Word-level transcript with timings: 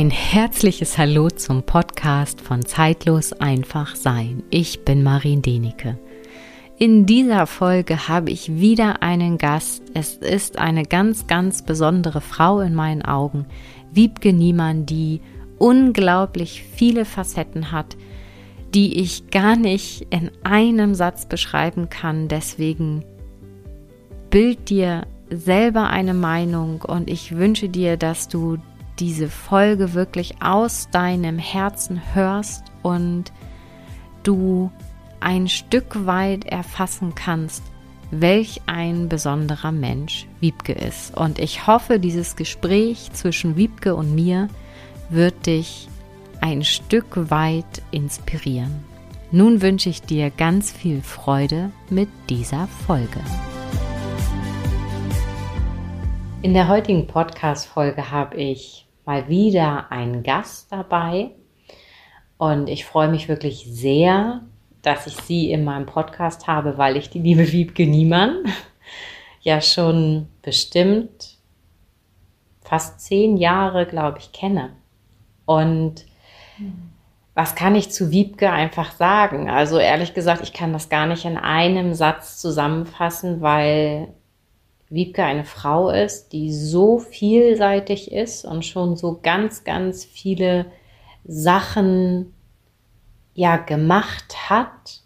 Ein 0.00 0.08
herzliches 0.08 0.96
Hallo 0.96 1.28
zum 1.28 1.62
Podcast 1.62 2.40
von 2.40 2.64
Zeitlos 2.64 3.34
einfach 3.34 3.96
sein. 3.96 4.42
Ich 4.48 4.82
bin 4.86 5.02
Marin 5.02 5.42
Denike. 5.42 5.98
In 6.78 7.04
dieser 7.04 7.46
Folge 7.46 8.08
habe 8.08 8.30
ich 8.30 8.58
wieder 8.58 9.02
einen 9.02 9.36
Gast. 9.36 9.82
Es 9.92 10.14
ist 10.14 10.58
eine 10.58 10.84
ganz, 10.84 11.26
ganz 11.26 11.66
besondere 11.66 12.22
Frau 12.22 12.60
in 12.60 12.74
meinen 12.74 13.02
Augen, 13.02 13.44
Wiebke 13.92 14.32
Niemann, 14.32 14.86
die 14.86 15.20
unglaublich 15.58 16.62
viele 16.62 17.04
Facetten 17.04 17.70
hat, 17.70 17.98
die 18.72 19.00
ich 19.00 19.28
gar 19.28 19.54
nicht 19.54 20.06
in 20.08 20.30
einem 20.42 20.94
Satz 20.94 21.26
beschreiben 21.26 21.90
kann. 21.90 22.26
Deswegen 22.26 23.04
bild 24.30 24.70
dir 24.70 25.06
selber 25.28 25.90
eine 25.90 26.14
Meinung 26.14 26.80
und 26.80 27.10
ich 27.10 27.36
wünsche 27.36 27.68
dir, 27.68 27.98
dass 27.98 28.28
du 28.28 28.56
diese 29.00 29.28
Folge 29.28 29.94
wirklich 29.94 30.42
aus 30.42 30.88
deinem 30.90 31.38
Herzen 31.38 32.00
hörst 32.14 32.64
und 32.82 33.32
du 34.22 34.70
ein 35.20 35.48
Stück 35.48 36.06
weit 36.06 36.44
erfassen 36.44 37.14
kannst, 37.14 37.62
welch 38.10 38.60
ein 38.66 39.08
besonderer 39.08 39.72
Mensch 39.72 40.26
Wiebke 40.40 40.72
ist. 40.72 41.16
Und 41.16 41.38
ich 41.38 41.66
hoffe, 41.66 41.98
dieses 41.98 42.36
Gespräch 42.36 43.10
zwischen 43.12 43.56
Wiebke 43.56 43.94
und 43.94 44.14
mir 44.14 44.48
wird 45.08 45.46
dich 45.46 45.88
ein 46.40 46.62
Stück 46.64 47.30
weit 47.30 47.82
inspirieren. 47.90 48.84
Nun 49.32 49.62
wünsche 49.62 49.88
ich 49.88 50.02
dir 50.02 50.30
ganz 50.30 50.72
viel 50.72 51.02
Freude 51.02 51.70
mit 51.88 52.08
dieser 52.28 52.66
Folge. 52.86 53.20
In 56.42 56.54
der 56.54 56.68
heutigen 56.68 57.06
Podcast-Folge 57.06 58.10
habe 58.10 58.36
ich 58.38 58.86
mal 59.10 59.28
wieder 59.28 59.90
einen 59.90 60.22
Gast 60.22 60.70
dabei 60.70 61.32
und 62.38 62.68
ich 62.68 62.84
freue 62.84 63.08
mich 63.08 63.28
wirklich 63.28 63.66
sehr, 63.68 64.42
dass 64.82 65.08
ich 65.08 65.16
sie 65.16 65.50
in 65.50 65.64
meinem 65.64 65.86
Podcast 65.86 66.46
habe, 66.46 66.78
weil 66.78 66.96
ich 66.96 67.10
die 67.10 67.18
liebe 67.18 67.50
Wiebke 67.50 67.88
Niemann 67.88 68.44
ja 69.40 69.60
schon 69.60 70.28
bestimmt 70.42 71.38
fast 72.62 73.00
zehn 73.00 73.36
Jahre, 73.36 73.84
glaube 73.84 74.18
ich, 74.20 74.30
kenne. 74.30 74.76
Und 75.44 76.06
was 77.34 77.56
kann 77.56 77.74
ich 77.74 77.90
zu 77.90 78.12
Wiebke 78.12 78.52
einfach 78.52 78.92
sagen? 78.92 79.50
Also 79.50 79.78
ehrlich 79.78 80.14
gesagt, 80.14 80.42
ich 80.44 80.52
kann 80.52 80.72
das 80.72 80.88
gar 80.88 81.06
nicht 81.06 81.24
in 81.24 81.36
einem 81.36 81.94
Satz 81.94 82.38
zusammenfassen, 82.40 83.40
weil 83.40 84.14
Wiebke 84.90 85.24
eine 85.24 85.44
Frau 85.44 85.88
ist, 85.90 86.32
die 86.32 86.52
so 86.52 86.98
vielseitig 86.98 88.10
ist 88.10 88.44
und 88.44 88.64
schon 88.64 88.96
so 88.96 89.20
ganz, 89.22 89.62
ganz 89.62 90.04
viele 90.04 90.66
Sachen 91.24 92.34
ja 93.34 93.56
gemacht 93.56 94.50
hat. 94.50 95.00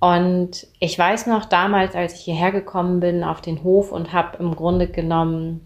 Und 0.00 0.66
ich 0.80 0.98
weiß 0.98 1.26
noch 1.28 1.46
damals, 1.46 1.94
als 1.94 2.14
ich 2.14 2.20
hierher 2.20 2.52
gekommen 2.52 3.00
bin 3.00 3.24
auf 3.24 3.40
den 3.40 3.64
Hof 3.64 3.90
und 3.90 4.12
habe 4.12 4.36
im 4.36 4.54
Grunde 4.54 4.86
genommen 4.86 5.62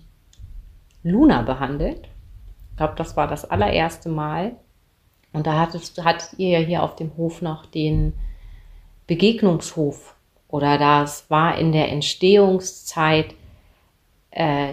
Luna 1.03 1.43
behandelt. 1.43 2.09
Ich 2.71 2.77
glaube, 2.77 2.95
das 2.97 3.17
war 3.17 3.27
das 3.27 3.51
allererste 3.51 4.09
Mal. 4.09 4.55
Und 5.33 5.49
da 5.49 5.59
hattest, 5.59 6.03
hattet 6.05 6.39
ihr 6.39 6.61
ja 6.61 6.65
hier 6.65 6.83
auf 6.85 6.95
dem 6.95 7.17
Hof 7.17 7.43
noch 7.43 7.67
den 7.67 8.13
Begegnungshof 9.09 10.15
oder 10.49 10.79
das 10.79 11.31
war 11.31 11.59
in 11.59 11.73
der 11.73 11.91
Entstehungszeit 11.91 13.35
äh, 14.31 14.73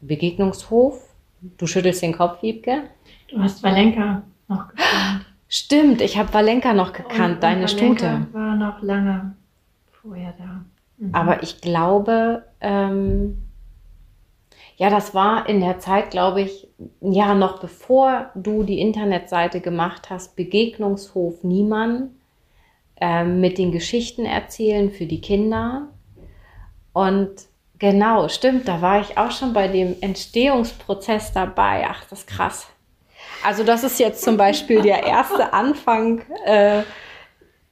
Begegnungshof. 0.00 1.02
Du 1.40 1.66
schüttelst 1.66 2.02
den 2.02 2.16
Kopf, 2.16 2.42
Wiebke. 2.42 2.84
Du 3.28 3.38
hast 3.40 3.62
Valenka 3.62 4.22
noch 4.48 4.68
gekannt. 4.68 5.26
Stimmt, 5.48 6.00
ich 6.00 6.18
habe 6.18 6.32
Valenka 6.34 6.74
noch 6.74 6.92
gekannt, 6.92 7.36
und, 7.36 7.42
deine 7.42 7.62
und 7.62 7.68
Stute. 7.68 8.26
war 8.32 8.56
noch 8.56 8.82
lange 8.82 9.34
vorher 10.02 10.34
da. 10.38 10.64
Mhm. 10.98 11.14
Aber 11.14 11.42
ich 11.42 11.60
glaube, 11.60 12.44
ähm, 12.60 13.38
ja, 14.76 14.90
das 14.90 15.14
war 15.14 15.48
in 15.48 15.60
der 15.60 15.78
Zeit, 15.78 16.10
glaube 16.10 16.42
ich, 16.42 16.68
ja, 17.00 17.34
noch 17.34 17.60
bevor 17.60 18.30
du 18.34 18.62
die 18.64 18.80
Internetseite 18.80 19.60
gemacht 19.60 20.10
hast, 20.10 20.36
Begegnungshof 20.36 21.44
Niemann 21.44 22.15
ähm, 23.00 23.40
mit 23.40 23.58
den 23.58 23.72
Geschichten 23.72 24.24
erzählen 24.24 24.90
für 24.90 25.06
die 25.06 25.20
Kinder. 25.20 25.88
Und 26.92 27.30
genau, 27.78 28.28
stimmt, 28.28 28.68
da 28.68 28.80
war 28.80 29.00
ich 29.00 29.18
auch 29.18 29.30
schon 29.30 29.52
bei 29.52 29.68
dem 29.68 29.96
Entstehungsprozess 30.00 31.32
dabei. 31.32 31.86
Ach, 31.88 32.04
das 32.08 32.20
ist 32.20 32.28
krass. 32.28 32.68
Also 33.44 33.64
das 33.64 33.84
ist 33.84 34.00
jetzt 34.00 34.22
zum 34.22 34.36
Beispiel 34.36 34.82
der 34.82 35.04
erste 35.04 35.52
Anfang. 35.52 36.22
Äh, 36.44 36.82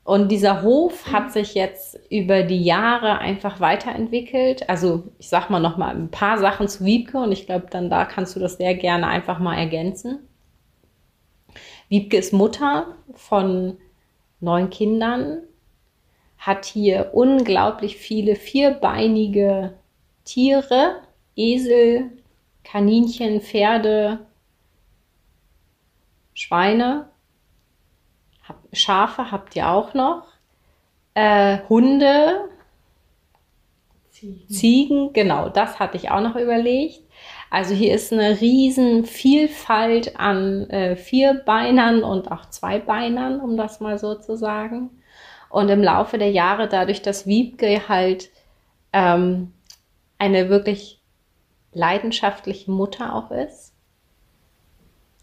und 0.05 0.29
dieser 0.29 0.61
Hof 0.61 1.11
hat 1.11 1.33
sich 1.33 1.55
jetzt 1.55 1.99
über 2.11 2.43
die 2.43 2.63
Jahre 2.63 3.19
einfach 3.19 3.61
weiterentwickelt. 3.61 4.69
Also 4.69 5.05
ich 5.19 5.31
sag 5.31 5.49
mal 5.49 5.61
noch 5.61 5.79
mal 5.79 5.95
ein 5.95 6.11
paar 6.11 6.39
Sachen 6.39 6.69
zu 6.69 6.85
Wiebke 6.85 7.17
und 7.17 7.33
ich 7.33 7.47
glaube, 7.47 7.69
dann 7.71 7.89
da 7.89 8.05
kannst 8.05 8.37
du 8.37 8.41
das 8.41 8.59
sehr 8.59 8.75
gerne 8.75 9.07
einfach 9.07 9.39
mal 9.39 9.57
ergänzen. 9.57 10.29
Wiebke 11.89 12.19
ist 12.19 12.35
Mutter 12.35 12.97
von 13.15 13.79
neun 14.45 14.71
Kindern, 14.71 15.43
hat 16.39 16.67
hier 16.67 17.11
unglaublich 17.15 17.97
viele 17.97 18.37
vierbeinige 18.37 19.75
Tiere, 20.25 21.01
Esel, 21.35 22.13
Kaninchen, 22.63 23.41
Pferde, 23.41 24.27
Schweine, 26.35 27.09
Schafe 28.73 29.31
habt 29.31 29.57
ihr 29.57 29.71
auch 29.71 29.95
noch, 29.95 30.27
äh, 31.15 31.59
Hunde, 31.69 32.49
Ziegen. 34.11 34.49
Ziegen, 34.49 35.13
genau, 35.13 35.49
das 35.49 35.79
hatte 35.79 35.97
ich 35.97 36.11
auch 36.11 36.21
noch 36.21 36.37
überlegt. 36.37 37.03
Also 37.55 37.73
hier 37.73 37.95
ist 37.95 38.13
eine 38.13 38.41
riesen 38.41 39.05
Vielfalt 39.05 40.19
an 40.19 40.69
äh, 40.71 40.97
Vierbeinern 40.97 42.03
und 42.03 42.33
auch 42.33 42.51
Zweibeinern, 42.51 43.39
um 43.39 43.57
das 43.57 43.79
mal 43.79 43.97
so 43.97 44.17
zu 44.17 44.37
sagen. 44.37 44.91
Und 45.51 45.69
im 45.69 45.81
Laufe 45.81 46.19
der 46.19 46.33
Jahre, 46.33 46.67
dadurch, 46.67 47.01
dass 47.01 47.29
Wiebke 47.29 47.89
halt 47.89 48.31
ähm, 48.93 49.53
eine 50.19 50.49
wirklich 50.49 51.01
leidenschaftliche 51.73 52.73
Mutter 52.73 53.15
auch 53.15 53.31
ist, 53.31 53.73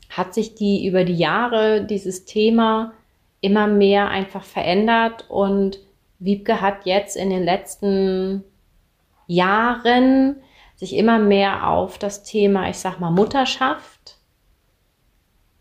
hat 0.10 0.34
sich 0.34 0.56
die 0.56 0.88
über 0.88 1.04
die 1.04 1.18
Jahre 1.18 1.84
dieses 1.84 2.24
Thema 2.24 2.94
immer 3.42 3.68
mehr 3.68 4.08
einfach 4.08 4.46
verändert 4.46 5.26
und 5.30 5.80
Wiebke 6.20 6.62
hat 6.62 6.86
jetzt 6.86 7.18
in 7.18 7.30
den 7.30 7.44
letzten 7.44 8.46
Jahren 9.28 10.38
sich 10.82 10.96
immer 10.96 11.20
mehr 11.20 11.70
auf 11.70 12.00
das 12.00 12.24
Thema, 12.24 12.68
ich 12.68 12.80
sag 12.80 13.00
mal, 13.00 13.12
Mutterschaft 13.12 14.18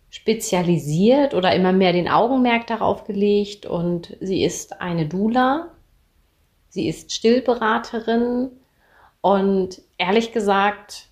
spezialisiert 0.08 1.34
oder 1.34 1.54
immer 1.54 1.72
mehr 1.72 1.92
den 1.92 2.08
Augenmerk 2.08 2.66
darauf 2.66 3.04
gelegt. 3.04 3.66
Und 3.66 4.16
sie 4.22 4.42
ist 4.42 4.80
eine 4.80 5.06
Dula, 5.06 5.68
sie 6.70 6.88
ist 6.88 7.12
Stillberaterin. 7.12 8.50
Und 9.20 9.82
ehrlich 9.98 10.32
gesagt, 10.32 11.08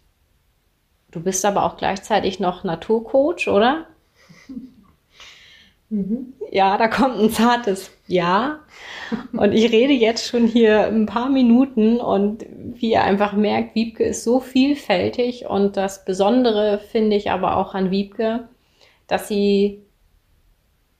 du 1.10 1.22
bist 1.22 1.44
aber 1.44 1.64
auch 1.64 1.76
gleichzeitig 1.76 2.40
noch 2.40 2.64
Naturcoach, 2.64 3.46
oder? 3.48 3.87
Mhm. 5.90 6.34
Ja, 6.50 6.76
da 6.76 6.88
kommt 6.88 7.18
ein 7.18 7.30
zartes 7.30 7.90
Ja. 8.06 8.60
Und 9.32 9.52
ich 9.52 9.72
rede 9.72 9.92
jetzt 9.92 10.26
schon 10.28 10.46
hier 10.46 10.86
ein 10.86 11.06
paar 11.06 11.30
Minuten 11.30 11.98
und 11.98 12.44
wie 12.48 12.92
ihr 12.92 13.02
einfach 13.02 13.32
merkt, 13.32 13.74
Wiebke 13.74 14.04
ist 14.04 14.24
so 14.24 14.40
vielfältig 14.40 15.46
und 15.46 15.76
das 15.76 16.04
Besondere 16.04 16.78
finde 16.78 17.16
ich 17.16 17.30
aber 17.30 17.56
auch 17.56 17.74
an 17.74 17.90
Wiebke, 17.90 18.48
dass 19.06 19.28
sie 19.28 19.82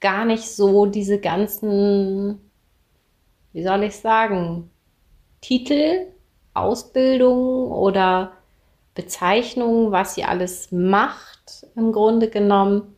gar 0.01 0.25
nicht 0.25 0.45
so 0.45 0.87
diese 0.87 1.19
ganzen, 1.19 2.41
wie 3.53 3.63
soll 3.63 3.83
ich 3.83 3.97
sagen, 3.97 4.71
Titel, 5.41 6.07
Ausbildung 6.55 7.71
oder 7.71 8.33
Bezeichnungen, 8.95 9.93
was 9.93 10.15
sie 10.15 10.25
alles 10.25 10.73
macht, 10.73 11.67
im 11.77 11.93
Grunde 11.93 12.29
genommen, 12.31 12.97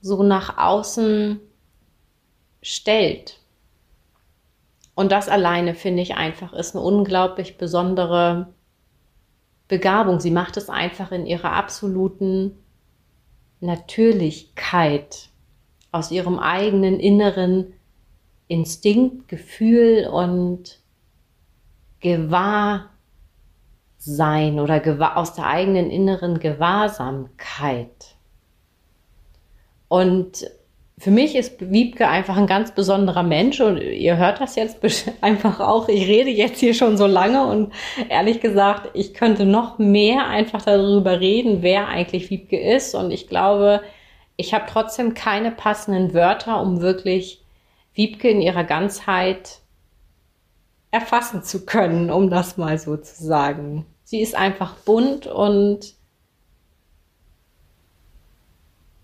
so 0.00 0.22
nach 0.22 0.58
außen 0.58 1.40
stellt. 2.62 3.38
Und 4.94 5.12
das 5.12 5.28
alleine 5.28 5.74
finde 5.74 6.02
ich 6.02 6.14
einfach 6.14 6.52
ist 6.52 6.74
eine 6.74 6.84
unglaublich 6.84 7.56
besondere 7.58 8.52
Begabung. 9.68 10.20
Sie 10.20 10.30
macht 10.30 10.56
es 10.56 10.68
einfach 10.68 11.12
in 11.12 11.26
ihrer 11.26 11.52
absoluten 11.52 12.58
Natürlichkeit, 13.60 15.28
aus 15.92 16.10
ihrem 16.10 16.38
eigenen 16.38 17.00
inneren 17.00 17.72
Instinkt, 18.48 19.28
Gefühl 19.28 20.06
und 20.06 20.80
Gewahrsein 22.00 22.90
oder 24.58 25.16
aus 25.16 25.34
der 25.34 25.46
eigenen 25.46 25.90
inneren 25.90 26.40
Gewahrsamkeit. 26.40 28.16
Und 29.90 30.48
für 30.98 31.10
mich 31.10 31.34
ist 31.34 31.72
Wiebke 31.72 32.06
einfach 32.06 32.36
ein 32.36 32.46
ganz 32.46 32.72
besonderer 32.72 33.24
Mensch 33.24 33.60
und 33.60 33.78
ihr 33.78 34.18
hört 34.18 34.40
das 34.40 34.54
jetzt 34.54 34.78
einfach 35.20 35.58
auch. 35.58 35.88
Ich 35.88 36.06
rede 36.06 36.30
jetzt 36.30 36.60
hier 36.60 36.74
schon 36.74 36.96
so 36.96 37.06
lange 37.06 37.44
und 37.44 37.72
ehrlich 38.08 38.40
gesagt, 38.40 38.90
ich 38.94 39.14
könnte 39.14 39.46
noch 39.46 39.78
mehr 39.78 40.28
einfach 40.28 40.62
darüber 40.62 41.18
reden, 41.18 41.62
wer 41.62 41.88
eigentlich 41.88 42.30
Wiebke 42.30 42.56
ist. 42.56 42.94
Und 42.94 43.10
ich 43.10 43.26
glaube, 43.26 43.80
ich 44.36 44.54
habe 44.54 44.66
trotzdem 44.68 45.14
keine 45.14 45.50
passenden 45.50 46.14
Wörter, 46.14 46.62
um 46.62 46.80
wirklich 46.80 47.42
Wiebke 47.94 48.30
in 48.30 48.40
ihrer 48.40 48.64
Ganzheit 48.64 49.58
erfassen 50.92 51.42
zu 51.42 51.66
können, 51.66 52.10
um 52.10 52.30
das 52.30 52.58
mal 52.58 52.78
so 52.78 52.96
zu 52.96 53.24
sagen. 53.24 53.86
Sie 54.04 54.20
ist 54.20 54.36
einfach 54.36 54.76
bunt 54.76 55.26
und 55.26 55.94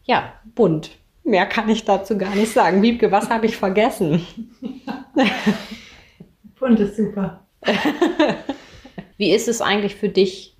ja, 0.06 0.32
bunt. 0.54 0.90
Mehr 1.24 1.46
kann 1.46 1.68
ich 1.68 1.84
dazu 1.84 2.16
gar 2.16 2.34
nicht 2.34 2.52
sagen. 2.52 2.82
Wiebke, 2.82 3.12
was 3.12 3.28
habe 3.28 3.46
ich 3.46 3.56
vergessen? 3.56 4.26
bunt 6.58 6.80
ist 6.80 6.96
super. 6.96 7.46
Wie 9.18 9.32
ist 9.32 9.48
es 9.48 9.60
eigentlich 9.60 9.96
für 9.96 10.08
dich 10.08 10.56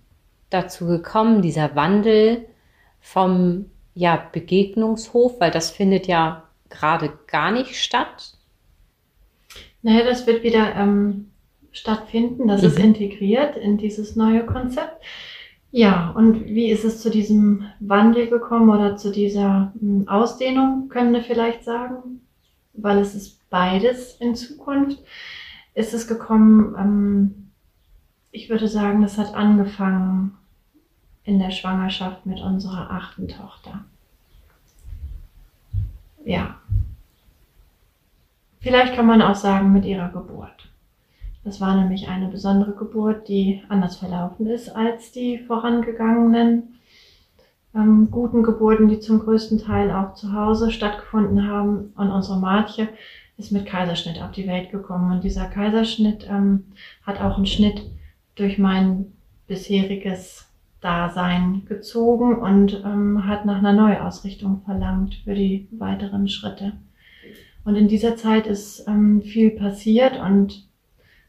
dazu 0.50 0.86
gekommen, 0.86 1.42
dieser 1.42 1.74
Wandel 1.74 2.46
vom 3.00 3.66
ja, 3.94 4.28
Begegnungshof, 4.32 5.40
weil 5.40 5.50
das 5.50 5.70
findet 5.70 6.06
ja 6.06 6.44
gerade 6.68 7.12
gar 7.26 7.50
nicht 7.50 7.76
statt, 7.76 8.36
naja, 9.86 10.04
das 10.04 10.26
wird 10.26 10.42
wieder 10.42 10.74
ähm, 10.74 11.30
stattfinden. 11.70 12.48
Das 12.48 12.62
mhm. 12.62 12.68
ist 12.68 12.78
integriert 12.80 13.56
in 13.56 13.78
dieses 13.78 14.16
neue 14.16 14.44
Konzept. 14.44 15.00
Ja, 15.70 16.10
und 16.10 16.46
wie 16.46 16.70
ist 16.70 16.84
es 16.84 17.02
zu 17.02 17.10
diesem 17.10 17.64
Wandel 17.80 18.28
gekommen 18.28 18.70
oder 18.70 18.96
zu 18.96 19.10
dieser 19.12 19.72
hm, 19.78 20.08
Ausdehnung, 20.08 20.88
können 20.88 21.12
wir 21.12 21.22
vielleicht 21.22 21.64
sagen? 21.64 22.22
Weil 22.72 22.98
es 22.98 23.14
ist 23.14 23.48
beides 23.50 24.16
in 24.16 24.34
Zukunft. 24.34 25.02
Ist 25.74 25.92
es 25.92 26.06
gekommen, 26.06 26.74
ähm, 26.78 27.50
ich 28.30 28.48
würde 28.48 28.68
sagen, 28.68 29.02
das 29.02 29.18
hat 29.18 29.34
angefangen 29.34 30.36
in 31.24 31.38
der 31.38 31.50
Schwangerschaft 31.50 32.24
mit 32.24 32.40
unserer 32.40 32.90
achten 32.90 33.28
Tochter. 33.28 33.84
Ja, 36.24 36.56
Vielleicht 38.66 38.96
kann 38.96 39.06
man 39.06 39.22
auch 39.22 39.36
sagen 39.36 39.72
mit 39.72 39.84
ihrer 39.84 40.08
Geburt. 40.08 40.68
Das 41.46 41.60
war 41.60 41.76
nämlich 41.76 42.08
eine 42.08 42.26
besondere 42.26 42.72
Geburt, 42.72 43.28
die 43.28 43.62
anders 43.68 43.98
verlaufen 43.98 44.48
ist 44.48 44.68
als 44.68 45.12
die 45.12 45.38
vorangegangenen 45.38 46.74
ähm, 47.72 48.08
guten 48.10 48.42
Geburten, 48.42 48.88
die 48.88 48.98
zum 48.98 49.20
größten 49.20 49.60
Teil 49.60 49.92
auch 49.92 50.14
zu 50.14 50.32
Hause 50.32 50.72
stattgefunden 50.72 51.46
haben. 51.46 51.92
Und 51.96 52.10
unsere 52.10 52.40
Martje 52.40 52.88
ist 53.36 53.52
mit 53.52 53.64
Kaiserschnitt 53.64 54.20
auf 54.20 54.32
die 54.32 54.48
Welt 54.48 54.72
gekommen. 54.72 55.12
Und 55.12 55.22
dieser 55.22 55.44
Kaiserschnitt 55.44 56.26
ähm, 56.28 56.64
hat 57.06 57.20
auch 57.20 57.36
einen 57.36 57.46
Schnitt 57.46 57.80
durch 58.34 58.58
mein 58.58 59.12
bisheriges 59.46 60.48
Dasein 60.80 61.62
gezogen 61.66 62.34
und 62.40 62.82
ähm, 62.84 63.24
hat 63.24 63.46
nach 63.46 63.58
einer 63.58 63.72
Neuausrichtung 63.72 64.62
verlangt 64.64 65.14
für 65.22 65.36
die 65.36 65.68
weiteren 65.70 66.26
Schritte. 66.26 66.72
Und 67.64 67.76
in 67.76 67.86
dieser 67.86 68.16
Zeit 68.16 68.48
ist 68.48 68.88
ähm, 68.88 69.22
viel 69.22 69.50
passiert 69.50 70.18
und 70.18 70.66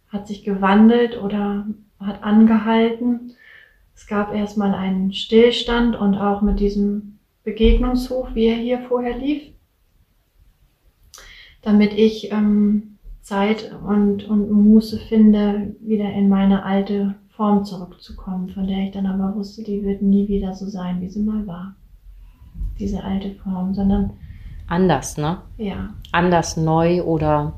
hat 0.09 0.27
sich 0.27 0.44
gewandelt 0.44 1.21
oder 1.21 1.68
hat 2.00 2.24
angehalten. 2.24 3.33
Es 3.95 4.07
gab 4.07 4.33
erstmal 4.33 4.74
einen 4.74 5.13
Stillstand 5.13 5.95
und 5.95 6.15
auch 6.15 6.42
mit 6.42 6.59
diesem 6.59 7.18
Begegnungshof, 7.44 8.36
wie 8.36 8.45
er 8.45 8.57
hier 8.57 8.80
vorher 8.80 9.18
lief, 9.18 9.44
damit 11.62 11.94
ich 11.94 12.31
ähm, 12.31 12.98
Zeit 13.21 13.71
und, 13.86 14.25
und 14.25 14.51
Muße 14.51 15.00
finde, 15.00 15.75
wieder 15.80 16.12
in 16.13 16.30
meine 16.30 16.63
alte 16.63 17.15
Form 17.30 17.65
zurückzukommen, 17.65 18.50
von 18.50 18.68
der 18.68 18.80
ich 18.80 18.92
dann 18.92 19.06
aber 19.06 19.36
wusste, 19.36 19.63
die 19.63 19.83
wird 19.83 20.01
nie 20.01 20.27
wieder 20.27 20.54
so 20.54 20.68
sein, 20.68 21.01
wie 21.01 21.09
sie 21.09 21.21
mal 21.21 21.45
war. 21.45 21.75
Diese 22.80 23.04
alte 23.04 23.31
Form, 23.36 23.74
sondern 23.74 24.12
anders, 24.68 25.18
ne? 25.18 25.38
Ja. 25.57 25.94
Anders 26.12 26.57
neu 26.57 27.04
oder 27.04 27.54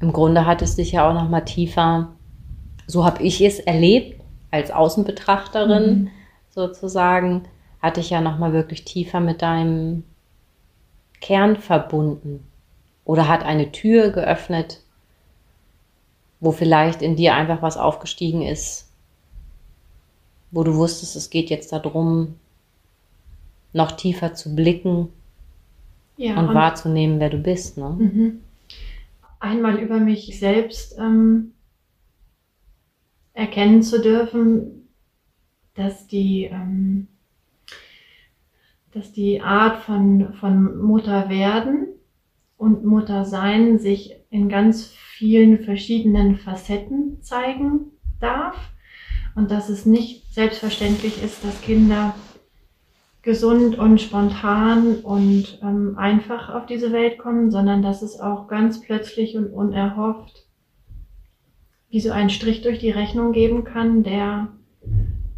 im 0.00 0.12
Grunde 0.12 0.46
hat 0.46 0.62
es 0.62 0.76
dich 0.76 0.92
ja 0.92 1.08
auch 1.08 1.14
noch 1.14 1.28
mal 1.28 1.42
tiefer, 1.42 2.12
so 2.86 3.04
habe 3.04 3.22
ich 3.22 3.40
es 3.40 3.58
erlebt 3.58 4.20
als 4.50 4.70
Außenbetrachterin 4.70 5.90
mhm. 5.90 6.08
sozusagen, 6.50 7.44
hatte 7.80 8.00
ich 8.00 8.10
ja 8.10 8.20
noch 8.20 8.38
mal 8.38 8.52
wirklich 8.52 8.84
tiefer 8.84 9.20
mit 9.20 9.42
deinem 9.42 10.04
Kern 11.20 11.56
verbunden 11.56 12.46
oder 13.04 13.28
hat 13.28 13.44
eine 13.44 13.72
Tür 13.72 14.10
geöffnet, 14.10 14.80
wo 16.40 16.52
vielleicht 16.52 17.02
in 17.02 17.16
dir 17.16 17.34
einfach 17.34 17.62
was 17.62 17.76
aufgestiegen 17.76 18.42
ist, 18.42 18.90
wo 20.50 20.62
du 20.62 20.74
wusstest, 20.74 21.16
es 21.16 21.30
geht 21.30 21.50
jetzt 21.50 21.72
darum, 21.72 22.36
noch 23.72 23.92
tiefer 23.92 24.34
zu 24.34 24.54
blicken 24.54 25.08
ja, 26.16 26.38
und, 26.38 26.48
und, 26.48 26.54
wahrzunehmen, 26.54 27.20
wer 27.20 27.30
du 27.30 27.38
bist. 27.38 27.76
Ne? 27.76 27.88
Mhm. 27.90 28.40
Einmal 29.46 29.78
über 29.78 30.00
mich 30.00 30.40
selbst 30.40 30.98
ähm, 30.98 31.52
erkennen 33.32 33.80
zu 33.80 34.02
dürfen, 34.02 34.88
dass 35.74 36.08
die, 36.08 36.46
ähm, 36.50 37.06
dass 38.92 39.12
die 39.12 39.40
Art 39.40 39.84
von, 39.84 40.34
von 40.34 40.78
Mutter 40.78 41.28
werden 41.28 41.86
und 42.56 42.84
Mutter 42.84 43.24
sein 43.24 43.78
sich 43.78 44.16
in 44.30 44.48
ganz 44.48 44.86
vielen 44.86 45.60
verschiedenen 45.60 46.38
Facetten 46.38 47.22
zeigen 47.22 47.92
darf. 48.18 48.56
Und 49.36 49.52
dass 49.52 49.68
es 49.68 49.86
nicht 49.86 50.34
selbstverständlich 50.34 51.22
ist, 51.22 51.44
dass 51.44 51.60
Kinder 51.60 52.16
gesund 53.26 53.76
und 53.76 54.00
spontan 54.00 54.98
und 55.00 55.58
ähm, 55.60 55.98
einfach 55.98 56.48
auf 56.54 56.64
diese 56.64 56.92
Welt 56.92 57.18
kommen, 57.18 57.50
sondern 57.50 57.82
dass 57.82 58.00
es 58.00 58.20
auch 58.20 58.46
ganz 58.46 58.80
plötzlich 58.80 59.36
und 59.36 59.52
unerhofft 59.52 60.46
wie 61.90 61.98
so 61.98 62.12
einen 62.12 62.30
Strich 62.30 62.62
durch 62.62 62.78
die 62.78 62.92
Rechnung 62.92 63.32
geben 63.32 63.64
kann, 63.64 64.04
der 64.04 64.52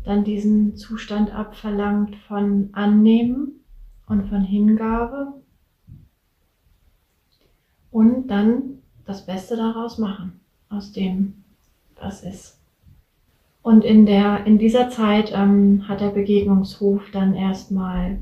dann 0.04 0.22
diesen 0.22 0.76
Zustand 0.76 1.34
abverlangt 1.34 2.14
von 2.14 2.68
Annehmen 2.72 3.64
und 4.06 4.28
von 4.28 4.42
Hingabe 4.42 5.32
und 7.90 8.28
dann 8.28 8.82
das 9.06 9.24
Beste 9.24 9.56
daraus 9.56 9.96
machen, 9.96 10.40
aus 10.68 10.92
dem, 10.92 11.42
was 11.98 12.22
ist. 12.22 12.57
Und 13.68 13.84
in, 13.84 14.06
der, 14.06 14.46
in 14.46 14.56
dieser 14.56 14.88
Zeit 14.88 15.30
ähm, 15.34 15.86
hat 15.86 16.00
der 16.00 16.08
Begegnungshof 16.08 17.02
dann 17.12 17.34
erstmal 17.34 18.20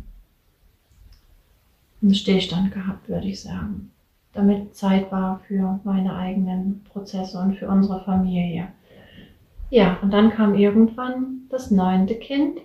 einen 2.02 2.14
Stillstand 2.16 2.72
gehabt, 2.72 3.08
würde 3.08 3.28
ich 3.28 3.40
sagen. 3.40 3.92
Damit 4.32 4.74
Zeit 4.74 5.12
war 5.12 5.38
für 5.46 5.78
meine 5.84 6.16
eigenen 6.16 6.82
Prozesse 6.92 7.38
und 7.38 7.54
für 7.54 7.68
unsere 7.68 8.02
Familie. 8.02 8.66
Ja, 9.70 9.98
und 10.02 10.12
dann 10.12 10.32
kam 10.32 10.56
irgendwann 10.56 11.42
das 11.48 11.70
neunte 11.70 12.16
Kind. 12.16 12.58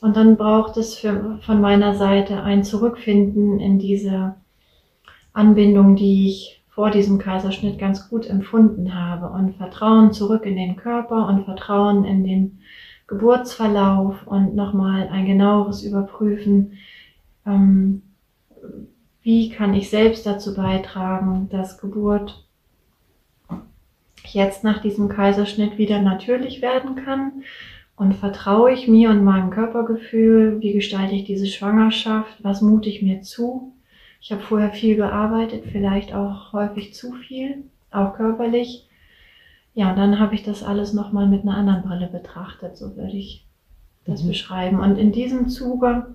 Und 0.00 0.16
dann 0.16 0.36
braucht 0.36 0.76
es 0.76 0.94
für, 0.94 1.40
von 1.42 1.60
meiner 1.60 1.96
Seite 1.96 2.44
ein 2.44 2.62
Zurückfinden 2.62 3.58
in 3.58 3.80
diese 3.80 4.36
Anbindung, 5.32 5.96
die 5.96 6.28
ich 6.28 6.62
vor 6.74 6.90
diesem 6.90 7.18
Kaiserschnitt 7.18 7.78
ganz 7.78 8.08
gut 8.08 8.26
empfunden 8.26 8.94
habe 8.94 9.28
und 9.28 9.56
Vertrauen 9.56 10.12
zurück 10.12 10.44
in 10.44 10.56
den 10.56 10.74
Körper 10.76 11.28
und 11.28 11.44
Vertrauen 11.44 12.04
in 12.04 12.24
den 12.24 12.58
Geburtsverlauf 13.06 14.26
und 14.26 14.56
nochmal 14.56 15.08
ein 15.08 15.26
genaueres 15.26 15.84
Überprüfen, 15.84 16.72
ähm, 17.46 18.02
wie 19.22 19.50
kann 19.50 19.72
ich 19.74 19.88
selbst 19.88 20.26
dazu 20.26 20.54
beitragen, 20.54 21.48
dass 21.50 21.78
Geburt 21.78 22.44
jetzt 24.26 24.64
nach 24.64 24.82
diesem 24.82 25.08
Kaiserschnitt 25.08 25.78
wieder 25.78 26.02
natürlich 26.02 26.60
werden 26.60 26.96
kann? 26.96 27.44
Und 27.96 28.16
vertraue 28.16 28.72
ich 28.72 28.88
mir 28.88 29.10
und 29.10 29.22
meinem 29.22 29.50
Körpergefühl, 29.50 30.60
wie 30.60 30.72
gestalte 30.72 31.14
ich 31.14 31.22
diese 31.22 31.46
Schwangerschaft, 31.46 32.42
was 32.42 32.60
mute 32.60 32.88
ich 32.88 33.02
mir 33.02 33.22
zu 33.22 33.73
ich 34.24 34.32
habe 34.32 34.40
vorher 34.40 34.70
viel 34.70 34.96
gearbeitet, 34.96 35.64
vielleicht 35.70 36.14
auch 36.14 36.54
häufig 36.54 36.94
zu 36.94 37.12
viel, 37.12 37.64
auch 37.90 38.14
körperlich. 38.14 38.88
Ja, 39.74 39.90
und 39.90 39.98
dann 39.98 40.18
habe 40.18 40.34
ich 40.34 40.42
das 40.42 40.62
alles 40.62 40.94
nochmal 40.94 41.26
mit 41.26 41.42
einer 41.42 41.58
anderen 41.58 41.82
Brille 41.82 42.06
betrachtet, 42.06 42.74
so 42.78 42.96
würde 42.96 43.18
ich 43.18 43.44
das 44.06 44.22
mhm. 44.22 44.28
beschreiben. 44.28 44.80
Und 44.80 44.96
in 44.96 45.12
diesem 45.12 45.50
Zuge 45.50 46.06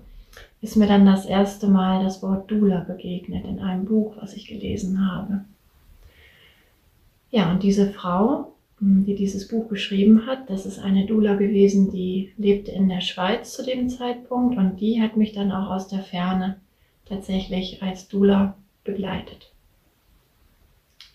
ist 0.60 0.74
mir 0.74 0.88
dann 0.88 1.06
das 1.06 1.24
erste 1.24 1.68
Mal 1.68 2.02
das 2.02 2.20
Wort 2.20 2.50
Dula 2.50 2.80
begegnet 2.80 3.44
in 3.44 3.60
einem 3.60 3.84
Buch, 3.84 4.16
was 4.20 4.34
ich 4.34 4.48
gelesen 4.48 5.08
habe. 5.08 5.44
Ja, 7.30 7.52
und 7.52 7.62
diese 7.62 7.92
Frau 7.92 8.54
hm, 8.80 9.04
die 9.04 9.14
dieses 9.14 9.46
Buch 9.46 9.68
geschrieben 9.68 10.26
hat. 10.26 10.50
Das 10.50 10.66
ist 10.66 10.80
eine 10.80 11.06
Dula 11.06 11.36
gewesen, 11.36 11.92
die 11.92 12.32
lebte 12.38 12.72
in 12.72 12.88
der 12.88 13.02
Schweiz 13.02 13.52
zu 13.52 13.64
dem 13.64 13.88
Zeitpunkt 13.88 14.58
und 14.58 14.80
die 14.80 15.00
hat 15.00 15.16
mich 15.16 15.32
dann 15.32 15.52
auch 15.52 15.70
aus 15.70 15.86
der 15.86 16.00
Ferne 16.00 16.56
tatsächlich 17.10 17.82
als 17.82 18.08
Dula 18.08 18.56
begleitet 18.84 19.52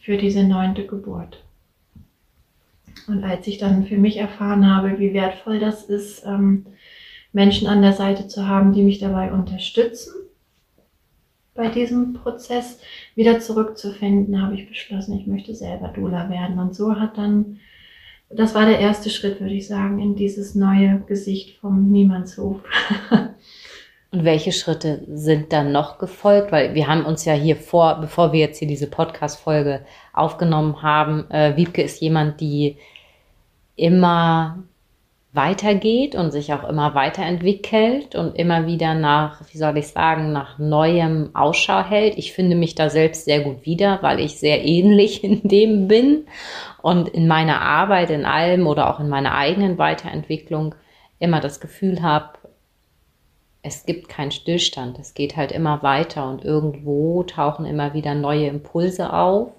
für 0.02 0.18
diese 0.18 0.44
neunte 0.44 0.86
Geburt. 0.86 1.44
Und 3.08 3.24
als 3.24 3.48
ich 3.48 3.58
dann 3.58 3.86
für 3.86 3.98
mich 3.98 4.18
erfahren 4.18 4.70
habe, 4.70 5.00
wie 5.00 5.14
wertvoll 5.14 5.60
das 5.60 5.84
ist, 5.84 6.24
ähm, 6.26 6.68
Menschen 7.34 7.68
an 7.68 7.82
der 7.82 7.94
Seite 7.94 8.28
zu 8.28 8.48
haben, 8.48 8.74
die 8.74 8.84
mich 8.84 9.00
dabei 9.00 9.32
unterstützen, 9.32 10.14
bei 11.54 11.70
diesem 11.70 12.14
Prozess 12.14 12.80
wieder 13.16 13.40
zurückzufinden, 13.40 14.42
habe 14.42 14.56
ich 14.56 14.68
beschlossen, 14.68 15.18
ich 15.18 15.26
möchte 15.26 15.56
selber 15.56 15.88
Dula 15.88 16.30
werden. 16.30 16.60
Und 16.60 16.76
so 16.76 17.00
hat 17.00 17.18
dann, 17.18 17.60
das 18.30 18.54
war 18.54 18.66
der 18.66 18.80
erste 18.80 19.10
Schritt, 19.10 19.40
würde 19.40 19.54
ich 19.54 19.68
sagen, 19.68 20.00
in 20.00 20.16
dieses 20.16 20.54
neue 20.54 21.00
Gesicht 21.08 21.58
vom 21.58 21.92
Niemandshof. 21.92 22.62
Und 24.16 24.24
welche 24.24 24.54
Schritte 24.54 25.04
sind 25.10 25.52
dann 25.52 25.74
noch 25.74 25.98
gefolgt? 25.98 26.54
Weil 26.54 26.74
wir 26.74 26.88
haben 26.88 27.04
uns 27.04 27.26
ja 27.26 27.34
hier 27.34 27.58
vor, 27.58 28.00
bevor 28.00 28.32
wir 28.32 28.40
jetzt 28.40 28.60
hier 28.60 28.68
diese 28.68 28.90
Podcast-Folge 28.90 29.82
aufgenommen 30.14 30.82
haben, 30.82 31.30
äh, 31.30 31.58
Wiebke 31.58 31.82
ist 31.82 32.00
jemand, 32.00 32.40
die 32.40 32.78
immer 33.76 34.64
weitergeht 35.34 36.16
und 36.16 36.32
sich 36.32 36.54
auch 36.54 36.64
immer 36.64 36.96
weiterentwickelt 36.96 38.16
und 38.16 38.38
immer 38.38 38.68
wieder 38.68 38.94
nach, 38.94 39.42
wie 39.52 39.58
soll 39.58 39.78
ich 39.78 39.90
sagen, 39.90 40.32
nach 40.32 40.60
neuem 40.60 41.32
Ausschau 41.34 41.84
hält. 41.84 42.18
Ich 42.18 42.32
finde 42.32 42.56
mich 42.56 42.74
da 42.74 42.90
selbst 42.90 43.26
sehr 43.26 43.42
gut 43.42 43.66
wieder, 43.66 44.02
weil 44.02 44.22
ich 44.22 44.40
sehr 44.40 44.64
ähnlich 44.64 45.24
in 45.26 45.46
dem 45.46 45.90
bin 45.90 46.26
und 46.82 47.10
in 47.10 47.28
meiner 47.28 47.60
Arbeit, 47.60 48.12
in 48.12 48.24
allem 48.24 48.66
oder 48.66 48.90
auch 48.90 49.02
in 49.02 49.10
meiner 49.10 49.36
eigenen 49.36 49.78
Weiterentwicklung 49.78 50.74
immer 51.20 51.42
das 51.42 51.60
Gefühl 51.60 52.02
habe, 52.02 52.30
es 53.66 53.88
gibt 53.88 54.10
keinen 54.10 54.32
Stillstand. 54.32 55.00
Es 55.00 55.16
geht 55.16 55.36
halt 55.36 55.52
immer 55.52 55.82
weiter 55.82 56.30
und 56.30 56.46
irgendwo 56.46 57.24
tauchen 57.24 57.66
immer 57.66 57.96
wieder 57.96 58.14
neue 58.14 58.48
Impulse 58.48 59.12
auf, 59.12 59.50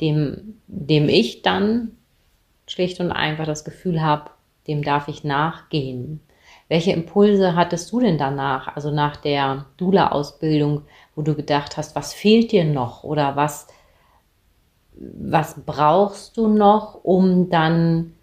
dem, 0.00 0.60
dem 0.66 1.10
ich 1.10 1.42
dann 1.42 1.90
schlicht 2.66 3.00
und 3.00 3.12
einfach 3.12 3.44
das 3.44 3.66
Gefühl 3.66 4.00
habe, 4.00 4.30
dem 4.66 4.82
darf 4.82 5.08
ich 5.08 5.24
nachgehen. 5.24 6.20
Welche 6.68 6.92
Impulse 6.92 7.54
hattest 7.54 7.92
du 7.92 8.00
denn 8.00 8.16
danach, 8.16 8.74
also 8.74 8.90
nach 8.90 9.16
der 9.16 9.66
Dula-Ausbildung, 9.76 10.82
wo 11.14 11.20
du 11.20 11.34
gedacht 11.34 11.76
hast, 11.76 11.94
was 11.94 12.14
fehlt 12.14 12.50
dir 12.50 12.64
noch 12.64 13.04
oder 13.04 13.36
was, 13.36 13.66
was 14.94 15.54
brauchst 15.66 16.38
du 16.38 16.48
noch, 16.48 17.04
um 17.04 17.50
dann 17.50 18.14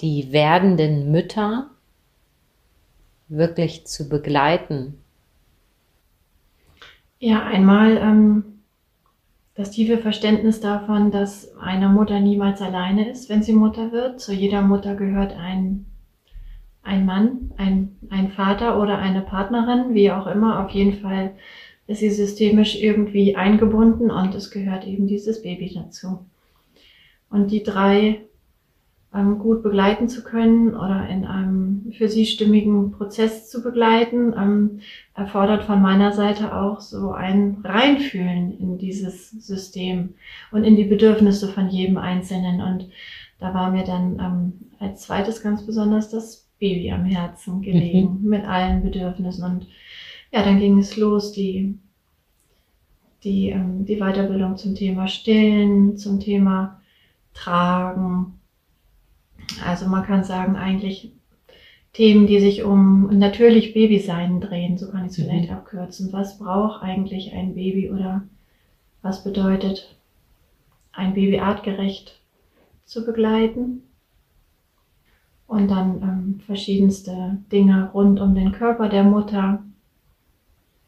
die 0.00 0.30
werdenden 0.32 1.10
Mütter 1.10 1.71
wirklich 3.32 3.86
zu 3.86 4.08
begleiten? 4.08 4.94
Ja, 7.18 7.42
einmal 7.42 7.96
ähm, 7.98 8.44
das 9.54 9.70
tiefe 9.70 9.98
Verständnis 9.98 10.60
davon, 10.60 11.10
dass 11.10 11.56
eine 11.58 11.88
Mutter 11.88 12.20
niemals 12.20 12.60
alleine 12.60 13.10
ist, 13.10 13.28
wenn 13.28 13.42
sie 13.42 13.52
Mutter 13.52 13.92
wird. 13.92 14.20
Zu 14.20 14.32
jeder 14.32 14.62
Mutter 14.62 14.94
gehört 14.94 15.32
ein 15.32 15.86
ein 16.82 17.06
Mann, 17.06 17.52
ein, 17.56 17.96
ein 18.10 18.32
Vater 18.32 18.80
oder 18.80 18.98
eine 18.98 19.22
Partnerin, 19.22 19.94
wie 19.94 20.10
auch 20.10 20.26
immer. 20.26 20.64
Auf 20.64 20.70
jeden 20.72 20.94
Fall 20.94 21.32
ist 21.86 22.00
sie 22.00 22.10
systemisch 22.10 22.80
irgendwie 22.80 23.36
eingebunden 23.36 24.10
und 24.10 24.34
es 24.34 24.50
gehört 24.50 24.86
eben 24.86 25.06
dieses 25.06 25.42
Baby 25.42 25.72
dazu. 25.74 26.24
Und 27.30 27.50
die 27.50 27.62
drei 27.62 28.22
ähm, 29.14 29.38
gut 29.38 29.62
begleiten 29.62 30.08
zu 30.08 30.22
können 30.24 30.74
oder 30.74 31.06
in 31.08 31.24
einem 31.24 31.92
für 31.96 32.08
sie 32.08 32.24
stimmigen 32.24 32.92
Prozess 32.92 33.50
zu 33.50 33.62
begleiten, 33.62 34.34
ähm, 34.36 34.80
erfordert 35.14 35.64
von 35.64 35.82
meiner 35.82 36.12
Seite 36.12 36.54
auch 36.56 36.80
so 36.80 37.10
ein 37.12 37.58
Reinfühlen 37.62 38.58
in 38.58 38.78
dieses 38.78 39.30
System 39.30 40.14
und 40.50 40.64
in 40.64 40.76
die 40.76 40.84
Bedürfnisse 40.84 41.48
von 41.48 41.68
jedem 41.68 41.98
Einzelnen. 41.98 42.62
Und 42.62 42.88
da 43.38 43.52
war 43.52 43.70
mir 43.70 43.84
dann 43.84 44.18
ähm, 44.18 44.52
als 44.78 45.02
zweites 45.02 45.42
ganz 45.42 45.66
besonders 45.66 46.08
das 46.08 46.48
Baby 46.58 46.90
am 46.92 47.04
Herzen 47.04 47.60
gelegen, 47.60 48.20
mhm. 48.22 48.28
mit 48.28 48.44
allen 48.44 48.82
Bedürfnissen. 48.82 49.44
Und 49.44 49.66
ja, 50.30 50.42
dann 50.42 50.58
ging 50.58 50.78
es 50.78 50.96
los, 50.96 51.32
die, 51.32 51.78
die, 53.24 53.50
ähm, 53.50 53.84
die 53.84 53.96
Weiterbildung 53.96 54.56
zum 54.56 54.74
Thema 54.74 55.08
Stillen, 55.08 55.98
zum 55.98 56.20
Thema 56.20 56.80
Tragen. 57.34 58.38
Also 59.64 59.86
man 59.86 60.04
kann 60.04 60.24
sagen, 60.24 60.56
eigentlich 60.56 61.12
Themen, 61.92 62.26
die 62.26 62.40
sich 62.40 62.62
um 62.62 63.18
natürlich 63.18 63.74
Babysein 63.74 64.40
drehen, 64.40 64.78
so 64.78 64.90
kann 64.90 65.04
ich 65.04 65.12
es 65.12 65.18
mhm. 65.18 65.24
vielleicht 65.24 65.52
abkürzen. 65.52 66.12
Was 66.12 66.38
braucht 66.38 66.82
eigentlich 66.82 67.32
ein 67.32 67.54
Baby 67.54 67.90
oder 67.90 68.22
was 69.02 69.24
bedeutet 69.24 69.96
ein 70.92 71.14
Baby 71.14 71.38
artgerecht 71.38 72.20
zu 72.84 73.04
begleiten? 73.04 73.82
und 75.52 75.70
dann 75.70 76.02
ähm, 76.02 76.40
verschiedenste 76.46 77.36
Dinge 77.52 77.90
rund 77.92 78.20
um 78.20 78.34
den 78.34 78.52
Körper 78.52 78.88
der 78.88 79.04
Mutter. 79.04 79.62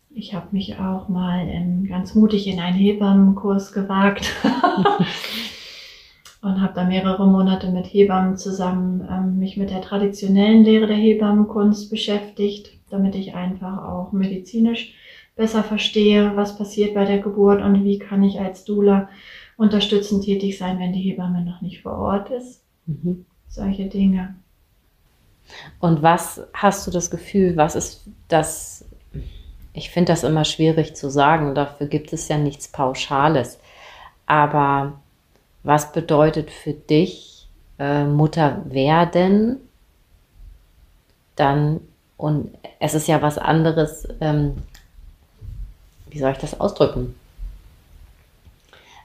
Ich 0.09 0.33
habe 0.33 0.47
mich 0.53 0.79
auch 0.79 1.09
mal 1.11 1.47
in, 1.47 1.87
ganz 1.87 2.15
mutig 2.15 2.47
in 2.47 2.61
einen 2.61 2.77
Hebammenkurs 2.77 3.73
gewagt 3.73 4.33
und 6.45 6.61
habe 6.61 6.75
da 6.75 6.85
mehrere 6.85 7.27
Monate 7.27 7.71
mit 7.71 7.87
Hebammen 7.87 8.37
zusammen 8.37 9.09
ähm, 9.11 9.39
mich 9.39 9.57
mit 9.57 9.71
der 9.71 9.81
traditionellen 9.81 10.63
Lehre 10.63 10.87
der 10.87 10.97
Hebammenkunst 10.97 11.91
beschäftigt, 11.91 12.71
damit 12.91 13.15
ich 13.15 13.35
einfach 13.35 13.83
auch 13.83 14.13
medizinisch 14.13 14.95
besser 15.37 15.65
verstehe, 15.65 16.37
was 16.37 16.59
passiert 16.59 16.95
bei 16.95 17.07
der 17.07 17.19
Geburt 17.19 17.63
und 17.63 17.83
wie 17.85 17.99
kann 17.99 18.23
ich 18.23 18.41
als 18.41 18.65
Doula 18.65 19.09
unterstützend 19.57 20.25
tätig 20.25 20.59
sein, 20.59 20.79
wenn 20.79 20.93
die 20.93 21.01
Hebamme 21.01 21.43
noch 21.43 21.63
nicht 21.63 21.81
vor 21.81 21.97
Ort 21.97 22.31
ist. 22.31 22.63
Mhm. 22.87 23.25
Solche 23.49 23.87
Dinge. 23.87 24.35
Und 25.81 26.03
was 26.03 26.43
hast 26.53 26.87
du 26.87 26.91
das 26.91 27.11
Gefühl, 27.11 27.57
was 27.57 27.75
ist 27.75 28.07
das? 28.29 28.85
Ich 29.73 29.91
finde 29.91 30.13
das 30.13 30.25
immer 30.25 30.45
schwierig 30.45 30.95
zu 30.95 31.11
sagen, 31.11 31.55
dafür 31.55 31.87
gibt 31.87 32.13
es 32.13 32.29
ja 32.29 32.37
nichts 32.37 32.69
Pauschales. 32.69 33.59
Aber 34.27 35.01
was 35.65 35.93
bedeutet 35.93 36.51
für 36.51 36.75
dich 36.75 37.49
äh, 37.79 38.05
Mutter 38.05 38.63
werden? 38.67 39.59
Dann, 41.35 41.81
und 42.17 42.57
es 42.79 42.95
ist 42.95 43.09
ja 43.09 43.21
was 43.23 43.39
anderes, 43.39 44.07
ähm, 44.21 44.63
wie 46.11 46.21
soll 46.21 46.31
ich 46.31 46.39
das 46.39 46.61
ausdrücken? 46.61 47.17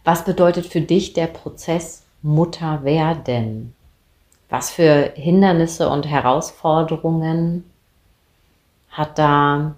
Was 0.04 0.26
bedeutet 0.26 0.68
für 0.68 0.82
dich 0.82 1.14
der 1.14 1.28
Prozess 1.28 2.04
Mutter 2.22 2.84
werden? 2.84 3.74
Was 4.50 4.70
für 4.70 5.14
Hindernisse 5.16 5.90
und 5.90 6.08
Herausforderungen 6.08 7.70
hat 8.90 9.18
da 9.18 9.76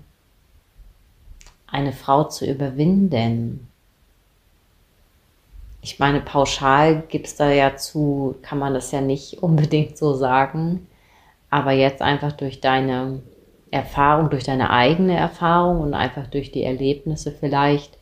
eine 1.68 1.94
Frau 1.94 2.24
zu 2.24 2.46
überwinden? 2.46 3.71
Ich 5.82 6.00
meine, 6.00 6.22
pauschal 6.22 7.04
gibt 7.10 7.28
es 7.28 7.36
da 7.36 7.52
ja 7.52 7.76
zu, 7.76 8.36
kann 8.42 8.60
man 8.60 8.74
das 8.74 8.92
ja 8.92 9.02
nicht 9.02 9.38
unbedingt 9.44 9.98
so 9.98 10.14
sagen. 10.14 10.88
Aber 11.50 11.72
jetzt 11.72 12.02
einfach 12.02 12.32
durch 12.32 12.62
deine 12.62 13.22
Erfahrung, 13.72 14.30
durch 14.30 14.44
deine 14.44 14.70
eigene 14.70 15.18
Erfahrung 15.18 15.82
und 15.82 15.94
einfach 15.94 16.28
durch 16.28 16.52
die 16.52 16.64
Erlebnisse 16.64 17.32
vielleicht, 17.32 17.98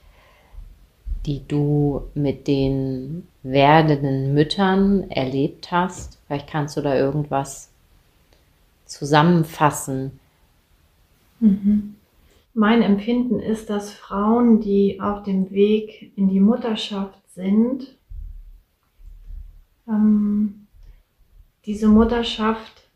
die 1.26 1.48
du 1.48 2.04
mit 2.14 2.48
den 2.48 3.28
werdenden 3.44 4.34
Müttern 4.34 5.10
erlebt 5.10 5.72
hast, 5.72 6.20
Vielleicht 6.30 6.48
kannst 6.48 6.78
du 6.78 6.82
da 6.82 6.96
irgendwas 6.96 7.72
zusammenfassen. 8.86 10.20
Mhm. 11.40 11.96
Mein 12.54 12.84
Empfinden 12.84 13.40
ist, 13.40 13.72
dass 13.72 13.92
Frauen, 13.92 14.62
die 14.62 15.02
auf 15.02 15.24
dem 15.24 15.50
Weg 15.50 16.12
in 16.16 16.30
die 16.30 16.40
Mutterschaft 16.40 17.19
sind, 17.30 17.98
ähm, 19.88 20.68
diese 21.66 21.88
Mutterschaft 21.88 22.90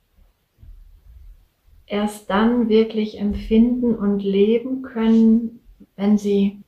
erst 1.86 2.30
dann 2.30 2.70
wirklich 2.70 3.20
empfinden 3.20 3.96
und 3.96 4.20
leben 4.20 4.82
können, 4.82 5.60
wenn 5.96 6.18
sie 6.18 6.64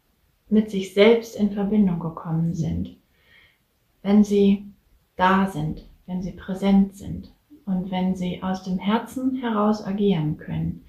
mit 0.50 0.70
sich 0.70 0.94
selbst 0.94 1.36
in 1.36 1.52
Verbindung 1.52 2.00
gekommen 2.00 2.54
sind, 2.54 2.96
wenn 4.04 4.24
sie 4.24 4.66
da 5.16 5.48
sind, 5.48 5.88
wenn 6.06 6.22
sie 6.22 6.32
präsent 6.32 6.96
sind 6.96 7.32
und 7.66 7.90
wenn 7.90 8.16
sie 8.16 8.44
aus 8.44 8.64
dem 8.64 8.78
Herzen 8.78 9.36
heraus 9.38 9.84
agieren 9.84 10.38
können. 10.38 10.86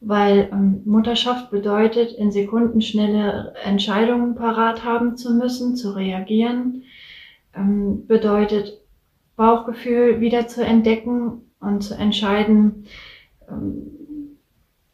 Weil 0.00 0.48
ähm, 0.50 0.82
Mutterschaft 0.86 1.50
bedeutet, 1.50 2.12
in 2.12 2.32
Sekunden 2.32 2.80
schnelle 2.80 3.54
Entscheidungen 3.62 4.34
parat 4.34 4.84
haben 4.84 5.16
zu 5.16 5.34
müssen, 5.34 5.76
zu 5.76 5.94
reagieren, 5.94 6.84
ähm, 7.54 8.06
bedeutet 8.06 8.80
Bauchgefühl 9.36 10.20
wieder 10.20 10.46
zu 10.48 10.64
entdecken 10.64 11.42
und 11.60 11.82
zu 11.82 11.94
entscheiden, 11.94 12.86
ähm, 13.48 14.00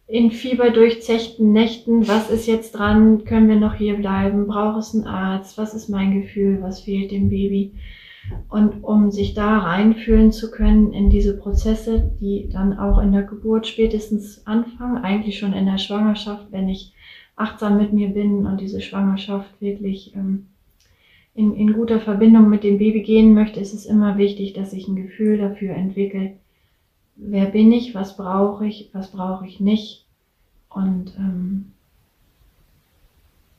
in 0.08 0.30
fieberdurchzechten 0.30 1.52
Nächten, 1.52 2.06
was 2.06 2.30
ist 2.30 2.46
jetzt 2.46 2.72
dran, 2.72 3.24
können 3.24 3.48
wir 3.48 3.56
noch 3.56 3.74
hier 3.74 3.94
bleiben, 3.94 4.46
braucht 4.46 4.78
es 4.78 4.94
einen 4.94 5.06
Arzt, 5.06 5.58
was 5.58 5.74
ist 5.74 5.88
mein 5.88 6.22
Gefühl, 6.22 6.62
was 6.62 6.80
fehlt 6.80 7.10
dem 7.10 7.28
Baby. 7.28 7.74
Und 8.48 8.82
um 8.82 9.10
sich 9.10 9.34
da 9.34 9.58
reinfühlen 9.58 10.32
zu 10.32 10.50
können 10.50 10.92
in 10.92 11.10
diese 11.10 11.36
Prozesse, 11.36 12.12
die 12.20 12.48
dann 12.50 12.78
auch 12.78 12.98
in 12.98 13.12
der 13.12 13.22
Geburt 13.22 13.66
spätestens 13.66 14.46
anfangen, 14.46 15.04
eigentlich 15.04 15.38
schon 15.38 15.52
in 15.52 15.66
der 15.66 15.78
Schwangerschaft, 15.78 16.46
wenn 16.50 16.68
ich 16.68 16.92
achtsam 17.36 17.76
mit 17.76 17.92
mir 17.92 18.08
bin 18.08 18.46
und 18.46 18.60
diese 18.60 18.80
Schwangerschaft 18.80 19.60
wirklich 19.60 20.14
ähm, 20.14 20.46
in, 21.34 21.54
in 21.54 21.74
guter 21.74 22.00
Verbindung 22.00 22.48
mit 22.48 22.64
dem 22.64 22.78
Baby 22.78 23.02
gehen 23.02 23.34
möchte, 23.34 23.60
ist 23.60 23.74
es 23.74 23.84
immer 23.84 24.16
wichtig, 24.16 24.54
dass 24.54 24.72
ich 24.72 24.88
ein 24.88 24.96
Gefühl 24.96 25.36
dafür 25.36 25.74
entwickle, 25.74 26.32
wer 27.16 27.46
bin 27.46 27.72
ich, 27.72 27.94
was 27.94 28.16
brauche 28.16 28.66
ich, 28.66 28.90
was 28.92 29.12
brauche 29.12 29.46
ich 29.46 29.60
nicht? 29.60 30.06
Und 30.70 31.14
ähm, 31.18 31.72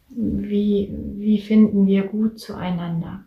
wie, 0.09 0.89
wie 1.17 1.39
finden 1.39 1.86
wir 1.86 2.03
gut 2.03 2.39
zueinander. 2.39 3.24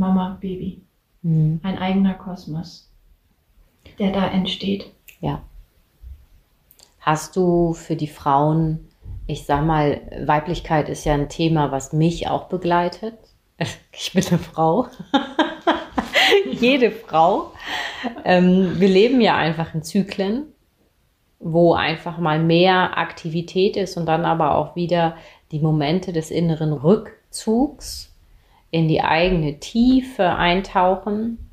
Mama, 0.00 0.38
Baby. 0.40 0.82
Mhm. 1.22 1.60
Ein 1.62 1.78
eigener 1.78 2.14
Kosmos, 2.14 2.90
der 4.00 4.10
da 4.10 4.26
entsteht. 4.26 4.90
Ja. 5.20 5.42
Hast 7.00 7.36
du 7.36 7.74
für 7.74 7.94
die 7.94 8.08
Frauen, 8.08 8.88
ich 9.26 9.44
sag 9.44 9.64
mal, 9.64 10.00
Weiblichkeit 10.24 10.88
ist 10.88 11.04
ja 11.04 11.14
ein 11.14 11.28
Thema, 11.28 11.70
was 11.70 11.92
mich 11.92 12.28
auch 12.28 12.48
begleitet. 12.48 13.14
Ich 13.92 14.14
bin 14.14 14.24
eine 14.26 14.38
Frau. 14.38 14.86
Jede 16.50 16.90
Frau. 16.90 17.52
Ähm, 18.24 18.80
wir 18.80 18.88
leben 18.88 19.20
ja 19.20 19.36
einfach 19.36 19.74
in 19.74 19.82
Zyklen, 19.82 20.46
wo 21.38 21.74
einfach 21.74 22.16
mal 22.16 22.38
mehr 22.38 22.96
Aktivität 22.96 23.76
ist 23.76 23.98
und 23.98 24.06
dann 24.06 24.24
aber 24.24 24.54
auch 24.54 24.76
wieder 24.76 25.16
die 25.52 25.60
Momente 25.60 26.14
des 26.14 26.30
inneren 26.30 26.72
Rückzugs 26.72 28.09
in 28.70 28.88
die 28.88 29.02
eigene 29.02 29.58
Tiefe 29.58 30.34
eintauchen. 30.36 31.50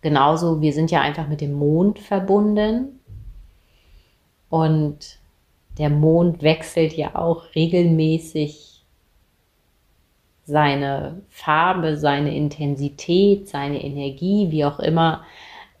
Genauso, 0.00 0.60
wir 0.60 0.72
sind 0.72 0.90
ja 0.90 1.00
einfach 1.00 1.28
mit 1.28 1.40
dem 1.40 1.52
Mond 1.52 1.98
verbunden. 1.98 3.00
Und 4.48 5.18
der 5.76 5.90
Mond 5.90 6.42
wechselt 6.42 6.94
ja 6.94 7.14
auch 7.14 7.54
regelmäßig 7.54 8.84
seine 10.44 11.20
Farbe, 11.28 11.98
seine 11.98 12.34
Intensität, 12.34 13.48
seine 13.48 13.84
Energie, 13.84 14.50
wie 14.50 14.64
auch 14.64 14.78
immer 14.78 15.24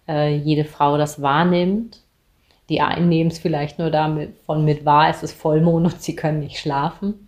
äh, 0.06 0.36
jede 0.36 0.64
Frau 0.64 0.98
das 0.98 1.22
wahrnimmt. 1.22 2.02
Die 2.68 2.82
einen 2.82 3.08
nehmen 3.08 3.30
es 3.30 3.38
vielleicht 3.38 3.78
nur 3.78 3.90
davon 3.90 4.66
mit 4.66 4.84
wahr, 4.84 5.08
es 5.08 5.22
ist 5.22 5.32
Vollmond 5.32 5.86
und 5.86 6.02
sie 6.02 6.14
können 6.14 6.40
nicht 6.40 6.58
schlafen. 6.58 7.27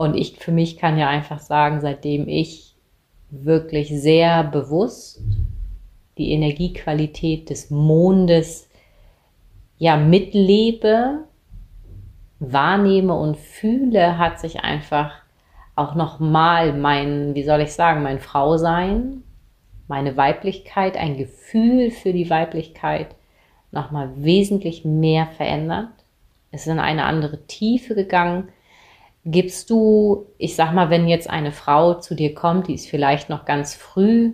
Und 0.00 0.16
ich 0.16 0.38
für 0.38 0.50
mich 0.50 0.78
kann 0.78 0.96
ja 0.96 1.10
einfach 1.10 1.40
sagen, 1.40 1.82
seitdem 1.82 2.26
ich 2.26 2.74
wirklich 3.28 3.90
sehr 3.90 4.44
bewusst 4.44 5.20
die 6.16 6.32
Energiequalität 6.32 7.50
des 7.50 7.68
Mondes 7.68 8.70
ja 9.76 9.98
mitlebe, 9.98 11.24
wahrnehme 12.38 13.12
und 13.12 13.36
fühle, 13.36 14.16
hat 14.16 14.40
sich 14.40 14.60
einfach 14.60 15.12
auch 15.76 15.94
nochmal 15.94 16.72
mein, 16.72 17.34
wie 17.34 17.44
soll 17.44 17.60
ich 17.60 17.74
sagen, 17.74 18.02
mein 18.02 18.20
Frausein, 18.20 19.22
meine 19.86 20.16
Weiblichkeit, 20.16 20.96
ein 20.96 21.18
Gefühl 21.18 21.90
für 21.90 22.14
die 22.14 22.30
Weiblichkeit 22.30 23.08
nochmal 23.70 24.08
wesentlich 24.16 24.82
mehr 24.82 25.26
verändert. 25.26 25.90
Es 26.52 26.62
ist 26.62 26.72
in 26.72 26.78
eine 26.78 27.04
andere 27.04 27.44
Tiefe 27.46 27.94
gegangen 27.94 28.48
Gibst 29.24 29.68
du, 29.68 30.26
ich 30.38 30.56
sag 30.56 30.72
mal, 30.72 30.88
wenn 30.88 31.06
jetzt 31.06 31.28
eine 31.28 31.52
Frau 31.52 31.94
zu 31.94 32.14
dir 32.14 32.34
kommt, 32.34 32.68
die 32.68 32.74
ist 32.74 32.88
vielleicht 32.88 33.28
noch 33.28 33.44
ganz 33.44 33.74
früh 33.74 34.32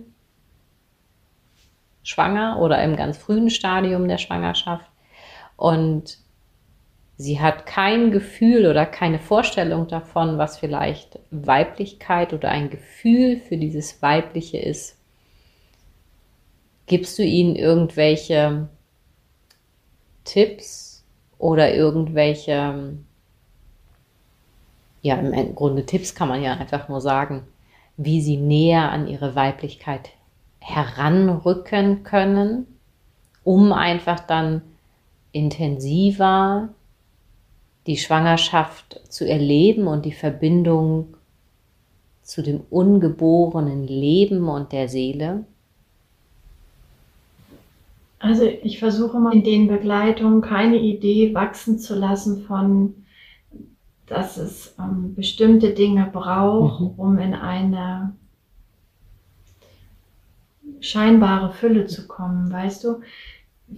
schwanger 2.03 2.59
oder 2.61 2.81
im 2.83 2.95
ganz 2.95 3.17
frühen 3.17 3.49
Stadium 3.49 4.07
der 4.07 4.17
Schwangerschaft 4.17 4.89
und 5.57 6.19
sie 7.17 7.41
hat 7.41 7.65
kein 7.65 8.11
Gefühl 8.11 8.65
oder 8.65 8.85
keine 8.85 9.19
Vorstellung 9.19 9.89
davon, 9.89 10.37
was 10.37 10.57
vielleicht 10.57 11.19
Weiblichkeit 11.31 12.31
oder 12.31 12.49
ein 12.49 12.69
Gefühl 12.69 13.37
für 13.37 13.57
dieses 13.57 14.01
Weibliche 14.01 14.57
ist, 14.57 14.97
gibst 16.85 17.19
du 17.19 17.23
ihnen 17.23 17.57
irgendwelche 17.57 18.69
Tipps 20.23 21.05
oder 21.37 21.73
irgendwelche 21.73 22.97
ja, 25.07 25.15
im 25.15 25.55
Grunde 25.55 25.85
Tipps 25.85 26.15
kann 26.15 26.27
man 26.27 26.43
ja 26.43 26.53
einfach 26.53 26.89
nur 26.89 27.01
sagen, 27.01 27.43
wie 27.97 28.21
sie 28.21 28.37
näher 28.37 28.91
an 28.91 29.07
ihre 29.07 29.35
Weiblichkeit 29.35 30.09
heranrücken 30.59 32.03
können, 32.03 32.67
um 33.43 33.71
einfach 33.71 34.19
dann 34.19 34.61
intensiver 35.31 36.69
die 37.87 37.97
Schwangerschaft 37.97 38.99
zu 39.09 39.27
erleben 39.27 39.87
und 39.87 40.05
die 40.05 40.11
Verbindung 40.11 41.15
zu 42.21 42.43
dem 42.43 42.61
ungeborenen 42.69 43.87
Leben 43.87 44.49
und 44.49 44.73
der 44.73 44.89
Seele? 44.89 45.45
Also 48.19 48.43
ich 48.43 48.79
versuche 48.79 49.19
mal 49.19 49.33
in 49.33 49.43
den 49.43 49.67
Begleitungen 49.67 50.41
keine 50.41 50.77
Idee 50.77 51.33
wachsen 51.33 51.79
zu 51.79 51.95
lassen 51.95 52.43
von 52.43 53.05
dass 54.07 54.37
es 54.37 54.73
ähm, 54.79 55.13
bestimmte 55.15 55.71
Dinge 55.71 56.09
braucht, 56.11 56.81
mhm. 56.81 56.87
um 56.97 57.19
in 57.19 57.33
eine 57.33 58.13
scheinbare 60.79 61.51
Fülle 61.53 61.85
zu 61.85 62.07
kommen, 62.07 62.51
weißt 62.51 62.83
du? 62.83 63.01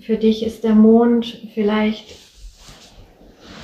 Für 0.01 0.17
dich 0.17 0.45
ist 0.45 0.63
der 0.63 0.75
Mond 0.75 1.25
vielleicht, 1.53 2.15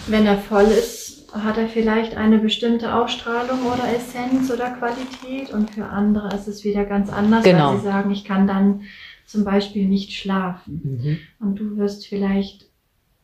wenn 0.08 0.26
er 0.26 0.38
voll 0.38 0.66
ist, 0.66 1.32
hat 1.34 1.58
er 1.58 1.68
vielleicht 1.68 2.16
eine 2.16 2.40
bestimmte 2.40 2.96
Ausstrahlung 2.96 3.66
oder 3.66 3.84
Essenz 3.94 4.50
oder 4.52 4.72
Qualität 4.72 5.54
und 5.54 5.72
für 5.72 5.86
andere 5.86 6.30
ist 6.30 6.48
es 6.48 6.64
wieder 6.64 6.86
ganz 6.86 7.12
anders, 7.12 7.44
genau. 7.44 7.72
weil 7.72 7.78
sie 7.78 7.84
sagen, 7.84 8.12
ich 8.12 8.24
kann 8.24 8.48
dann 8.48 8.82
zum 9.26 9.44
Beispiel 9.44 9.88
nicht 9.88 10.14
schlafen. 10.14 10.82
Mhm. 10.84 11.46
Und 11.46 11.60
du 11.60 11.78
wirst 11.78 12.08
vielleicht 12.08 12.68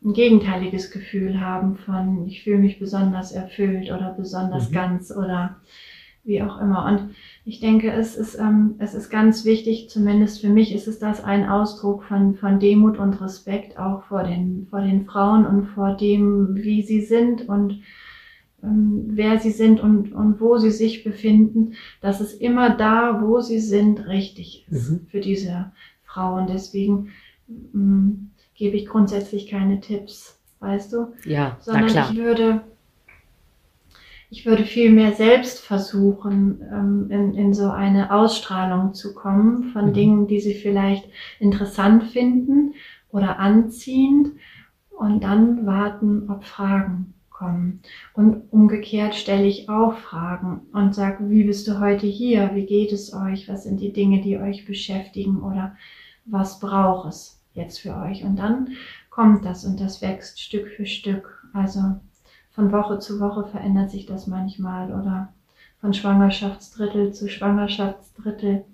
ein 0.04 0.12
gegenteiliges 0.12 0.90
Gefühl 0.90 1.40
haben 1.40 1.76
von, 1.76 2.26
ich 2.26 2.42
fühle 2.42 2.58
mich 2.58 2.78
besonders 2.78 3.32
erfüllt 3.32 3.90
oder 3.90 4.14
besonders 4.16 4.70
mhm. 4.70 4.74
ganz 4.74 5.10
oder 5.10 5.56
wie 6.24 6.42
auch 6.42 6.60
immer. 6.60 6.86
Und 6.86 7.14
ich 7.44 7.60
denke, 7.60 7.90
es 7.90 8.16
ist, 8.16 8.36
ähm, 8.38 8.76
es 8.78 8.94
ist 8.94 9.10
ganz 9.10 9.44
wichtig, 9.44 9.90
zumindest 9.90 10.40
für 10.40 10.48
mich 10.48 10.74
ist 10.74 10.86
es 10.86 10.98
das 10.98 11.22
ein 11.22 11.48
Ausdruck 11.48 12.04
von, 12.04 12.36
von 12.36 12.60
Demut 12.60 12.98
und 12.98 13.20
Respekt 13.20 13.78
auch 13.78 14.04
vor 14.04 14.22
den, 14.22 14.66
vor 14.70 14.80
den 14.80 15.04
Frauen 15.04 15.46
und 15.46 15.66
vor 15.66 15.94
dem, 15.96 16.56
wie 16.56 16.82
sie 16.82 17.00
sind 17.00 17.48
und 17.48 17.82
ähm, 18.62 19.04
wer 19.08 19.38
sie 19.38 19.50
sind 19.50 19.80
und, 19.80 20.12
und 20.12 20.40
wo 20.40 20.58
sie 20.58 20.70
sich 20.70 21.02
befinden, 21.02 21.74
dass 22.00 22.20
es 22.20 22.34
immer 22.34 22.70
da, 22.70 23.20
wo 23.22 23.40
sie 23.40 23.58
sind, 23.58 24.06
richtig 24.06 24.66
ist 24.70 24.90
mhm. 24.90 25.06
für 25.10 25.20
diese 25.20 25.72
Frauen. 26.04 26.46
Deswegen, 26.46 27.08
ähm, 27.74 28.30
gebe 28.54 28.76
ich 28.76 28.86
grundsätzlich 28.86 29.48
keine 29.48 29.80
Tipps, 29.80 30.38
weißt 30.60 30.92
du? 30.92 31.14
Ja, 31.24 31.56
sondern 31.60 31.86
na 31.86 31.90
klar. 31.90 32.10
ich 32.10 32.16
würde 32.18 32.60
ich 34.32 34.46
würde 34.46 34.64
viel 34.64 34.90
mehr 34.90 35.12
selbst 35.12 35.60
versuchen, 35.60 36.62
ähm, 36.72 37.10
in, 37.10 37.34
in 37.34 37.52
so 37.52 37.68
eine 37.70 38.10
Ausstrahlung 38.10 38.94
zu 38.94 39.14
kommen 39.14 39.64
von 39.74 39.88
mhm. 39.88 39.92
Dingen, 39.92 40.26
die 40.26 40.40
sie 40.40 40.54
vielleicht 40.54 41.04
interessant 41.38 42.04
finden 42.04 42.72
oder 43.10 43.38
anziehend 43.38 44.28
und 44.88 45.22
dann 45.22 45.66
warten, 45.66 46.30
ob 46.30 46.44
Fragen 46.44 47.12
kommen. 47.28 47.82
Und 48.14 48.50
umgekehrt 48.50 49.14
stelle 49.14 49.44
ich 49.44 49.68
auch 49.68 49.98
Fragen 49.98 50.62
und 50.72 50.94
sage, 50.94 51.28
wie 51.28 51.44
bist 51.44 51.68
du 51.68 51.78
heute 51.78 52.06
hier? 52.06 52.52
Wie 52.54 52.64
geht 52.64 52.92
es 52.92 53.12
euch? 53.12 53.50
Was 53.50 53.64
sind 53.64 53.80
die 53.80 53.92
Dinge, 53.92 54.22
die 54.22 54.38
euch 54.38 54.64
beschäftigen 54.64 55.42
oder 55.42 55.76
was 56.24 56.58
braucht 56.58 57.10
es? 57.10 57.41
Jetzt 57.54 57.80
für 57.80 57.96
euch. 57.96 58.24
Und 58.24 58.36
dann 58.36 58.70
kommt 59.10 59.44
das 59.44 59.64
und 59.64 59.80
das 59.80 60.02
wächst 60.02 60.40
Stück 60.40 60.68
für 60.68 60.86
Stück. 60.86 61.46
Also 61.52 61.80
von 62.50 62.72
Woche 62.72 62.98
zu 62.98 63.20
Woche 63.20 63.46
verändert 63.48 63.90
sich 63.90 64.06
das 64.06 64.26
manchmal 64.26 64.92
oder 64.92 65.32
von 65.80 65.94
Schwangerschaftsdrittel 65.94 67.12
zu 67.12 67.28
Schwangerschaftsdrittel. 67.28 68.64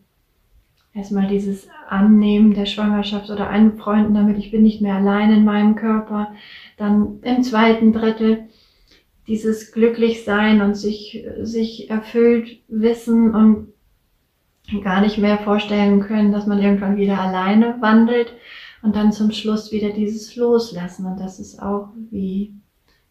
Erstmal 0.94 1.28
dieses 1.28 1.68
Annehmen 1.88 2.54
der 2.54 2.66
Schwangerschaft 2.66 3.30
oder 3.30 3.48
Einfreunden 3.48 4.14
damit, 4.14 4.38
ich 4.38 4.50
bin 4.50 4.62
nicht 4.62 4.80
mehr 4.80 4.96
allein 4.96 5.32
in 5.32 5.44
meinem 5.44 5.76
Körper. 5.76 6.32
Dann 6.76 7.20
im 7.22 7.42
zweiten 7.42 7.92
Drittel 7.92 8.48
dieses 9.26 9.72
Glücklichsein 9.72 10.60
und 10.60 10.74
sich, 10.74 11.24
sich 11.42 11.90
erfüllt 11.90 12.60
wissen 12.68 13.34
und 13.34 13.68
gar 14.82 15.00
nicht 15.00 15.18
mehr 15.18 15.38
vorstellen 15.38 16.00
können, 16.00 16.32
dass 16.32 16.46
man 16.46 16.60
irgendwann 16.60 16.96
wieder 16.96 17.20
alleine 17.20 17.80
wandelt 17.80 18.34
und 18.82 18.96
dann 18.96 19.12
zum 19.12 19.30
Schluss 19.32 19.72
wieder 19.72 19.90
dieses 19.90 20.36
Loslassen. 20.36 21.06
Und 21.06 21.18
das 21.18 21.40
ist 21.40 21.60
auch 21.60 21.88
wie 22.10 22.54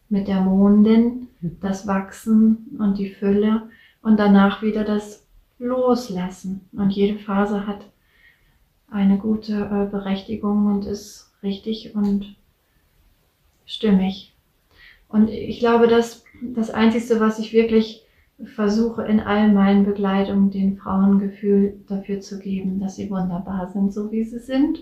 mit 0.08 0.28
der 0.28 0.40
Mondin, 0.40 1.28
das 1.40 1.86
Wachsen 1.86 2.76
und 2.78 2.98
die 2.98 3.10
Fülle 3.10 3.68
und 4.02 4.18
danach 4.18 4.62
wieder 4.62 4.84
das 4.84 5.26
Loslassen. 5.58 6.68
Und 6.72 6.90
jede 6.90 7.18
Phase 7.18 7.66
hat 7.66 7.86
eine 8.90 9.18
gute 9.18 9.52
äh, 9.52 9.90
Berechtigung 9.90 10.66
und 10.66 10.86
ist 10.86 11.32
richtig 11.42 11.94
und 11.94 12.36
stimmig. 13.66 14.34
Und 15.08 15.28
ich 15.28 15.58
glaube, 15.58 15.88
dass 15.88 16.24
das 16.42 16.70
Einzige, 16.70 17.20
was 17.20 17.38
ich 17.38 17.52
wirklich 17.52 18.04
versuche 18.44 19.02
in 19.04 19.20
all 19.20 19.52
meinen 19.52 19.84
Begleitungen 19.84 20.50
den 20.50 20.76
Frauen 20.76 21.18
Gefühl 21.18 21.80
dafür 21.88 22.20
zu 22.20 22.38
geben, 22.38 22.78
dass 22.78 22.96
sie 22.96 23.10
wunderbar 23.10 23.68
sind, 23.72 23.92
so 23.92 24.10
wie 24.12 24.24
sie 24.24 24.38
sind. 24.38 24.80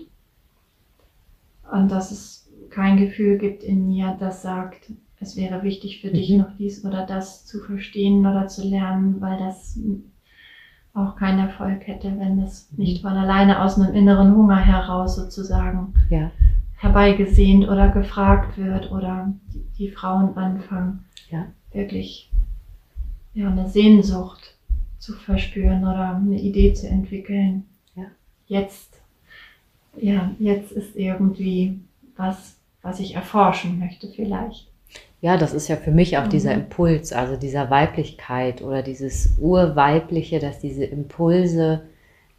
Und 1.71 1.91
dass 1.91 2.11
es 2.11 2.51
kein 2.69 2.97
Gefühl 2.97 3.37
gibt 3.37 3.63
in 3.63 3.87
mir, 3.87 4.15
das 4.19 4.41
sagt, 4.41 4.91
es 5.19 5.35
wäre 5.35 5.63
wichtig 5.63 6.01
für 6.01 6.09
mhm. 6.09 6.13
dich 6.13 6.29
noch 6.31 6.55
dies 6.57 6.85
oder 6.85 7.05
das 7.05 7.45
zu 7.45 7.59
verstehen 7.59 8.25
oder 8.25 8.47
zu 8.47 8.67
lernen, 8.67 9.19
weil 9.19 9.37
das 9.39 9.79
auch 10.93 11.15
keinen 11.15 11.39
Erfolg 11.39 11.87
hätte, 11.87 12.19
wenn 12.19 12.39
es 12.39 12.71
mhm. 12.71 12.83
nicht 12.83 13.01
von 13.01 13.13
alleine 13.13 13.61
aus 13.63 13.79
einem 13.79 13.93
inneren 13.93 14.35
Hunger 14.35 14.57
heraus 14.57 15.15
sozusagen 15.15 15.93
ja. 16.09 16.31
herbeigesehnt 16.75 17.67
oder 17.67 17.89
gefragt 17.89 18.57
wird 18.57 18.91
oder 18.91 19.33
die, 19.53 19.63
die 19.77 19.91
Frauen 19.91 20.35
anfangen, 20.37 21.05
ja. 21.29 21.45
wirklich 21.71 22.31
ja, 23.33 23.51
eine 23.51 23.69
Sehnsucht 23.69 24.55
zu 24.97 25.13
verspüren 25.13 25.83
oder 25.83 26.15
eine 26.15 26.39
Idee 26.39 26.73
zu 26.73 26.87
entwickeln. 26.87 27.65
Ja. 27.95 28.05
Jetzt, 28.47 28.96
ja, 29.99 30.31
jetzt 30.39 30.71
ist 30.71 30.95
irgendwie 30.95 31.79
was, 32.15 32.57
was 32.81 32.99
ich 32.99 33.15
erforschen 33.15 33.79
möchte 33.79 34.07
vielleicht. 34.07 34.67
Ja, 35.19 35.37
das 35.37 35.53
ist 35.53 35.67
ja 35.67 35.75
für 35.75 35.91
mich 35.91 36.17
auch 36.17 36.25
mhm. 36.25 36.29
dieser 36.29 36.53
Impuls, 36.53 37.11
also 37.11 37.35
dieser 37.35 37.69
Weiblichkeit 37.69 38.61
oder 38.61 38.83
dieses 38.83 39.37
Urweibliche, 39.39 40.39
dass 40.39 40.59
diese 40.59 40.85
Impulse 40.85 41.81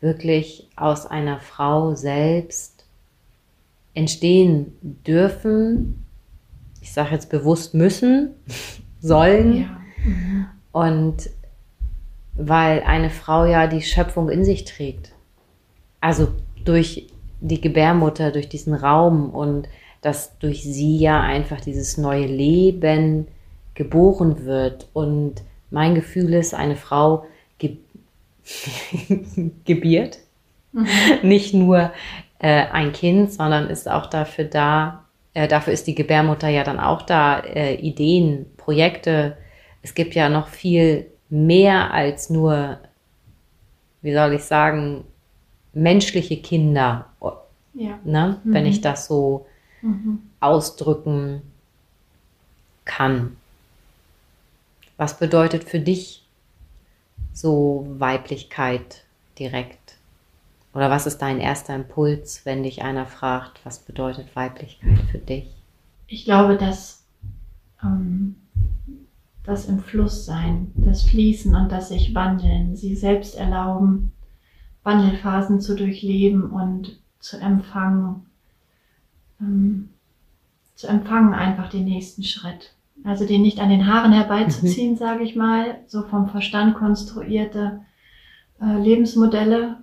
wirklich 0.00 0.68
aus 0.76 1.06
einer 1.06 1.40
Frau 1.40 1.94
selbst 1.94 2.86
entstehen 3.94 4.72
dürfen. 4.82 6.04
Ich 6.80 6.92
sage 6.92 7.14
jetzt 7.14 7.30
bewusst 7.30 7.74
müssen, 7.74 8.30
sollen. 9.00 9.62
Ja. 9.62 9.80
Mhm. 10.04 10.46
Und 10.70 11.30
weil 12.34 12.82
eine 12.84 13.10
Frau 13.10 13.44
ja 13.44 13.66
die 13.66 13.82
Schöpfung 13.82 14.30
in 14.30 14.44
sich 14.44 14.64
trägt. 14.64 15.12
Also 16.00 16.28
durch 16.64 17.08
die 17.40 17.60
Gebärmutter, 17.60 18.30
durch 18.30 18.48
diesen 18.48 18.74
Raum 18.74 19.30
und 19.30 19.68
dass 20.00 20.38
durch 20.38 20.62
sie 20.62 20.98
ja 20.98 21.20
einfach 21.20 21.60
dieses 21.60 21.98
neue 21.98 22.26
Leben 22.26 23.26
geboren 23.74 24.44
wird. 24.44 24.88
Und 24.92 25.42
mein 25.70 25.94
Gefühl 25.94 26.34
ist, 26.34 26.54
eine 26.54 26.76
Frau 26.76 27.24
ge 27.58 27.76
gebiert. 29.64 30.18
Mhm. 30.72 30.86
Nicht 31.22 31.54
nur 31.54 31.92
äh, 32.38 32.64
ein 32.72 32.92
Kind, 32.92 33.32
sondern 33.32 33.68
ist 33.68 33.90
auch 33.90 34.06
dafür 34.06 34.44
da, 34.44 35.04
äh, 35.34 35.48
dafür 35.48 35.72
ist 35.72 35.86
die 35.86 35.94
Gebärmutter 35.94 36.48
ja 36.48 36.64
dann 36.64 36.80
auch 36.80 37.02
da, 37.02 37.40
äh, 37.40 37.74
Ideen, 37.74 38.46
Projekte 38.56 39.36
es 39.82 39.94
gibt 39.94 40.14
ja 40.14 40.28
noch 40.28 40.48
viel 40.48 41.06
mehr 41.28 41.92
als 41.92 42.30
nur, 42.30 42.78
wie 44.02 44.12
soll 44.12 44.34
ich 44.34 44.42
sagen, 44.42 45.04
menschliche 45.72 46.38
Kinder. 46.38 47.06
Ja. 47.74 47.98
Ne? 48.04 48.40
Mhm. 48.44 48.52
Wenn 48.54 48.66
ich 48.66 48.80
das 48.80 49.06
so 49.06 49.46
mhm. 49.82 50.22
ausdrücken 50.40 51.42
kann. 52.84 53.36
Was 54.96 55.18
bedeutet 55.18 55.64
für 55.64 55.78
dich 55.78 56.26
so 57.32 57.86
Weiblichkeit 57.98 59.04
direkt? 59.38 59.96
Oder 60.74 60.90
was 60.90 61.06
ist 61.06 61.18
dein 61.18 61.40
erster 61.40 61.74
Impuls, 61.74 62.44
wenn 62.44 62.62
dich 62.62 62.82
einer 62.82 63.06
fragt, 63.06 63.60
was 63.64 63.78
bedeutet 63.78 64.34
Weiblichkeit 64.34 64.98
für 65.10 65.18
dich? 65.18 65.48
Ich 66.08 66.24
glaube, 66.24 66.56
dass 66.56 67.04
ähm, 67.82 68.36
das 69.44 69.66
im 69.66 69.78
Fluss 69.78 70.26
sein, 70.26 70.72
das 70.74 71.02
Fließen 71.04 71.54
und 71.54 71.70
das 71.70 71.88
sich 71.88 72.14
wandeln, 72.14 72.76
sie 72.76 72.96
selbst 72.96 73.34
erlauben, 73.34 74.12
Wandelphasen 74.82 75.60
zu 75.60 75.74
durchleben 75.74 76.50
und 76.50 76.98
zu 77.28 77.38
empfangen, 77.38 78.26
ähm, 79.40 79.90
zu 80.74 80.86
empfangen 80.86 81.34
einfach 81.34 81.68
den 81.68 81.84
nächsten 81.84 82.22
Schritt. 82.22 82.74
Also 83.04 83.26
den 83.26 83.42
nicht 83.42 83.60
an 83.60 83.68
den 83.68 83.86
Haaren 83.86 84.12
herbeizuziehen, 84.12 84.92
mhm. 84.92 84.96
sage 84.96 85.24
ich 85.24 85.36
mal, 85.36 85.80
so 85.86 86.02
vom 86.02 86.28
Verstand 86.28 86.74
konstruierte 86.74 87.80
äh, 88.60 88.80
Lebensmodelle 88.80 89.76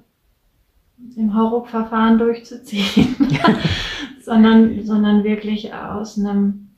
im 1.15 1.35
Hauruck-Verfahren 1.35 2.17
durchzuziehen, 2.17 3.15
sondern, 4.21 4.83
sondern 4.83 5.23
wirklich 5.23 5.73
aus 5.73 6.17
einem 6.17 6.69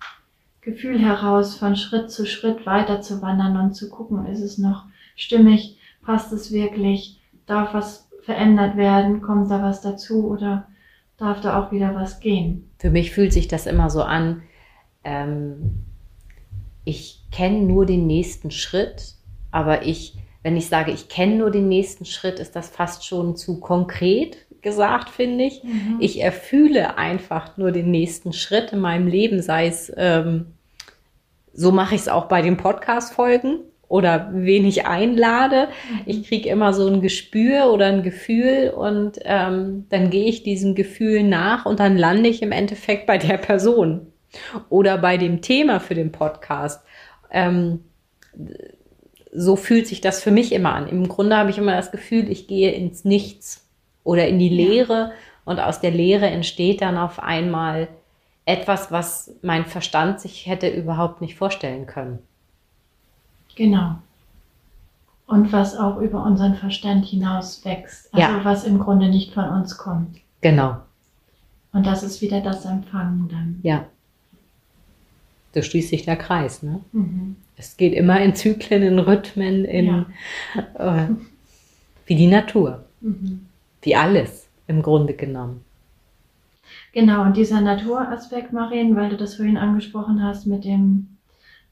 Gefühl 0.62 1.00
heraus 1.00 1.56
von 1.56 1.76
Schritt 1.76 2.12
zu 2.12 2.26
Schritt 2.26 2.66
weiter 2.66 3.02
zu 3.02 3.22
wandern 3.22 3.58
und 3.58 3.74
zu 3.74 3.90
gucken, 3.90 4.26
ist 4.26 4.42
es 4.42 4.58
noch 4.58 4.86
stimmig, 5.16 5.78
passt 6.02 6.34
es 6.34 6.52
wirklich, 6.52 7.20
darf 7.46 7.74
was 7.74 8.07
verändert 8.28 8.76
werden, 8.76 9.22
kommt 9.22 9.50
da 9.50 9.63
was 9.63 9.80
dazu 9.80 10.28
oder 10.28 10.68
darf 11.16 11.40
da 11.40 11.58
auch 11.58 11.72
wieder 11.72 11.96
was 11.96 12.20
gehen. 12.20 12.70
Für 12.78 12.90
mich 12.90 13.12
fühlt 13.12 13.32
sich 13.32 13.48
das 13.48 13.66
immer 13.66 13.90
so 13.90 14.04
an, 14.04 14.44
ähm, 15.06 15.86
ich 16.84 17.22
kenne 17.32 17.60
nur 17.60 17.86
den 17.86 18.06
nächsten 18.06 18.52
Schritt, 18.52 19.16
aber 19.50 19.86
ich, 19.86 20.18
wenn 20.44 20.58
ich 20.58 20.68
sage, 20.68 20.92
ich 20.92 21.08
kenne 21.08 21.38
nur 21.38 21.52
den 21.52 21.70
nächsten 21.70 22.04
Schritt, 22.04 22.40
ist 22.40 22.54
das 22.58 22.68
fast 22.68 23.06
schon 23.06 23.38
zu 23.38 23.62
konkret 23.62 24.46
gesagt, 24.62 25.10
finde 25.10 25.46
ich. 25.46 25.63
Mhm. 25.63 25.96
Ich 26.02 26.22
erfühle 26.22 26.98
einfach 26.98 27.56
nur 27.56 27.72
den 27.72 27.92
nächsten 27.92 28.34
Schritt 28.34 28.74
in 28.74 28.80
meinem 28.80 29.08
Leben, 29.08 29.42
sei 29.42 29.68
es 29.68 29.90
ähm, 29.96 30.48
so 31.54 31.72
mache 31.72 31.96
ich 31.96 32.02
es 32.02 32.10
auch 32.10 32.26
bei 32.26 32.42
den 32.42 32.58
Podcast-Folgen 32.58 33.62
oder 33.89 34.30
wen 34.34 34.65
ich 34.65 34.86
einlade. 34.86 35.69
Ich 36.06 36.28
kriege 36.28 36.50
immer 36.50 36.73
so 36.73 36.88
ein 36.88 37.02
Gespür 37.02 37.71
oder 37.71 37.88
ein 37.88 38.04
Gefühl 38.04 38.73
und 38.76 39.19
ähm, 39.23 39.86
dann 39.89 40.10
gehe 40.10 40.26
ich 40.26 40.43
diesem 40.43 40.76
Gefühl 40.76 41.23
nach 41.23 41.65
und 41.65 41.80
dann 41.80 41.97
lande 41.97 42.30
ich 42.30 42.41
im 42.41 42.52
Endeffekt 42.52 43.08
bei 43.08 43.17
der 43.17 43.38
Person 43.38 44.12
oder 44.69 44.97
bei 44.97 45.17
dem 45.17 45.41
Thema 45.41 45.80
für 45.80 45.95
den 45.95 46.12
Podcast. 46.12 46.84
Ähm, 47.32 47.82
so 49.32 49.56
fühlt 49.56 49.88
sich 49.88 50.02
das 50.02 50.21
für 50.21 50.32
mich 50.32 50.52
immer 50.52 50.73
an. 50.73 50.88
Im 50.88 51.08
Grunde 51.08 51.38
habe 51.38 51.50
ich 51.50 51.58
immer 51.58 51.76
das 51.76 51.91
Gefühl, 51.91 52.30
ich 52.30 52.47
gehe 52.47 52.71
ins 52.71 53.06
Nichts 53.06 53.67
oder 54.04 54.28
in 54.28 54.39
die 54.39 54.50
Leere 54.50 55.12
und 55.45 55.60
aus 55.60 55.80
der 55.80 55.91
Leere 55.91 56.28
entsteht 56.28 56.82
dann 56.82 56.97
auf 56.97 57.19
einmal 57.19 57.88
etwas, 58.45 58.91
was 58.91 59.36
mein 59.41 59.65
Verstand 59.65 60.19
sich 60.21 60.47
hätte 60.47 60.69
überhaupt 60.69 61.21
nicht 61.21 61.36
vorstellen 61.36 61.86
können. 61.86 62.19
Genau. 63.58 63.96
Und 65.26 65.52
was 65.52 65.76
auch 65.76 66.00
über 66.00 66.24
unseren 66.24 66.56
Verstand 66.56 67.06
hinaus 67.06 67.65
wächst. 67.65 68.13
Also 68.13 68.38
ja. 68.38 68.46
was 68.46 68.63
im 68.63 68.80
Grunde 68.80 69.10
nicht 69.10 69.34
von 69.34 69.50
uns 69.50 69.78
kommt. 69.78 70.20
Genau. 70.41 70.78
Und 71.74 71.86
das 71.86 72.04
ist 72.04 72.22
wieder 72.22 72.39
das 72.39 72.65
Empfangen 72.65 73.28
dann. 73.30 73.60
Ja. 73.63 73.86
So 75.54 75.62
schließt 75.62 75.89
sich 75.89 76.06
der 76.06 76.15
Kreis, 76.15 76.63
ne? 76.63 76.80
Mhm. 76.91 77.36
Es 77.58 77.76
geht 77.76 77.93
immer 77.93 78.22
in 78.22 78.36
Zyklen, 78.36 78.84
in 78.84 79.00
Rhythmen, 79.00 79.65
in 79.65 79.86
ja. 79.88 80.06
äh, 80.76 81.08
wie 82.06 82.15
die 82.15 82.28
Natur. 82.28 82.86
Mhm. 83.02 83.48
Wie 83.82 83.96
alles 83.96 84.48
im 84.67 84.82
Grunde 84.82 85.13
genommen. 85.13 85.63
Genau, 86.93 87.24
und 87.24 87.38
dieser 87.38 87.62
Naturaspekt, 87.62 88.54
Marien, 88.54 88.96
weil 88.96 89.10
du 89.10 89.17
das 89.17 89.36
vorhin 89.36 89.58
angesprochen 89.58 90.24
hast 90.24 90.46
mit 90.46 90.63
dem 90.63 91.17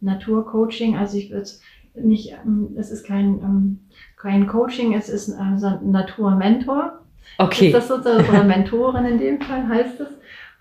Naturcoaching, 0.01 0.97
also 0.97 1.17
ich 1.17 1.29
würde 1.29 1.49
nicht, 1.97 2.33
ähm, 2.45 2.75
es 2.77 2.91
ist 2.91 3.05
kein, 3.05 3.39
ähm, 3.39 3.79
kein 4.17 4.47
Coaching, 4.47 4.93
es 4.93 5.09
ist 5.09 5.31
also 5.31 5.67
ein 5.67 5.91
Naturmentor. 5.91 6.99
Okay. 7.37 7.67
Ist 7.67 7.75
das 7.75 7.87
sozusagen, 7.87 8.29
oder 8.29 8.43
Mentorin 8.43 9.05
in 9.05 9.17
dem 9.17 9.41
Fall 9.41 9.67
heißt 9.67 9.99
es. 9.99 10.09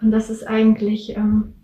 Und 0.01 0.11
das 0.11 0.31
ist 0.31 0.47
eigentlich 0.47 1.17
ähm, 1.17 1.55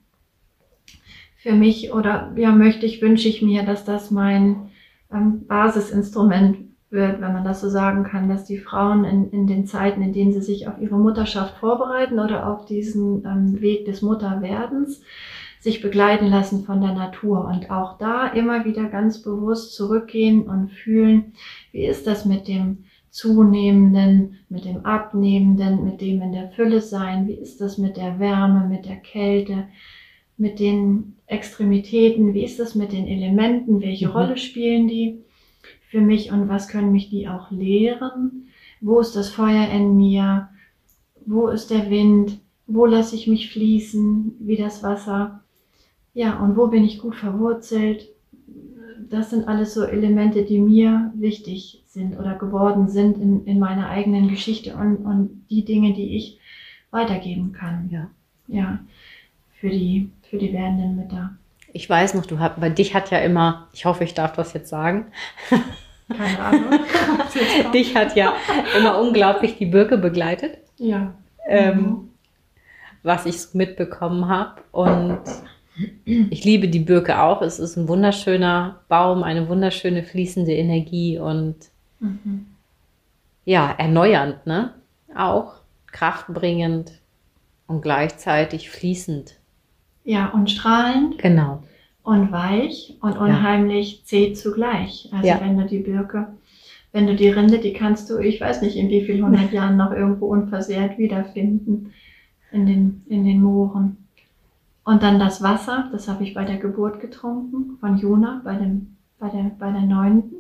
für 1.37 1.53
mich 1.53 1.93
oder 1.93 2.33
ja, 2.37 2.53
möchte 2.53 2.87
ich, 2.87 3.03
wünsche 3.03 3.29
ich 3.29 3.43
mir, 3.43 3.65
dass 3.65 3.85
das 3.85 4.11
mein 4.11 4.71
ähm, 5.13 5.47
Basisinstrument 5.47 6.59
wird, 6.91 7.21
wenn 7.21 7.33
man 7.33 7.45
das 7.45 7.61
so 7.61 7.69
sagen 7.69 8.05
kann, 8.05 8.29
dass 8.29 8.45
die 8.45 8.59
Frauen 8.59 9.05
in, 9.05 9.31
in 9.31 9.47
den 9.47 9.67
Zeiten, 9.67 10.03
in 10.03 10.13
denen 10.13 10.33
sie 10.33 10.43
sich 10.43 10.69
auf 10.69 10.81
ihre 10.81 10.99
Mutterschaft 10.99 11.59
vorbereiten 11.59 12.19
oder 12.19 12.49
auf 12.49 12.67
diesen 12.67 13.25
ähm, 13.25 13.61
Weg 13.61 13.85
des 13.85 14.03
Mutterwerdens, 14.03 15.03
sich 15.61 15.83
begleiten 15.83 16.27
lassen 16.27 16.65
von 16.65 16.81
der 16.81 16.95
Natur 16.95 17.45
und 17.47 17.71
auch 17.71 17.99
da 17.99 18.29
immer 18.29 18.65
wieder 18.65 18.85
ganz 18.85 19.23
bewusst 19.23 19.75
zurückgehen 19.75 20.43
und 20.49 20.71
fühlen, 20.71 21.35
wie 21.73 21.85
ist 21.85 22.07
das 22.07 22.25
mit 22.25 22.49
dem 22.49 22.85
Zunehmenden, 23.11 24.39
mit 24.49 24.65
dem 24.65 24.87
Abnehmenden, 24.87 25.85
mit 25.85 26.01
dem 26.01 26.23
in 26.23 26.33
der 26.33 26.51
Fülle 26.51 26.81
sein? 26.81 27.29
Wie 27.29 27.35
ist 27.35 27.61
das 27.61 27.77
mit 27.77 27.97
der 27.97 28.19
Wärme, 28.19 28.69
mit 28.69 28.87
der 28.87 28.97
Kälte, 28.97 29.67
mit 30.39 30.61
den 30.61 31.17
Extremitäten? 31.27 32.33
Wie 32.33 32.45
ist 32.45 32.59
das 32.59 32.75
mit 32.75 32.93
den 32.93 33.07
Elementen? 33.07 33.81
Welche 33.81 34.09
mhm. 34.09 34.13
Rolle 34.13 34.37
spielen 34.39 34.89
die 34.89 35.23
für 35.91 36.01
mich 36.01 36.33
und 36.33 36.49
was 36.49 36.69
können 36.69 36.93
mich 36.93 37.11
die 37.11 37.29
auch 37.29 37.51
lehren? 37.51 38.49
Wo 38.81 39.01
ist 39.01 39.15
das 39.15 39.29
Feuer 39.29 39.69
in 39.69 39.97
mir? 39.97 40.49
Wo 41.27 41.49
ist 41.49 41.71
der 41.71 41.91
Wind? 41.91 42.41
Wo 42.67 42.87
lasse 42.87 43.17
ich 43.17 43.27
mich 43.27 43.53
fließen 43.53 44.37
wie 44.39 44.57
das 44.57 44.83
Wasser? 44.83 45.43
Ja, 46.15 46.39
und 46.39 46.57
wo 46.57 46.67
bin 46.67 46.85
ich 46.85 46.99
gut 46.99 47.17
verwurzelt? 47.17 48.09
Das 49.09 49.31
sind 49.31 49.49
alles 49.49 49.75
so 49.75 49.85
Elemente, 49.85 50.45
die 50.45 50.59
mir 50.59 51.13
wichtig 51.15 51.83
sind 51.87 52.19
oder 52.19 52.35
geworden 52.37 52.89
sind 52.89 53.19
in, 53.19 53.45
in 53.45 53.59
meiner 53.59 53.89
eigenen 53.89 54.29
Geschichte 54.29 54.75
und, 54.75 54.99
und 54.99 55.47
die 55.51 55.65
Dinge, 55.65 55.95
die 55.95 56.17
ich 56.17 56.39
weitergeben 56.91 57.53
kann. 57.53 57.89
Ja. 57.91 58.11
Ja. 58.47 58.79
Für 59.61 59.71
die, 59.71 60.11
für 60.29 60.39
die 60.39 60.53
werdenden 60.53 60.97
Mütter. 60.97 61.31
Ich 61.73 61.89
weiß 61.89 62.15
noch, 62.15 62.27
du 62.27 62.39
hast, 62.39 62.61
bei 62.61 62.71
dich 62.71 62.95
hat 62.95 63.11
ja 63.11 63.19
immer, 63.19 63.69
ich 63.73 63.85
hoffe, 63.85 64.05
ich 64.05 64.15
darf 64.15 64.33
das 64.33 64.53
jetzt 64.53 64.69
sagen. 64.69 65.07
Keine 66.09 66.39
Ahnung. 66.41 66.81
dich 67.73 67.97
hat 67.97 68.17
ja 68.17 68.35
immer 68.77 69.01
unglaublich 69.01 69.57
die 69.59 69.67
Birke 69.67 69.99
begleitet. 69.99 70.59
Ja. 70.79 71.15
Ähm, 71.47 71.77
mhm. 71.77 72.09
Was 73.03 73.27
ich 73.27 73.55
mitbekommen 73.55 74.29
habe. 74.29 74.63
Und 74.73 75.21
ich 76.05 76.45
liebe 76.45 76.69
die 76.69 76.81
Birke 76.81 77.21
auch. 77.21 77.43
Es 77.43 77.59
ist 77.59 77.77
ein 77.77 77.89
wunderschöner 77.89 78.81
Baum, 78.89 79.23
eine 79.23 79.49
wunderschöne 79.49 80.03
fließende 80.03 80.53
Energie 80.53 81.19
und 81.19 81.57
mhm. 82.01 82.47
ja, 83.45 83.75
erneuernd, 83.77 84.47
ne? 84.47 84.75
Auch 85.15 85.55
kraftbringend 85.93 86.93
und 87.67 87.83
gleichzeitig 87.83 88.71
fließend. 88.71 89.37
Ja, 90.05 90.29
und 90.29 90.51
strahlend. 90.51 91.19
Genau. 91.19 91.63
Und 92.03 92.33
weich 92.33 92.97
und 93.01 93.19
unheimlich 93.19 93.99
ja. 93.99 94.05
zäh 94.05 94.33
zugleich. 94.33 95.09
Also 95.13 95.29
ja. 95.29 95.41
wenn 95.41 95.59
du 95.59 95.67
die 95.67 95.79
Birke, 95.79 96.29
wenn 96.93 97.07
du 97.07 97.15
die 97.15 97.29
Rinde, 97.29 97.59
die 97.59 97.73
kannst 97.73 98.11
du, 98.11 98.19
ich 98.19 98.41
weiß 98.41 98.63
nicht, 98.63 98.77
in 98.77 98.89
wie 98.89 99.03
vielen 99.03 99.25
hundert 99.25 99.53
Jahren 99.53 99.77
noch 99.77 99.93
irgendwo 99.93 100.27
unversehrt 100.27 100.99
wiederfinden 100.99 101.93
in 102.51 102.67
den, 102.67 103.03
in 103.09 103.25
den 103.25 103.41
Mooren. 103.43 104.00
Und 104.85 105.03
dann 105.03 105.19
das 105.19 105.43
Wasser, 105.43 105.89
das 105.93 106.09
habe 106.09 106.25
ich 106.25 106.35
bei 106.35 106.45
der 106.45 106.57
Geburt 106.57 107.01
getrunken 107.01 107.77
von 107.81 107.99
Jona, 107.99 108.41
bei, 108.45 108.55
dem, 108.55 108.97
bei, 109.19 109.29
der, 109.29 109.51
bei 109.59 109.71
der 109.71 109.83
neunten. 109.83 110.37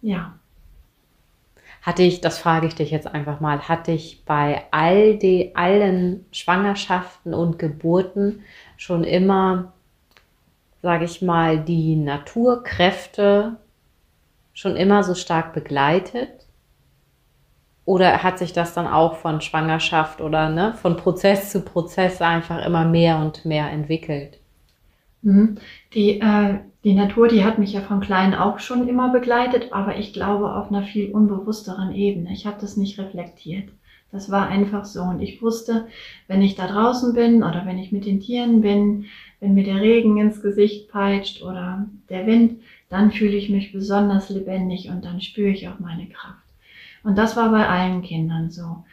Ja. 0.00 0.34
Hatte 1.82 2.02
ich, 2.02 2.22
das 2.22 2.38
frage 2.38 2.66
ich 2.66 2.74
dich 2.74 2.90
jetzt 2.90 3.06
einfach 3.06 3.40
mal, 3.40 3.68
hatte 3.68 3.92
ich 3.92 4.24
bei 4.24 4.64
all 4.70 5.18
die, 5.18 5.54
allen 5.54 6.24
Schwangerschaften 6.32 7.34
und 7.34 7.58
Geburten 7.58 8.42
schon 8.78 9.04
immer, 9.04 9.74
sage 10.80 11.04
ich 11.04 11.20
mal, 11.20 11.58
die 11.58 11.96
Naturkräfte 11.96 13.56
schon 14.54 14.76
immer 14.76 15.04
so 15.04 15.14
stark 15.14 15.52
begleitet? 15.52 16.43
Oder 17.84 18.22
hat 18.22 18.38
sich 18.38 18.52
das 18.52 18.72
dann 18.72 18.86
auch 18.86 19.16
von 19.16 19.40
Schwangerschaft 19.40 20.20
oder 20.20 20.48
ne, 20.48 20.74
von 20.74 20.96
Prozess 20.96 21.50
zu 21.50 21.60
Prozess 21.60 22.22
einfach 22.22 22.64
immer 22.64 22.86
mehr 22.86 23.18
und 23.18 23.44
mehr 23.44 23.70
entwickelt? 23.70 24.38
Mhm. 25.22 25.56
Die, 25.92 26.20
äh, 26.20 26.58
die 26.84 26.94
Natur, 26.94 27.28
die 27.28 27.44
hat 27.44 27.58
mich 27.58 27.72
ja 27.72 27.80
von 27.80 28.00
klein 28.00 28.34
auch 28.34 28.58
schon 28.58 28.88
immer 28.88 29.10
begleitet, 29.12 29.72
aber 29.72 29.98
ich 29.98 30.12
glaube 30.12 30.54
auf 30.54 30.68
einer 30.68 30.82
viel 30.82 31.10
unbewussteren 31.10 31.94
Ebene. 31.94 32.32
Ich 32.32 32.46
habe 32.46 32.56
das 32.60 32.76
nicht 32.76 32.98
reflektiert. 32.98 33.70
Das 34.12 34.30
war 34.30 34.48
einfach 34.48 34.84
so. 34.84 35.02
Und 35.02 35.20
ich 35.20 35.42
wusste, 35.42 35.88
wenn 36.28 36.40
ich 36.40 36.54
da 36.54 36.68
draußen 36.68 37.14
bin 37.14 37.42
oder 37.42 37.62
wenn 37.66 37.78
ich 37.78 37.90
mit 37.90 38.06
den 38.06 38.20
Tieren 38.20 38.60
bin, 38.60 39.06
wenn 39.40 39.54
mir 39.54 39.64
der 39.64 39.80
Regen 39.80 40.18
ins 40.18 40.40
Gesicht 40.40 40.88
peitscht 40.88 41.42
oder 41.42 41.86
der 42.08 42.26
Wind, 42.26 42.60
dann 42.88 43.10
fühle 43.10 43.36
ich 43.36 43.50
mich 43.50 43.72
besonders 43.72 44.30
lebendig 44.30 44.88
und 44.88 45.04
dann 45.04 45.20
spüre 45.20 45.50
ich 45.50 45.68
auch 45.68 45.80
meine 45.80 46.06
Kraft. 46.06 46.43
Und 47.04 47.16
das 47.16 47.36
war 47.36 47.50
bei 47.50 47.68
allen 47.68 48.02
Kindern 48.02 48.50
so. 48.50 48.84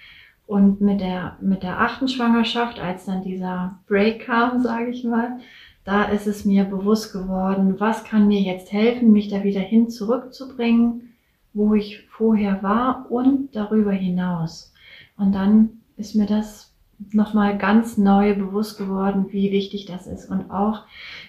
Und 0.45 0.81
mit 0.81 0.99
der, 0.99 1.37
mit 1.41 1.63
der 1.63 1.79
achten 1.79 2.09
Schwangerschaft, 2.09 2.79
als 2.79 3.05
dann 3.05 3.23
dieser 3.23 3.79
Break 3.87 4.25
kam, 4.25 4.59
sage 4.63 4.89
ich 4.91 5.03
mal, 5.03 5.39
da 5.83 6.03
ist 6.03 6.27
es 6.27 6.45
mir 6.45 6.65
bewusst 6.65 7.11
geworden, 7.11 7.79
was 7.79 8.03
kann 8.03 8.27
mir 8.27 8.41
jetzt 8.41 8.71
helfen, 8.71 9.11
mich 9.11 9.29
da 9.29 9.43
wieder 9.43 9.61
hin 9.61 9.89
zurückzubringen, 9.89 11.13
wo 11.53 11.73
ich 11.73 12.07
vorher 12.09 12.61
war 12.61 13.07
und 13.09 13.55
darüber 13.55 13.91
hinaus. 13.91 14.73
Und 15.17 15.33
dann 15.33 15.81
ist 15.97 16.15
mir 16.15 16.27
das 16.27 16.71
nochmal 17.11 17.57
ganz 17.57 17.97
neu 17.97 18.35
bewusst 18.35 18.77
geworden, 18.77 19.27
wie 19.31 19.51
wichtig 19.51 19.85
das 19.85 20.05
ist. 20.05 20.29
Und 20.29 20.51
auch 20.51 20.83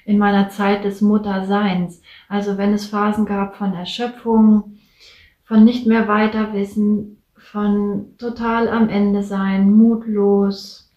in 0.04 0.18
meiner 0.18 0.50
Zeit 0.50 0.84
des 0.84 1.00
Mutterseins. 1.00 2.02
Also 2.28 2.58
wenn 2.58 2.74
es 2.74 2.86
Phasen 2.86 3.24
gab 3.24 3.56
von 3.56 3.72
Erschöpfung, 3.74 4.71
von 5.52 5.64
nicht 5.64 5.86
mehr 5.86 6.08
weiter 6.08 6.54
wissen, 6.54 7.18
von 7.36 8.16
total 8.16 8.70
am 8.70 8.88
Ende 8.88 9.22
sein, 9.22 9.70
mutlos. 9.70 10.90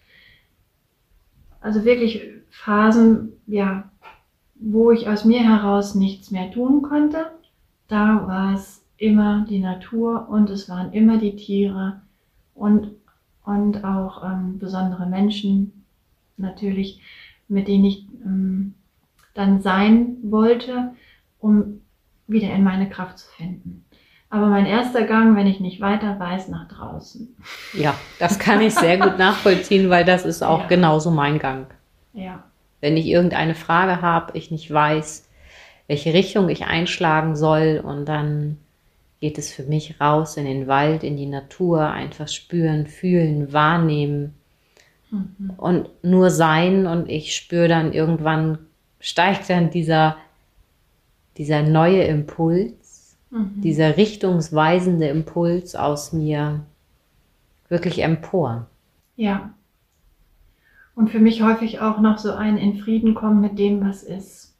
Also 1.60 1.84
wirklich 1.84 2.22
Phasen, 2.48 3.34
ja, 3.46 3.90
wo 4.54 4.92
ich 4.92 5.10
aus 5.10 5.26
mir 5.26 5.40
heraus 5.40 5.94
nichts 5.94 6.30
mehr 6.30 6.50
tun 6.52 6.80
konnte. 6.80 7.32
Da 7.86 8.26
war 8.26 8.54
es 8.54 8.82
immer 8.96 9.44
die 9.46 9.58
Natur 9.58 10.26
und 10.30 10.48
es 10.48 10.70
waren 10.70 10.90
immer 10.94 11.18
die 11.18 11.36
Tiere 11.36 12.00
und, 12.54 12.92
und 13.44 13.84
auch 13.84 14.24
ähm, 14.24 14.58
besondere 14.58 15.04
Menschen 15.04 15.84
natürlich, 16.38 17.02
mit 17.46 17.68
denen 17.68 17.84
ich 17.84 18.06
ähm, 18.24 18.72
dann 19.34 19.60
sein 19.60 20.16
wollte, 20.22 20.94
um 21.40 21.82
wieder 22.26 22.54
in 22.54 22.64
meine 22.64 22.88
Kraft 22.88 23.18
zu 23.18 23.28
finden. 23.28 23.85
Aber 24.28 24.46
mein 24.46 24.66
erster 24.66 25.04
Gang, 25.04 25.36
wenn 25.36 25.46
ich 25.46 25.60
nicht 25.60 25.80
weiter 25.80 26.18
weiß, 26.18 26.48
nach 26.48 26.66
draußen. 26.68 27.34
Ja, 27.74 27.94
das 28.18 28.38
kann 28.38 28.60
ich 28.60 28.74
sehr 28.74 28.98
gut 28.98 29.18
nachvollziehen, 29.18 29.88
weil 29.88 30.04
das 30.04 30.24
ist 30.24 30.42
auch 30.42 30.62
ja. 30.62 30.66
genauso 30.66 31.10
mein 31.10 31.38
Gang. 31.38 31.66
Ja. 32.12 32.42
Wenn 32.80 32.96
ich 32.96 33.06
irgendeine 33.06 33.54
Frage 33.54 34.02
habe, 34.02 34.36
ich 34.36 34.50
nicht 34.50 34.72
weiß, 34.72 35.28
welche 35.86 36.12
Richtung 36.12 36.48
ich 36.48 36.66
einschlagen 36.66 37.36
soll 37.36 37.80
und 37.84 38.06
dann 38.06 38.58
geht 39.20 39.38
es 39.38 39.52
für 39.52 39.62
mich 39.62 40.00
raus 40.00 40.36
in 40.36 40.44
den 40.44 40.66
Wald, 40.66 41.04
in 41.04 41.16
die 41.16 41.26
Natur, 41.26 41.88
einfach 41.88 42.28
spüren, 42.28 42.86
fühlen, 42.86 43.52
wahrnehmen 43.52 44.34
mhm. 45.10 45.50
und 45.56 45.88
nur 46.02 46.30
sein 46.30 46.86
und 46.86 47.08
ich 47.08 47.34
spüre 47.34 47.68
dann 47.68 47.92
irgendwann 47.92 48.58
steigt 49.00 49.48
dann 49.50 49.70
dieser, 49.70 50.16
dieser 51.36 51.62
neue 51.62 52.02
Impuls 52.02 52.85
Mhm. 53.30 53.60
dieser 53.60 53.96
richtungsweisende 53.96 55.08
Impuls 55.08 55.74
aus 55.74 56.12
mir 56.12 56.64
wirklich 57.68 58.02
empor. 58.02 58.66
Ja. 59.16 59.52
Und 60.94 61.10
für 61.10 61.18
mich 61.18 61.42
häufig 61.42 61.80
auch 61.80 62.00
noch 62.00 62.18
so 62.18 62.32
ein 62.32 62.56
in 62.56 62.78
Frieden 62.78 63.14
kommen 63.14 63.40
mit 63.40 63.58
dem, 63.58 63.86
was 63.86 64.02
ist. 64.02 64.54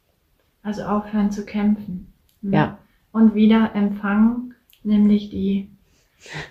Also 0.61 0.83
aufhören 0.83 1.31
zu 1.31 1.45
kämpfen. 1.45 2.11
Mhm. 2.41 2.53
Ja. 2.53 2.77
Und 3.11 3.33
wieder 3.33 3.71
empfangen, 3.73 4.53
nämlich 4.83 5.29
die 5.29 5.69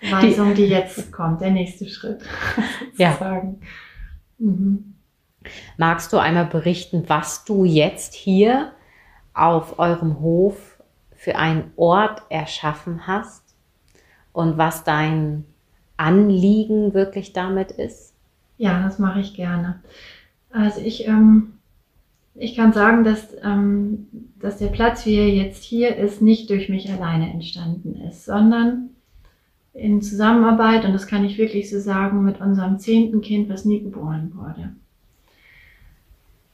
Weisung, 0.11 0.55
die, 0.55 0.64
die 0.64 0.68
jetzt 0.68 1.12
kommt, 1.12 1.40
der 1.40 1.50
nächste 1.50 1.88
Schritt. 1.88 2.22
ja. 2.96 3.55
Mhm. 4.38 4.94
Magst 5.76 6.12
du 6.12 6.18
einmal 6.18 6.46
berichten, 6.46 7.05
was 7.07 7.44
du 7.44 7.64
jetzt 7.64 8.14
hier 8.14 8.72
auf 9.35 9.79
eurem 9.79 10.18
Hof 10.20 10.65
für 11.27 11.35
einen 11.35 11.73
Ort 11.75 12.23
erschaffen 12.29 13.09
hast 13.09 13.43
und 14.33 14.59
was 14.59 14.85
dein 14.85 15.45
Anliegen 15.97 16.95
wirklich 16.95 17.33
damit 17.33 17.73
ist? 17.73 18.15
Ja, 18.59 18.85
das 18.85 19.01
mache 19.01 19.19
ich 19.19 19.35
gerne. 19.35 19.81
Also 20.51 20.81
ich, 20.81 21.09
ähm, 21.09 21.55
ich 22.37 22.55
kann 22.55 22.73
sagen, 22.73 23.03
dass, 23.03 23.27
ähm, 23.43 24.07
dass 24.39 24.59
der 24.59 24.69
Platz, 24.69 25.05
wie 25.05 25.17
er 25.17 25.29
jetzt 25.29 25.65
hier 25.65 25.97
ist, 25.97 26.23
nicht 26.23 26.49
durch 26.49 26.69
mich 26.69 26.89
alleine 26.93 27.29
entstanden 27.29 28.01
ist, 28.09 28.25
sondern 28.25 28.91
in 29.73 30.03
Zusammenarbeit, 30.03 30.85
und 30.85 30.93
das 30.93 31.09
kann 31.09 31.25
ich 31.25 31.39
wirklich 31.39 31.69
so 31.69 31.81
sagen, 31.81 32.23
mit 32.25 32.41
unserem 32.41 32.79
zehnten 32.79 33.21
Kind, 33.21 33.49
was 33.49 33.65
nie 33.65 33.83
geboren 33.83 34.31
wurde. 34.33 34.77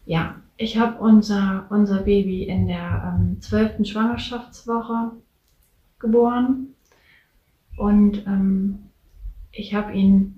Ja, 0.07 0.37
ich 0.57 0.79
habe 0.79 0.99
unser, 1.01 1.67
unser 1.71 2.03
Baby 2.03 2.45
in 2.45 2.67
der 2.67 3.17
ähm, 3.19 3.41
zwölften 3.41 3.83
ähm, 3.83 3.87
Schwangerschaftswoche 3.87 5.13
geboren 5.99 6.75
und 7.77 8.27
ähm, 8.27 8.79
ich 9.51 9.75
habe 9.75 9.93
ihn 9.93 10.37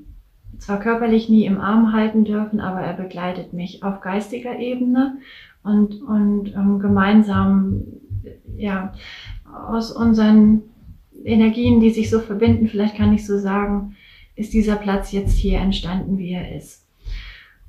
zwar 0.59 0.79
körperlich 0.79 1.29
nie 1.29 1.45
im 1.47 1.61
Arm 1.61 1.93
halten 1.93 2.25
dürfen, 2.25 2.61
aber 2.61 2.81
er 2.81 2.95
begleitet 2.95 3.53
mich 3.53 3.83
auf 3.83 4.01
geistiger 4.01 4.59
Ebene 4.59 5.19
und, 5.63 6.03
und 6.03 6.55
ähm, 6.55 6.79
gemeinsam 6.79 7.83
ja, 8.57 8.93
aus 9.69 9.91
unseren 9.91 10.63
Energien, 11.25 11.81
die 11.81 11.91
sich 11.91 12.11
so 12.11 12.21
verbinden, 12.21 12.69
vielleicht 12.69 12.97
kann 12.97 13.13
ich 13.13 13.27
so 13.27 13.39
sagen, 13.39 13.97
ist 14.37 14.53
dieser 14.53 14.77
Platz 14.77 15.13
jetzt 15.13 15.37
hier 15.37 15.59
entstanden, 15.59 16.19
wie 16.19 16.33
er 16.33 16.57
ist. 16.57 16.87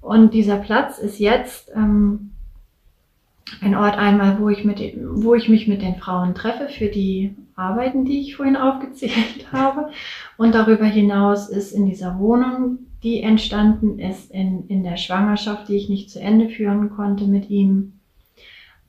Und 0.01 0.33
dieser 0.33 0.57
Platz 0.57 0.99
ist 0.99 1.19
jetzt 1.19 1.71
ähm, 1.75 2.31
ein 3.61 3.75
Ort 3.75 3.97
einmal, 3.97 4.39
wo 4.39 4.49
ich, 4.49 4.63
mit, 4.63 4.79
wo 4.97 5.35
ich 5.35 5.49
mich 5.49 5.67
mit 5.67 5.81
den 5.81 5.95
Frauen 5.95 6.33
treffe 6.33 6.67
für 6.67 6.87
die 6.87 7.35
Arbeiten, 7.55 8.05
die 8.05 8.21
ich 8.21 8.35
vorhin 8.35 8.57
aufgezählt 8.57 9.51
habe. 9.51 9.89
Und 10.37 10.55
darüber 10.55 10.85
hinaus 10.85 11.49
ist 11.49 11.71
in 11.71 11.85
dieser 11.85 12.19
Wohnung, 12.19 12.79
die 13.03 13.21
entstanden 13.21 13.99
ist 13.99 14.31
in, 14.31 14.67
in 14.67 14.83
der 14.83 14.97
Schwangerschaft, 14.97 15.67
die 15.67 15.75
ich 15.75 15.89
nicht 15.89 16.09
zu 16.09 16.19
Ende 16.19 16.49
führen 16.49 16.89
konnte 16.89 17.25
mit 17.25 17.49
ihm, 17.49 17.93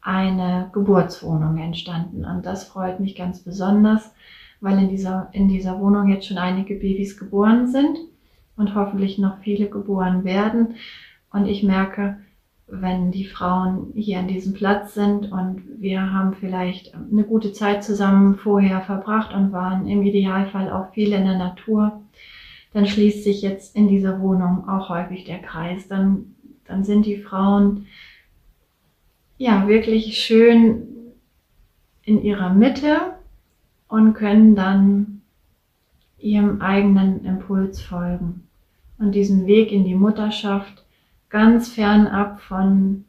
eine 0.00 0.70
Geburtswohnung 0.72 1.58
entstanden. 1.58 2.24
Und 2.24 2.46
das 2.46 2.64
freut 2.64 3.00
mich 3.00 3.16
ganz 3.16 3.40
besonders, 3.40 4.14
weil 4.60 4.78
in 4.78 4.88
dieser, 4.88 5.28
in 5.32 5.48
dieser 5.48 5.80
Wohnung 5.80 6.08
jetzt 6.08 6.28
schon 6.28 6.38
einige 6.38 6.76
Babys 6.76 7.18
geboren 7.18 7.66
sind 7.66 7.98
und 8.56 8.74
hoffentlich 8.74 9.18
noch 9.18 9.38
viele 9.38 9.68
geboren 9.68 10.24
werden. 10.24 10.76
Und 11.32 11.46
ich 11.46 11.62
merke, 11.62 12.18
wenn 12.68 13.12
die 13.12 13.26
Frauen 13.26 13.92
hier 13.94 14.18
an 14.18 14.28
diesem 14.28 14.52
Platz 14.52 14.94
sind 14.94 15.30
und 15.30 15.62
wir 15.78 16.12
haben 16.12 16.34
vielleicht 16.34 16.94
eine 16.94 17.22
gute 17.22 17.52
Zeit 17.52 17.84
zusammen 17.84 18.36
vorher 18.36 18.80
verbracht 18.80 19.32
und 19.32 19.52
waren 19.52 19.86
im 19.86 20.02
Idealfall 20.02 20.70
auch 20.70 20.92
viel 20.92 21.12
in 21.12 21.24
der 21.24 21.38
Natur, 21.38 22.02
dann 22.72 22.86
schließt 22.86 23.22
sich 23.22 23.40
jetzt 23.42 23.76
in 23.76 23.88
dieser 23.88 24.20
Wohnung 24.20 24.68
auch 24.68 24.88
häufig 24.88 25.24
der 25.24 25.38
Kreis. 25.38 25.86
Dann, 25.86 26.34
dann 26.64 26.82
sind 26.82 27.06
die 27.06 27.18
Frauen 27.18 27.86
ja 29.38 29.68
wirklich 29.68 30.18
schön 30.18 30.88
in 32.02 32.22
ihrer 32.22 32.52
Mitte 32.52 33.14
und 33.88 34.14
können 34.14 34.56
dann 34.56 35.22
ihrem 36.18 36.60
eigenen 36.60 37.24
Impuls 37.24 37.80
folgen 37.80 38.48
und 38.98 39.14
diesen 39.14 39.46
Weg 39.46 39.70
in 39.70 39.84
die 39.84 39.94
Mutterschaft 39.94 40.85
ganz 41.36 41.68
fernab 41.68 42.40
von, 42.40 43.04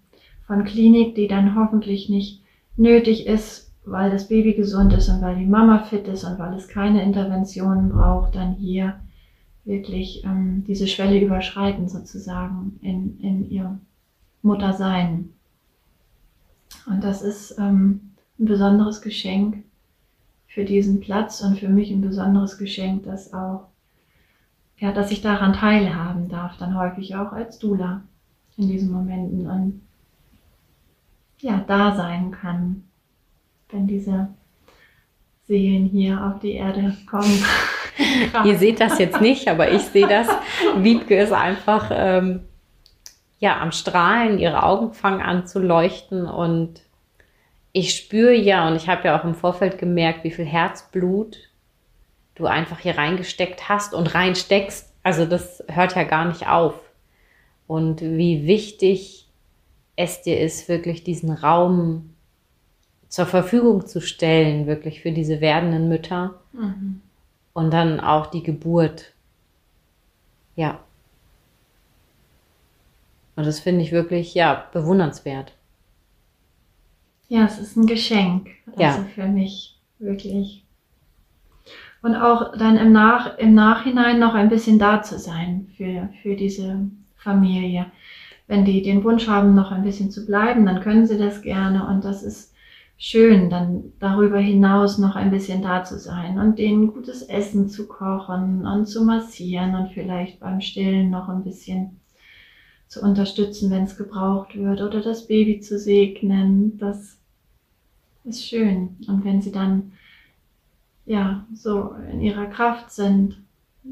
von 0.48 0.66
Klinik, 0.66 1.16
die 1.16 1.30
dann 1.30 1.56
hoffentlich 1.56 2.10
nicht 2.10 2.44
nötig 2.76 3.26
ist, 3.26 3.72
weil 3.86 4.12
das 4.12 4.28
Baby 4.28 4.54
gesund 4.54 4.92
ist 4.92 5.08
und 5.08 5.22
weil 5.22 5.38
die 5.38 5.46
Mama 5.46 5.80
fit 5.80 6.10
ist 6.10 6.26
und 6.26 6.38
weil 6.38 6.54
es 6.54 6.68
keine 6.68 7.04
Interventionen 7.04 7.88
braucht, 7.88 8.36
dann 8.36 8.56
hier 8.56 9.00
wirklich 9.64 10.26
ähm, 10.26 10.66
diese 10.68 10.88
Schwelle 10.88 11.22
überschreiten 11.22 11.88
sozusagen 11.88 12.78
in, 12.82 13.18
in 13.22 13.50
ihr 13.50 13.80
Muttersein. 14.42 15.30
Und 16.86 17.06
das 17.06 17.22
ist 17.22 17.58
ähm, 17.58 18.12
ein 18.40 18.46
besonderes 18.46 19.02
Geschenk 19.02 19.64
für 20.48 20.66
diesen 20.66 21.00
Platz 21.00 21.40
und 21.40 21.60
für 21.60 21.70
mich 21.70 21.92
ein 21.92 22.02
besonderes 22.02 22.58
Geschenk, 22.58 23.06
dass 23.06 23.34
auch, 23.34 23.70
ja, 24.80 24.92
dass 24.92 25.12
ich 25.12 25.22
daran 25.22 25.54
teilhaben 25.54 26.28
darf, 26.28 26.58
dann 26.58 26.78
häufig 26.78 27.16
auch 27.16 27.32
als 27.32 27.58
Dula 27.58 28.02
in 28.58 28.68
diesen 28.68 28.92
Momenten 28.92 29.48
und 29.48 29.82
ja, 31.40 31.64
da 31.68 31.96
sein 31.96 32.32
kann, 32.32 32.84
wenn 33.70 33.86
diese 33.86 34.30
Seelen 35.48 35.86
hier 35.86 36.24
auf 36.24 36.40
die 36.40 36.54
Erde 36.54 36.96
kommen. 37.10 37.44
Ihr 38.44 38.58
seht 38.58 38.80
das 38.80 39.00
jetzt 39.00 39.22
nicht, 39.22 39.48
aber 39.48 39.72
ich 39.72 39.82
sehe 39.84 40.08
das. 40.08 40.28
Wiebke 40.78 41.18
ist 41.18 41.32
einfach 41.32 41.90
ähm, 41.94 42.42
ja 43.40 43.60
am 43.60 43.72
Strahlen, 43.72 44.40
ihre 44.40 44.64
Augen 44.64 44.94
fangen 44.94 45.22
an 45.22 45.48
zu 45.48 45.60
leuchten 45.60 46.26
und 46.26 46.82
ich 47.72 47.96
spüre 47.96 48.34
ja 48.34 48.68
und 48.68 48.76
ich 48.76 48.90
habe 48.90 49.08
ja 49.08 49.20
auch 49.20 49.24
im 49.24 49.36
Vorfeld 49.36 49.78
gemerkt, 49.78 50.24
wie 50.24 50.32
viel 50.32 50.46
Herzblut 50.46 51.38
du 52.36 52.46
einfach 52.46 52.80
hier 52.80 52.98
reingesteckt 52.98 53.70
hast 53.70 53.94
und 53.94 54.14
reinsteckst. 54.14 54.94
Also 55.04 55.26
das 55.26 55.64
hört 55.68 55.96
ja 55.96 56.04
gar 56.04 56.26
nicht 56.26 56.48
auf 56.48 56.74
und 57.68 58.02
wie 58.02 58.48
wichtig 58.48 59.28
es 59.96 60.22
dir 60.22 60.40
ist, 60.40 60.70
wirklich 60.70 61.04
diesen 61.04 61.32
Raum 61.32 62.14
zur 63.10 63.26
Verfügung 63.26 63.86
zu 63.86 64.02
stellen, 64.02 64.68
wirklich 64.68 65.02
für 65.02 65.12
diese 65.12 65.42
werdenden 65.42 65.90
Mütter 65.90 66.40
mhm. 66.54 67.02
und 67.54 67.72
dann 67.72 68.00
auch 68.00 68.28
die 68.28 68.44
Geburt. 68.44 69.14
Ja. 70.56 70.80
Und 73.36 73.46
das 73.46 73.60
finde 73.60 73.82
ich 73.84 73.92
wirklich, 73.92 74.34
ja, 74.34 74.66
bewundernswert. 74.72 75.54
Ja, 77.30 77.46
es 77.46 77.60
ist 77.60 77.76
ein 77.76 77.86
Geschenk. 77.86 78.50
Also 78.68 78.82
ja. 78.82 79.06
für 79.14 79.28
mich 79.28 79.78
wirklich. 80.00 80.64
Und 82.02 82.16
auch 82.16 82.56
dann 82.58 82.78
im, 82.78 82.92
Nach 82.92 83.38
im 83.38 83.54
Nachhinein 83.54 84.20
noch 84.20 84.34
ein 84.34 84.50
bisschen 84.50 84.80
da 84.80 85.02
zu 85.02 85.20
sein 85.20 85.70
für, 85.76 86.10
für 86.22 86.36
diese 86.36 86.90
Familie. 87.28 87.88
Wenn 88.48 88.64
die 88.64 88.82
den 88.82 89.04
Wunsch 89.04 89.28
haben, 89.28 89.54
noch 89.54 89.72
ein 89.72 89.84
bisschen 89.84 90.10
zu 90.10 90.26
bleiben, 90.26 90.66
dann 90.66 90.80
können 90.80 91.06
sie 91.06 91.18
das 91.18 91.42
gerne 91.42 91.86
und 91.88 92.06
das 92.06 92.24
ist 92.24 92.54
schön, 92.98 93.50
dann 93.50 93.92
darüber 94.00 94.40
hinaus 94.40 94.98
noch 94.98 95.16
ein 95.16 95.30
bisschen 95.30 95.62
da 95.62 95.84
zu 95.84 96.00
sein 96.00 96.40
und 96.40 96.58
denen 96.58 96.94
gutes 96.94 97.22
Essen 97.22 97.68
zu 97.68 97.88
kochen 97.88 98.66
und 98.66 98.86
zu 98.88 99.04
massieren 99.04 99.76
und 99.76 99.92
vielleicht 99.92 100.40
beim 100.40 100.62
Stillen 100.62 101.10
noch 101.10 101.28
ein 101.28 101.44
bisschen 101.44 102.00
zu 102.88 103.02
unterstützen, 103.02 103.70
wenn 103.70 103.84
es 103.84 103.98
gebraucht 103.98 104.56
wird 104.56 104.82
oder 104.82 105.02
das 105.02 105.28
Baby 105.28 105.60
zu 105.60 105.78
segnen. 105.78 106.78
Das 106.78 107.18
ist 108.24 108.48
schön. 108.48 108.96
Und 109.08 109.26
wenn 109.26 109.42
sie 109.42 109.52
dann 109.52 109.92
ja 111.06 111.46
so 111.54 111.94
in 112.12 112.22
ihrer 112.22 112.46
Kraft 112.46 112.92
sind, 112.92 113.38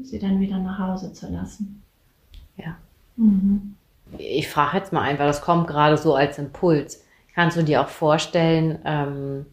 sie 0.02 0.18
dann 0.18 0.40
wieder 0.40 0.58
nach 0.58 0.78
Hause 0.78 1.12
zu 1.12 1.30
lassen. 1.30 1.82
Ja. 2.56 2.78
Mhm. 3.16 3.76
Ich 4.18 4.48
frage 4.48 4.78
jetzt 4.78 4.92
mal 4.92 5.02
einfach, 5.02 5.26
das 5.26 5.42
kommt 5.42 5.66
gerade 5.66 5.96
so 5.96 6.14
als 6.14 6.38
Impuls. 6.38 7.04
Kannst 7.34 7.56
du 7.56 7.62
dir 7.62 7.82
auch 7.82 7.88
vorstellen, 7.88 8.78
ähm, 8.84 9.46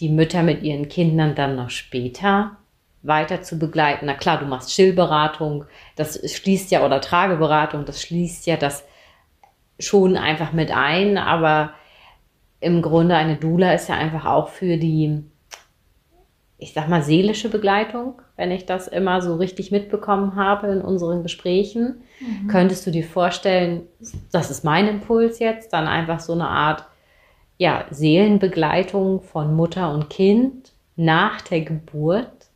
die 0.00 0.08
Mütter 0.08 0.42
mit 0.42 0.62
ihren 0.62 0.88
Kindern 0.88 1.34
dann 1.34 1.56
noch 1.56 1.70
später 1.70 2.56
weiter 3.02 3.42
zu 3.42 3.58
begleiten? 3.58 4.06
Na 4.06 4.14
klar, 4.14 4.38
du 4.38 4.46
machst 4.46 4.72
Stillberatung, 4.72 5.64
das 5.96 6.20
schließt 6.30 6.70
ja, 6.70 6.84
oder 6.84 7.00
Trageberatung, 7.00 7.84
das 7.84 8.02
schließt 8.02 8.46
ja 8.46 8.56
das 8.56 8.84
schon 9.78 10.16
einfach 10.16 10.52
mit 10.52 10.72
ein, 10.72 11.16
aber 11.16 11.72
im 12.60 12.82
Grunde 12.82 13.14
eine 13.14 13.36
Dula 13.36 13.72
ist 13.72 13.88
ja 13.88 13.94
einfach 13.94 14.26
auch 14.26 14.48
für 14.48 14.76
die 14.76 15.22
ich 16.58 16.72
sag 16.72 16.88
mal, 16.88 17.02
seelische 17.02 17.48
Begleitung, 17.48 18.20
wenn 18.38 18.52
ich 18.52 18.66
das 18.66 18.86
immer 18.86 19.20
so 19.20 19.34
richtig 19.34 19.72
mitbekommen 19.72 20.36
habe 20.36 20.68
in 20.68 20.80
unseren 20.80 21.24
Gesprächen. 21.24 22.02
Mhm. 22.20 22.46
Könntest 22.46 22.86
du 22.86 22.92
dir 22.92 23.02
vorstellen, 23.02 23.82
das 24.30 24.50
ist 24.50 24.64
mein 24.64 24.86
Impuls 24.86 25.40
jetzt, 25.40 25.72
dann 25.72 25.88
einfach 25.88 26.20
so 26.20 26.32
eine 26.34 26.48
Art 26.48 26.84
ja, 27.58 27.84
Seelenbegleitung 27.90 29.22
von 29.22 29.56
Mutter 29.56 29.92
und 29.92 30.08
Kind 30.08 30.70
nach 30.94 31.40
der 31.40 31.62
Geburt 31.62 32.46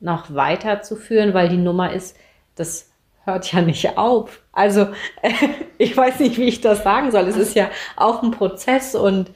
noch 0.00 0.34
weiterzuführen, 0.34 1.34
weil 1.34 1.50
die 1.50 1.58
Nummer 1.58 1.92
ist, 1.92 2.16
das 2.54 2.90
hört 3.24 3.52
ja 3.52 3.60
nicht 3.60 3.98
auf. 3.98 4.40
Also 4.52 4.88
ich 5.78 5.94
weiß 5.94 6.20
nicht, 6.20 6.38
wie 6.38 6.44
ich 6.44 6.62
das 6.62 6.82
sagen 6.82 7.10
soll. 7.10 7.28
Es 7.28 7.36
ist 7.36 7.54
ja 7.54 7.68
auch 7.96 8.22
ein 8.22 8.30
Prozess 8.30 8.94
und 8.94 9.30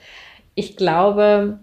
ich 0.54 0.78
glaube, 0.78 1.58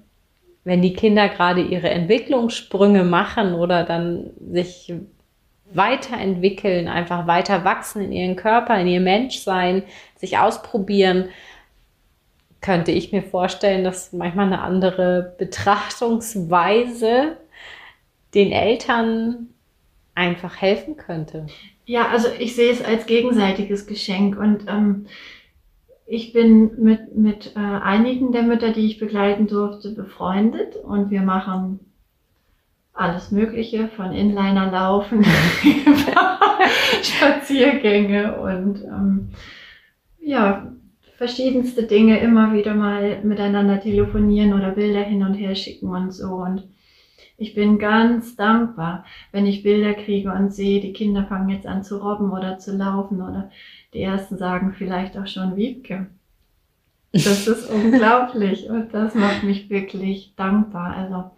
wenn 0.65 0.81
die 0.81 0.93
Kinder 0.93 1.29
gerade 1.29 1.61
ihre 1.61 1.89
Entwicklungssprünge 1.89 3.05
machen 3.05 3.53
oder 3.53 3.83
dann 3.83 4.31
sich 4.51 4.93
weiterentwickeln, 5.71 6.87
einfach 6.87 7.27
weiter 7.27 7.63
wachsen 7.63 8.01
in 8.01 8.11
ihren 8.11 8.35
Körper, 8.35 8.79
in 8.79 8.87
ihr 8.87 8.99
Menschsein, 8.99 9.83
sich 10.15 10.37
ausprobieren, 10.37 11.29
könnte 12.61 12.91
ich 12.91 13.11
mir 13.11 13.21
vorstellen, 13.21 13.83
dass 13.83 14.11
manchmal 14.11 14.47
eine 14.47 14.61
andere 14.61 15.35
Betrachtungsweise 15.37 17.37
den 18.33 18.51
Eltern 18.51 19.49
einfach 20.15 20.61
helfen 20.61 20.97
könnte. 20.97 21.45
Ja, 21.85 22.07
also 22.07 22.27
ich 22.39 22.55
sehe 22.55 22.71
es 22.71 22.83
als 22.83 23.05
gegenseitiges 23.05 23.85
Geschenk 23.85 24.37
und 24.37 24.65
ähm, 24.67 25.05
ich 26.05 26.33
bin 26.33 26.83
mit, 26.83 27.15
mit 27.15 27.55
äh, 27.55 27.59
einigen 27.59 28.31
der 28.31 28.43
Mütter, 28.43 28.71
die 28.71 28.85
ich 28.85 28.99
begleiten 28.99 29.47
durfte, 29.47 29.89
befreundet 29.91 30.75
und 30.75 31.09
wir 31.09 31.21
machen 31.21 31.79
alles 32.93 33.31
Mögliche 33.31 33.87
von 33.89 34.13
Inliner 34.13 34.71
laufen 34.71 35.25
Spaziergänge 37.01 38.39
und 38.39 38.83
ähm, 38.83 39.29
ja, 40.19 40.71
verschiedenste 41.17 41.83
Dinge 41.83 42.19
immer 42.19 42.53
wieder 42.53 42.73
mal 42.73 43.23
miteinander 43.23 43.79
telefonieren 43.79 44.53
oder 44.53 44.71
Bilder 44.71 45.01
hin 45.01 45.23
und 45.23 45.33
her 45.33 45.55
schicken 45.55 45.89
und 45.89 46.11
so. 46.11 46.35
Und 46.35 46.63
ich 47.37 47.53
bin 47.53 47.79
ganz 47.79 48.35
dankbar, 48.35 49.05
wenn 49.31 49.45
ich 49.45 49.63
Bilder 49.63 49.93
kriege 49.93 50.31
und 50.31 50.53
sehe, 50.53 50.79
die 50.79 50.93
Kinder 50.93 51.25
fangen 51.25 51.49
jetzt 51.49 51.67
an 51.67 51.83
zu 51.83 51.97
robben 51.97 52.31
oder 52.31 52.59
zu 52.59 52.75
laufen 52.75 53.21
oder 53.21 53.49
die 53.95 54.01
ersten 54.01 54.37
sagen 54.37 54.73
vielleicht 54.77 55.17
auch 55.17 55.25
schon 55.25 55.55
Wiebke. 55.55 56.07
Das 57.13 57.47
ist 57.47 57.69
unglaublich 57.71 58.69
und 58.69 58.93
das 58.93 59.15
macht 59.15 59.43
mich 59.43 59.69
wirklich 59.69 60.33
dankbar. 60.35 60.95
Also 60.95 61.31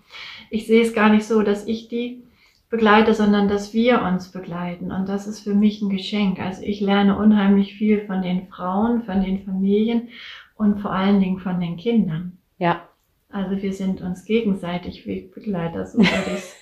ich 0.49 0.65
sehe 0.65 0.81
es 0.81 0.93
gar 0.93 1.09
nicht 1.09 1.25
so, 1.25 1.43
dass 1.43 1.67
ich 1.67 1.87
die 1.87 2.23
begleite, 2.69 3.13
sondern 3.13 3.47
dass 3.47 3.73
wir 3.73 4.01
uns 4.01 4.31
begleiten. 4.31 4.91
Und 4.91 5.07
das 5.07 5.27
ist 5.27 5.41
für 5.41 5.53
mich 5.53 5.81
ein 5.81 5.89
Geschenk. 5.89 6.39
Also 6.39 6.63
ich 6.63 6.81
lerne 6.81 7.17
unheimlich 7.17 7.75
viel 7.75 8.01
von 8.05 8.23
den 8.23 8.47
Frauen, 8.47 9.03
von 9.03 9.21
den 9.21 9.45
Familien 9.45 10.09
und 10.55 10.81
vor 10.81 10.91
allen 10.91 11.19
Dingen 11.19 11.39
von 11.39 11.61
den 11.61 11.77
Kindern. 11.77 12.39
Ja. 12.57 12.81
Also 13.29 13.61
wir 13.61 13.73
sind 13.73 14.01
uns 14.01 14.25
gegenseitig 14.25 15.05
Wegbegleiter, 15.05 15.85
so 15.85 15.99
würde 15.99 16.09
ich 16.27 16.33
es 16.33 16.55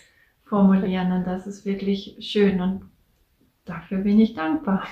formulieren. 0.44 1.14
Und 1.14 1.24
das 1.26 1.48
ist 1.48 1.66
wirklich 1.66 2.18
schön 2.20 2.60
und 2.60 2.82
dafür 3.64 4.00
bin 4.00 4.20
ich 4.20 4.34
dankbar. 4.34 4.84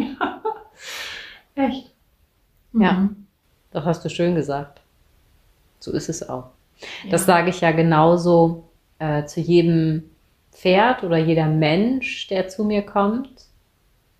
Echt. 1.54 1.90
Ja, 2.72 2.92
Mhm. 2.92 3.26
das 3.72 3.84
hast 3.84 4.04
du 4.04 4.08
schön 4.10 4.34
gesagt. 4.34 4.80
So 5.80 5.92
ist 5.92 6.08
es 6.08 6.28
auch. 6.28 6.50
Das 7.10 7.22
Ja. 7.22 7.26
sage 7.34 7.50
ich 7.50 7.60
ja 7.60 7.72
genauso 7.72 8.68
äh, 8.98 9.24
zu 9.24 9.40
jedem 9.40 10.04
Pferd 10.52 11.04
oder 11.04 11.16
jeder 11.16 11.46
Mensch, 11.46 12.26
der 12.28 12.48
zu 12.48 12.64
mir 12.64 12.82
kommt. 12.82 13.30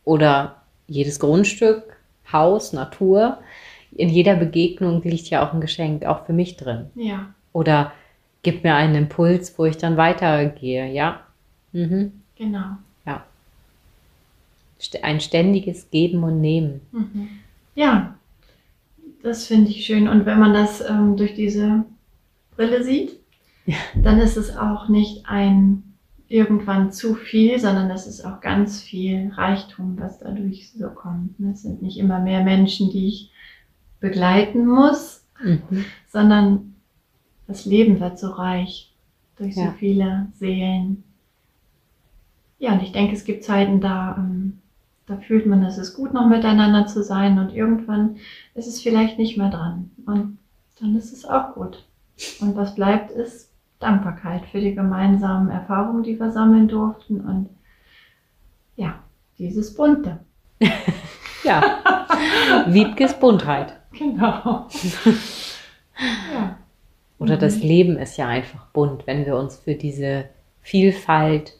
Oder 0.04 0.62
jedes 0.86 1.20
Grundstück, 1.20 1.96
Haus, 2.32 2.72
Natur. 2.72 3.38
In 3.92 4.08
jeder 4.08 4.36
Begegnung 4.36 5.02
liegt 5.02 5.28
ja 5.30 5.46
auch 5.46 5.52
ein 5.52 5.60
Geschenk, 5.60 6.04
auch 6.06 6.24
für 6.26 6.32
mich 6.32 6.56
drin. 6.56 6.86
Ja, 6.94 7.34
Oder 7.52 7.92
gibt 8.42 8.64
mir 8.64 8.74
einen 8.74 8.94
Impuls, 8.94 9.58
wo 9.58 9.66
ich 9.66 9.76
dann 9.76 9.96
weitergehe. 9.96 10.86
Ja. 10.92 11.20
Mhm. 11.72 12.22
genau. 12.36 12.76
Ein 15.02 15.20
ständiges 15.20 15.90
Geben 15.90 16.22
und 16.24 16.40
Nehmen. 16.40 16.80
Mhm. 16.92 17.28
Ja, 17.74 18.14
das 19.22 19.46
finde 19.46 19.70
ich 19.70 19.84
schön. 19.84 20.08
Und 20.08 20.26
wenn 20.26 20.38
man 20.38 20.54
das 20.54 20.80
ähm, 20.80 21.16
durch 21.16 21.34
diese 21.34 21.84
Brille 22.56 22.82
sieht, 22.82 23.16
Ja. 23.66 23.76
dann 23.94 24.18
ist 24.18 24.36
es 24.36 24.56
auch 24.56 24.88
nicht 24.88 25.26
ein 25.26 25.82
irgendwann 26.28 26.92
zu 26.92 27.14
viel, 27.16 27.58
sondern 27.58 27.90
es 27.90 28.06
ist 28.06 28.24
auch 28.24 28.40
ganz 28.40 28.80
viel 28.80 29.32
Reichtum, 29.34 29.98
was 29.98 30.20
dadurch 30.20 30.70
so 30.70 30.88
kommt. 30.88 31.34
Es 31.52 31.62
sind 31.62 31.82
nicht 31.82 31.98
immer 31.98 32.20
mehr 32.20 32.42
Menschen, 32.44 32.90
die 32.90 33.08
ich 33.08 33.30
begleiten 33.98 34.66
muss, 34.66 35.24
Mhm. 35.42 35.84
sondern 36.08 36.74
das 37.48 37.64
Leben 37.66 37.98
wird 38.00 38.18
so 38.18 38.28
reich 38.28 38.92
durch 39.36 39.54
so 39.56 39.62
Ja. 39.62 39.74
viele 39.78 40.28
Seelen. 40.38 41.02
Ja, 42.60 42.74
und 42.74 42.82
ich 42.82 42.92
denke, 42.92 43.14
es 43.14 43.24
gibt 43.24 43.42
Zeiten, 43.42 43.80
da, 43.80 44.14
ähm, 44.18 44.59
da 45.10 45.16
fühlt 45.16 45.44
man, 45.44 45.64
es 45.64 45.76
ist 45.76 45.94
gut, 45.94 46.14
noch 46.14 46.28
miteinander 46.28 46.86
zu 46.86 47.02
sein 47.02 47.38
und 47.38 47.52
irgendwann 47.52 48.16
ist 48.54 48.68
es 48.68 48.80
vielleicht 48.80 49.18
nicht 49.18 49.36
mehr 49.36 49.50
dran. 49.50 49.90
Und 50.06 50.38
dann 50.78 50.96
ist 50.96 51.12
es 51.12 51.24
auch 51.24 51.54
gut. 51.54 51.84
Und 52.40 52.54
was 52.54 52.76
bleibt, 52.76 53.10
ist 53.10 53.52
Dankbarkeit 53.80 54.46
für 54.46 54.60
die 54.60 54.74
gemeinsamen 54.74 55.50
Erfahrungen, 55.50 56.04
die 56.04 56.18
wir 56.20 56.30
sammeln 56.30 56.68
durften 56.68 57.20
und 57.20 57.48
ja, 58.76 59.00
dieses 59.38 59.74
Bunte. 59.74 60.20
Ja. 61.42 61.78
Wiebkes 62.66 63.18
Buntheit. 63.18 63.72
Genau. 63.98 64.66
ja. 66.34 66.58
Oder 67.18 67.38
das. 67.38 67.62
Leben 67.62 67.96
ist 67.96 68.18
ja 68.18 68.28
einfach 68.28 68.66
bunt, 68.66 69.06
wenn 69.06 69.24
wir 69.26 69.36
uns 69.36 69.56
für 69.56 69.74
diese 69.74 70.26
Vielfalt 70.60 71.54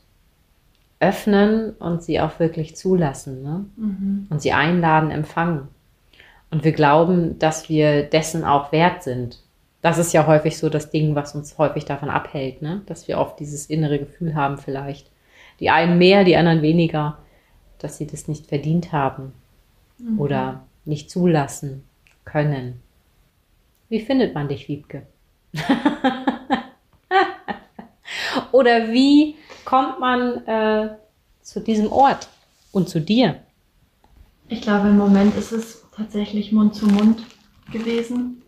öffnen 1.00 1.70
und 1.72 2.02
sie 2.02 2.20
auch 2.20 2.38
wirklich 2.38 2.76
zulassen 2.76 3.42
ne? 3.42 3.64
Mhm. 3.76 4.26
und 4.30 4.42
sie 4.42 4.52
einladen, 4.52 5.10
empfangen. 5.10 5.68
Und 6.50 6.64
wir 6.64 6.72
glauben, 6.72 7.38
dass 7.38 7.68
wir 7.68 8.02
dessen 8.02 8.44
auch 8.44 8.72
wert 8.72 9.02
sind. 9.02 9.40
Das 9.82 9.98
ist 9.98 10.12
ja 10.12 10.26
häufig 10.26 10.58
so 10.58 10.68
das 10.68 10.90
Ding, 10.90 11.14
was 11.14 11.34
uns 11.34 11.56
häufig 11.56 11.84
davon 11.86 12.10
abhält, 12.10 12.60
ne? 12.60 12.82
dass 12.86 13.08
wir 13.08 13.18
oft 13.18 13.40
dieses 13.40 13.66
innere 13.66 13.98
Gefühl 13.98 14.34
haben 14.34 14.58
vielleicht. 14.58 15.10
Die 15.58 15.70
einen 15.70 15.96
mehr, 15.98 16.24
die 16.24 16.36
anderen 16.36 16.62
weniger, 16.62 17.18
dass 17.78 17.96
sie 17.96 18.06
das 18.06 18.28
nicht 18.28 18.46
verdient 18.46 18.92
haben 18.92 19.32
Mhm. 20.00 20.20
oder 20.20 20.64
nicht 20.84 21.10
zulassen 21.10 21.84
können. 22.24 22.80
Wie 23.88 24.00
findet 24.00 24.34
man 24.34 24.48
dich, 24.48 24.68
Wiebke? 24.68 25.02
oder 28.52 28.92
wie 28.92 29.36
kommt 29.70 30.00
man 30.00 30.44
äh, 30.48 30.96
zu 31.42 31.60
diesem 31.60 31.92
Ort 31.92 32.28
und 32.72 32.88
zu 32.88 33.00
dir? 33.00 33.36
Ich 34.48 34.62
glaube, 34.62 34.88
im 34.88 34.98
Moment 34.98 35.36
ist 35.36 35.52
es 35.52 35.84
tatsächlich 35.94 36.50
Mund 36.50 36.74
zu 36.74 36.86
Mund 36.86 37.22
gewesen. 37.70 38.42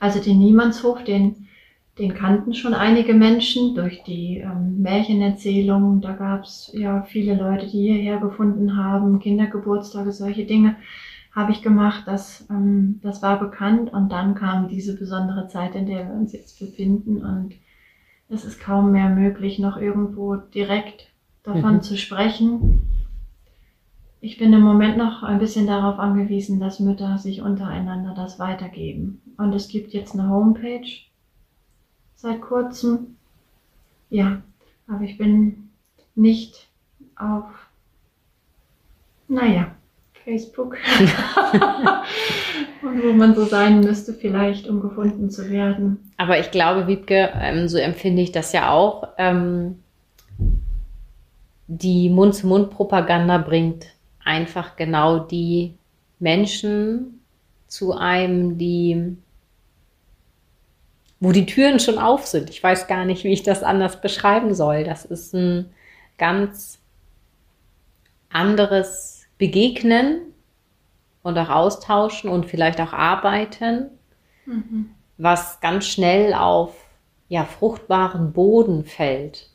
Also 0.00 0.18
den 0.18 0.40
Niemandshof, 0.40 1.04
den, 1.04 1.46
den 1.96 2.12
kannten 2.12 2.54
schon 2.54 2.74
einige 2.74 3.14
Menschen 3.14 3.76
durch 3.76 4.02
die 4.02 4.38
ähm, 4.38 4.82
Märchenerzählungen. 4.82 6.00
Da 6.00 6.14
gab 6.14 6.42
es 6.42 6.72
ja 6.74 7.02
viele 7.04 7.36
Leute, 7.36 7.66
die 7.66 7.82
hierher 7.82 8.18
gefunden 8.18 8.76
haben, 8.76 9.20
Kindergeburtstage, 9.20 10.10
solche 10.10 10.44
Dinge 10.44 10.74
habe 11.36 11.52
ich 11.52 11.62
gemacht. 11.62 12.02
Das, 12.06 12.44
ähm, 12.50 12.98
das 13.00 13.22
war 13.22 13.38
bekannt 13.38 13.92
und 13.92 14.10
dann 14.10 14.34
kam 14.34 14.66
diese 14.68 14.96
besondere 14.96 15.46
Zeit, 15.46 15.76
in 15.76 15.86
der 15.86 16.08
wir 16.08 16.14
uns 16.14 16.32
jetzt 16.32 16.58
befinden 16.58 17.18
und 17.18 17.54
es 18.32 18.44
ist 18.44 18.58
kaum 18.58 18.92
mehr 18.92 19.10
möglich, 19.10 19.58
noch 19.58 19.76
irgendwo 19.76 20.36
direkt 20.36 21.08
davon 21.42 21.76
Mhm. 21.76 21.82
zu 21.82 21.96
sprechen. 21.98 22.88
Ich 24.20 24.38
bin 24.38 24.52
im 24.52 24.62
Moment 24.62 24.96
noch 24.96 25.22
ein 25.22 25.38
bisschen 25.38 25.66
darauf 25.66 25.98
angewiesen, 25.98 26.58
dass 26.58 26.80
Mütter 26.80 27.18
sich 27.18 27.42
untereinander 27.42 28.14
das 28.14 28.38
weitergeben. 28.38 29.20
Und 29.36 29.52
es 29.52 29.68
gibt 29.68 29.92
jetzt 29.92 30.14
eine 30.14 30.28
Homepage 30.28 30.88
seit 32.14 32.40
kurzem. 32.40 33.16
Ja, 34.08 34.40
aber 34.86 35.02
ich 35.02 35.18
bin 35.18 35.70
nicht 36.14 36.68
auf, 37.16 37.44
naja, 39.28 39.74
Facebook. 40.24 40.76
Und 42.82 43.02
wo 43.02 43.12
man 43.12 43.34
so 43.34 43.44
sein 43.44 43.80
müsste, 43.80 44.12
vielleicht, 44.12 44.68
um 44.68 44.80
gefunden 44.80 45.30
zu 45.30 45.50
werden. 45.50 46.12
Aber 46.16 46.38
ich 46.38 46.50
glaube, 46.50 46.86
Wiebke, 46.86 47.30
ähm, 47.40 47.68
so 47.68 47.78
empfinde 47.78 48.22
ich 48.22 48.32
das 48.32 48.52
ja 48.52 48.70
auch. 48.70 49.08
Ähm, 49.18 49.82
die 51.68 52.10
Mund-zu-Mund-Propaganda 52.10 53.38
bringt 53.38 53.86
einfach 54.24 54.76
genau 54.76 55.20
die 55.20 55.74
Menschen 56.18 57.20
zu 57.66 57.94
einem, 57.94 58.58
die, 58.58 59.16
wo 61.20 61.32
die 61.32 61.46
Türen 61.46 61.80
schon 61.80 61.98
auf 61.98 62.26
sind. 62.26 62.50
Ich 62.50 62.62
weiß 62.62 62.86
gar 62.86 63.04
nicht, 63.04 63.24
wie 63.24 63.32
ich 63.32 63.42
das 63.42 63.62
anders 63.62 64.00
beschreiben 64.00 64.54
soll. 64.54 64.84
Das 64.84 65.04
ist 65.04 65.34
ein 65.34 65.70
ganz 66.18 66.78
anderes 68.30 69.11
Begegnen 69.42 70.20
und 71.24 71.36
auch 71.36 71.48
austauschen 71.48 72.30
und 72.30 72.46
vielleicht 72.46 72.80
auch 72.80 72.92
arbeiten 72.92 73.90
Mhm. 74.46 74.90
was 75.18 75.60
ganz 75.60 75.86
schnell 75.86 76.32
auf 76.32 76.76
ja, 77.28 77.42
fruchtbaren 77.44 78.32
Boden 78.32 78.84
fällt. 78.84 79.48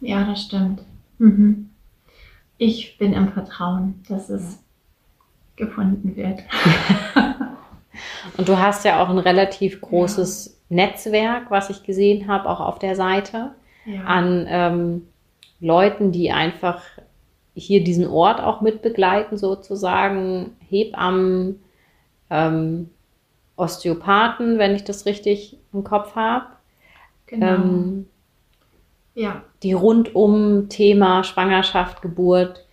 Ja, 0.00 0.22
das 0.24 0.42
stimmt. 0.44 0.82
Mhm. 1.18 1.70
Ich 2.56 2.98
bin 2.98 3.12
im 3.14 3.32
Vertrauen, 3.32 4.00
dass 4.08 4.30
es 4.30 4.60
gefunden 5.56 6.14
wird. 6.14 6.40
Und 8.36 8.48
du 8.48 8.58
hast 8.58 8.84
ja 8.84 9.02
auch 9.02 9.08
ein 9.08 9.18
relativ 9.18 9.80
großes 9.80 10.60
Netzwerk, 10.68 11.50
was 11.50 11.68
ich 11.68 11.82
gesehen 11.82 12.28
habe, 12.28 12.48
auch 12.48 12.60
auf 12.60 12.78
der 12.78 12.94
Seite, 12.94 13.56
Ja. 13.86 14.02
an 14.04 14.46
ähm, 14.48 15.08
Leuten, 15.60 16.10
die 16.12 16.30
einfach 16.32 16.80
hier 17.54 17.84
diesen 17.84 18.06
Ort 18.06 18.40
auch 18.40 18.60
mitbegleiten, 18.60 19.36
sozusagen, 19.38 20.56
Hebammen, 20.68 21.62
ähm, 22.30 22.90
Osteopathen, 23.56 24.58
wenn 24.58 24.74
ich 24.74 24.84
das 24.84 25.06
richtig 25.06 25.58
im 25.72 25.84
Kopf 25.84 26.14
habe, 26.14 26.46
genau. 27.26 27.46
ähm, 27.46 28.06
ja. 29.14 29.42
die 29.62 29.74
rundum 29.74 30.68
Thema 30.68 31.24
Schwangerschaft, 31.24 32.00
Geburt 32.02 32.66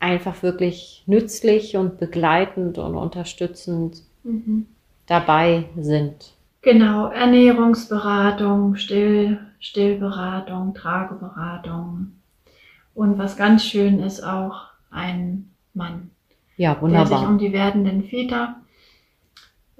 einfach 0.00 0.42
wirklich 0.42 1.04
nützlich 1.06 1.76
und 1.76 1.98
begleitend 1.98 2.78
und 2.78 2.96
unterstützend 2.96 4.02
Mhm. 4.22 4.66
dabei 5.06 5.64
sind. 5.78 6.34
Genau, 6.62 7.08
Ernährungsberatung, 7.08 8.76
Still, 8.76 9.38
Stillberatung, 9.60 10.74
Trageberatung. 10.74 12.12
Und 13.00 13.16
was 13.16 13.38
ganz 13.38 13.64
schön 13.64 13.98
ist 14.00 14.22
auch 14.22 14.66
ein 14.90 15.48
Mann, 15.72 16.10
Ja, 16.58 16.74
der 16.74 16.74
sich 16.74 16.82
wunderbar. 16.82 17.28
um 17.30 17.38
die 17.38 17.50
werdenden 17.50 18.04
Väter 18.04 18.56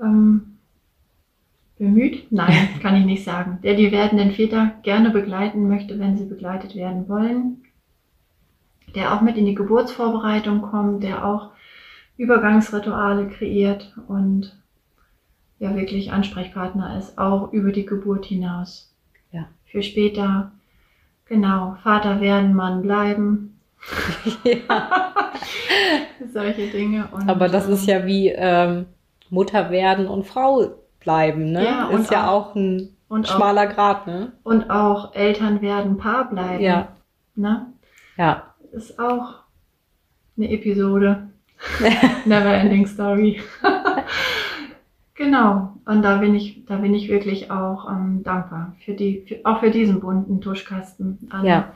ähm, 0.00 0.56
bemüht. 1.76 2.32
Nein, 2.32 2.70
kann 2.80 2.96
ich 2.96 3.04
nicht 3.04 3.22
sagen. 3.22 3.58
Der 3.62 3.74
die 3.74 3.92
werdenden 3.92 4.30
Väter 4.30 4.72
gerne 4.84 5.10
begleiten 5.10 5.68
möchte, 5.68 5.98
wenn 5.98 6.16
sie 6.16 6.24
begleitet 6.24 6.74
werden 6.74 7.10
wollen. 7.10 7.62
Der 8.94 9.14
auch 9.14 9.20
mit 9.20 9.36
in 9.36 9.44
die 9.44 9.54
Geburtsvorbereitung 9.54 10.62
kommt, 10.62 11.02
der 11.02 11.22
auch 11.26 11.50
Übergangsrituale 12.16 13.28
kreiert 13.28 13.94
und 14.08 14.58
ja 15.58 15.76
wirklich 15.76 16.10
Ansprechpartner 16.10 16.96
ist, 16.96 17.18
auch 17.18 17.52
über 17.52 17.70
die 17.70 17.84
Geburt 17.84 18.24
hinaus. 18.24 18.90
Ja. 19.30 19.44
Für 19.66 19.82
später, 19.82 20.52
genau, 21.30 21.76
Vater 21.82 22.20
werden, 22.20 22.52
Mann 22.54 22.82
bleiben. 22.82 23.58
ja. 24.44 25.14
Solche 26.32 26.66
Dinge. 26.66 27.08
Und, 27.12 27.26
Aber 27.30 27.48
das 27.48 27.66
ist 27.66 27.88
ähm, 27.88 27.98
ja 28.00 28.06
wie 28.06 28.28
ähm, 28.28 28.86
Mutter 29.30 29.70
werden 29.70 30.06
und 30.06 30.26
Frau 30.26 30.68
bleiben, 31.00 31.52
ne? 31.52 31.64
Ja, 31.64 31.86
und 31.86 32.02
ist 32.02 32.10
ja 32.10 32.28
auch- 32.28 32.50
auch 32.50 32.54
ein 32.54 32.94
und 33.08 33.26
auch, 33.28 33.36
schmaler 33.36 33.66
Grad, 33.68 34.06
ne? 34.06 34.32
und 34.44 34.70
auch 34.70 35.14
Eltern 35.14 35.62
werden, 35.62 35.96
Paar 35.96 36.28
bleiben. 36.28 36.62
Ja. 36.62 36.88
Ne? 37.34 37.72
Ja. 38.18 38.54
Ist 38.72 39.00
auch 39.00 39.36
eine 40.36 40.50
Episode. 40.50 41.30
Never 42.24 42.52
ending 42.54 42.86
story. 42.86 43.40
genau. 45.14 45.74
Und 45.90 46.02
da 46.02 46.18
bin 46.18 46.36
ich, 46.36 46.64
da 46.66 46.76
bin 46.76 46.94
ich 46.94 47.08
wirklich 47.08 47.50
auch 47.50 47.90
ähm, 47.90 48.22
dankbar 48.22 48.76
für 48.84 48.92
die, 48.94 49.24
für, 49.26 49.40
auch 49.42 49.58
für 49.58 49.72
diesen 49.72 49.98
bunten 49.98 50.40
Tuschkasten 50.40 51.18
an, 51.30 51.44
Ja. 51.44 51.72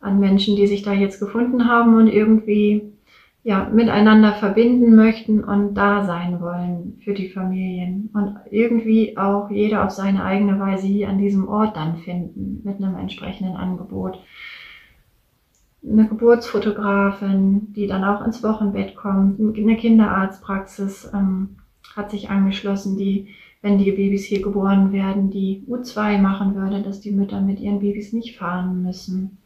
an 0.00 0.18
Menschen, 0.18 0.56
die 0.56 0.66
sich 0.66 0.80
da 0.80 0.94
jetzt 0.94 1.20
gefunden 1.20 1.68
haben 1.68 1.94
und 1.94 2.06
irgendwie 2.06 2.90
ja, 3.44 3.68
miteinander 3.70 4.32
verbinden 4.32 4.96
möchten 4.96 5.44
und 5.44 5.74
da 5.74 6.04
sein 6.04 6.40
wollen 6.40 7.00
für 7.04 7.12
die 7.12 7.28
Familien 7.28 8.08
und 8.14 8.36
irgendwie 8.50 9.18
auch 9.18 9.50
jeder 9.50 9.84
auf 9.84 9.90
seine 9.90 10.24
eigene 10.24 10.58
Weise 10.58 10.86
hier 10.86 11.10
an 11.10 11.18
diesem 11.18 11.48
Ort 11.48 11.76
dann 11.76 11.98
finden 11.98 12.62
mit 12.64 12.82
einem 12.82 12.96
entsprechenden 12.96 13.56
Angebot 13.56 14.18
eine 15.86 16.08
Geburtsfotografin, 16.08 17.74
die 17.74 17.86
dann 17.86 18.04
auch 18.04 18.24
ins 18.24 18.42
Wochenbett 18.42 18.96
kommt, 18.96 19.38
eine 19.38 19.76
Kinderarztpraxis 19.76 21.10
ähm, 21.14 21.57
hat 21.98 22.10
sich 22.10 22.30
angeschlossen, 22.30 22.96
die, 22.96 23.28
wenn 23.60 23.76
die 23.76 23.92
Babys 23.92 24.24
hier 24.24 24.40
geboren 24.40 24.92
werden, 24.92 25.30
die 25.30 25.64
U2 25.68 26.18
machen 26.18 26.54
würde, 26.54 26.80
dass 26.80 27.00
die 27.00 27.10
Mütter 27.10 27.40
mit 27.42 27.60
ihren 27.60 27.80
Babys 27.80 28.12
nicht 28.14 28.38
fahren 28.38 28.82
müssen. 28.82 29.36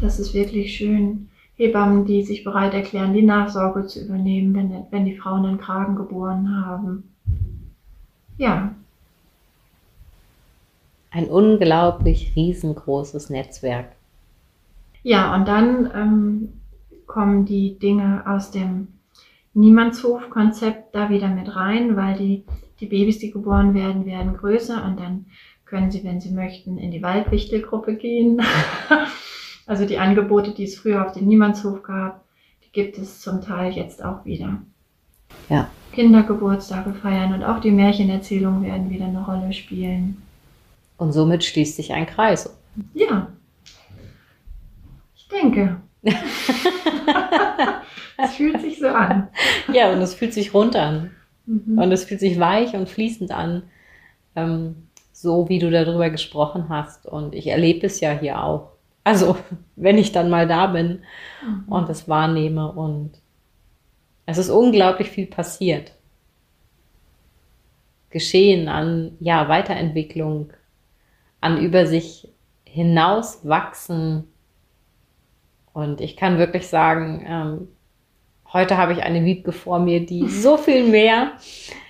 Das 0.00 0.18
ist 0.18 0.32
wirklich 0.32 0.76
schön. 0.76 1.28
Hebammen, 1.56 2.04
die 2.04 2.22
sich 2.22 2.44
bereit 2.44 2.72
erklären, 2.72 3.12
die 3.12 3.22
Nachsorge 3.22 3.86
zu 3.86 4.04
übernehmen, 4.04 4.54
wenn, 4.54 4.84
wenn 4.90 5.04
die 5.04 5.16
Frauen 5.16 5.44
einen 5.44 5.58
Kragen 5.58 5.96
geboren 5.96 6.64
haben. 6.64 7.02
Ja, 8.36 8.74
Ein 11.10 11.26
unglaublich 11.26 12.34
riesengroßes 12.36 13.30
Netzwerk. 13.30 13.92
Ja, 15.02 15.34
und 15.34 15.48
dann 15.48 15.90
ähm, 15.94 16.52
kommen 17.06 17.44
die 17.44 17.78
Dinge 17.78 18.22
aus 18.26 18.50
dem 18.50 18.97
Niemandshof-Konzept 19.58 20.94
da 20.94 21.10
wieder 21.10 21.28
mit 21.28 21.54
rein, 21.54 21.96
weil 21.96 22.16
die, 22.16 22.44
die 22.80 22.86
Babys, 22.86 23.18
die 23.18 23.30
geboren 23.30 23.74
werden, 23.74 24.06
werden 24.06 24.36
größer 24.36 24.84
und 24.84 25.00
dann 25.00 25.26
können 25.64 25.90
sie, 25.90 26.04
wenn 26.04 26.20
sie 26.20 26.30
möchten, 26.30 26.78
in 26.78 26.90
die 26.90 27.02
Waldwichtelgruppe 27.02 27.96
gehen. 27.96 28.40
also 29.66 29.84
die 29.84 29.98
Angebote, 29.98 30.52
die 30.52 30.64
es 30.64 30.78
früher 30.78 31.04
auf 31.04 31.12
dem 31.12 31.26
Niemandshof 31.26 31.82
gab, 31.82 32.24
die 32.64 32.72
gibt 32.72 32.98
es 32.98 33.20
zum 33.20 33.42
Teil 33.42 33.72
jetzt 33.72 34.02
auch 34.02 34.24
wieder. 34.24 34.62
Ja. 35.48 35.68
Kindergeburtstage 35.92 36.94
feiern 36.94 37.34
und 37.34 37.42
auch 37.42 37.60
die 37.60 37.70
Märchenerzählungen 37.70 38.62
werden 38.62 38.90
wieder 38.90 39.06
eine 39.06 39.24
Rolle 39.24 39.52
spielen. 39.52 40.22
Und 40.96 41.12
somit 41.12 41.44
schließt 41.44 41.76
sich 41.76 41.92
ein 41.92 42.06
Kreis. 42.06 42.56
Ja. 42.94 43.28
Ich 45.16 45.28
denke. 45.28 45.80
Es 48.20 48.34
fühlt 48.34 48.60
sich 48.60 48.78
so 48.78 48.88
an. 48.88 49.28
Ja, 49.72 49.92
und 49.92 50.02
es 50.02 50.14
fühlt 50.14 50.34
sich 50.34 50.52
rund 50.52 50.76
an. 50.76 51.12
Mhm. 51.46 51.78
Und 51.78 51.92
es 51.92 52.04
fühlt 52.04 52.20
sich 52.20 52.38
weich 52.38 52.74
und 52.74 52.88
fließend 52.88 53.30
an. 53.30 53.62
Ähm, 54.34 54.88
so 55.12 55.48
wie 55.48 55.58
du 55.58 55.70
darüber 55.70 56.10
gesprochen 56.10 56.68
hast. 56.68 57.06
Und 57.06 57.34
ich 57.34 57.46
erlebe 57.46 57.86
es 57.86 58.00
ja 58.00 58.12
hier 58.12 58.42
auch. 58.42 58.72
Also, 59.04 59.36
wenn 59.76 59.98
ich 59.98 60.12
dann 60.12 60.30
mal 60.30 60.48
da 60.48 60.66
bin 60.66 61.02
und 61.68 61.88
es 61.88 62.08
wahrnehme 62.08 62.70
und 62.72 63.12
es 64.26 64.36
ist 64.36 64.50
unglaublich 64.50 65.10
viel 65.10 65.26
passiert. 65.26 65.92
Geschehen 68.10 68.68
an, 68.68 69.16
ja, 69.20 69.48
Weiterentwicklung, 69.48 70.52
an 71.40 71.58
über 71.58 71.86
sich 71.86 72.28
hinaus 72.64 73.46
wachsen. 73.46 74.24
Und 75.72 76.00
ich 76.00 76.16
kann 76.16 76.38
wirklich 76.38 76.66
sagen, 76.66 77.24
ähm, 77.26 77.68
heute 78.52 78.76
habe 78.76 78.92
ich 78.92 79.02
eine 79.02 79.24
Wiebke 79.24 79.52
vor 79.52 79.78
mir, 79.78 80.04
die 80.04 80.28
so 80.28 80.56
viel 80.56 80.88
mehr 80.88 81.32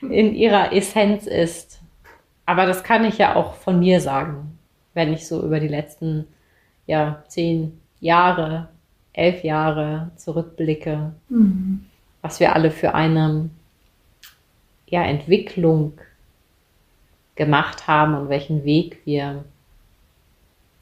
in 0.03 0.35
ihrer 0.35 0.73
Essenz 0.73 1.27
ist. 1.27 1.81
Aber 2.47 2.67
das 2.67 2.83
kann 2.83 3.05
ich 3.05 3.19
ja 3.19 3.37
auch 3.37 3.55
von 3.55 3.79
mir 3.79 4.01
sagen, 4.01 4.59
wenn 4.95 5.13
ich 5.13 5.27
so 5.27 5.43
über 5.43 5.61
die 5.61 5.69
letzten, 5.69 6.27
ja, 6.87 7.23
zehn 7.29 7.79
Jahre, 8.01 8.69
elf 9.13 9.45
Jahre 9.45 10.11
zurückblicke, 10.17 11.13
Mhm. 11.29 11.85
was 12.23 12.41
wir 12.41 12.55
alle 12.55 12.71
für 12.71 12.95
eine, 12.95 13.51
ja, 14.87 15.05
Entwicklung 15.05 15.99
gemacht 17.37 17.87
haben 17.87 18.15
und 18.15 18.29
welchen 18.31 18.65
Weg 18.65 19.01
wir 19.05 19.45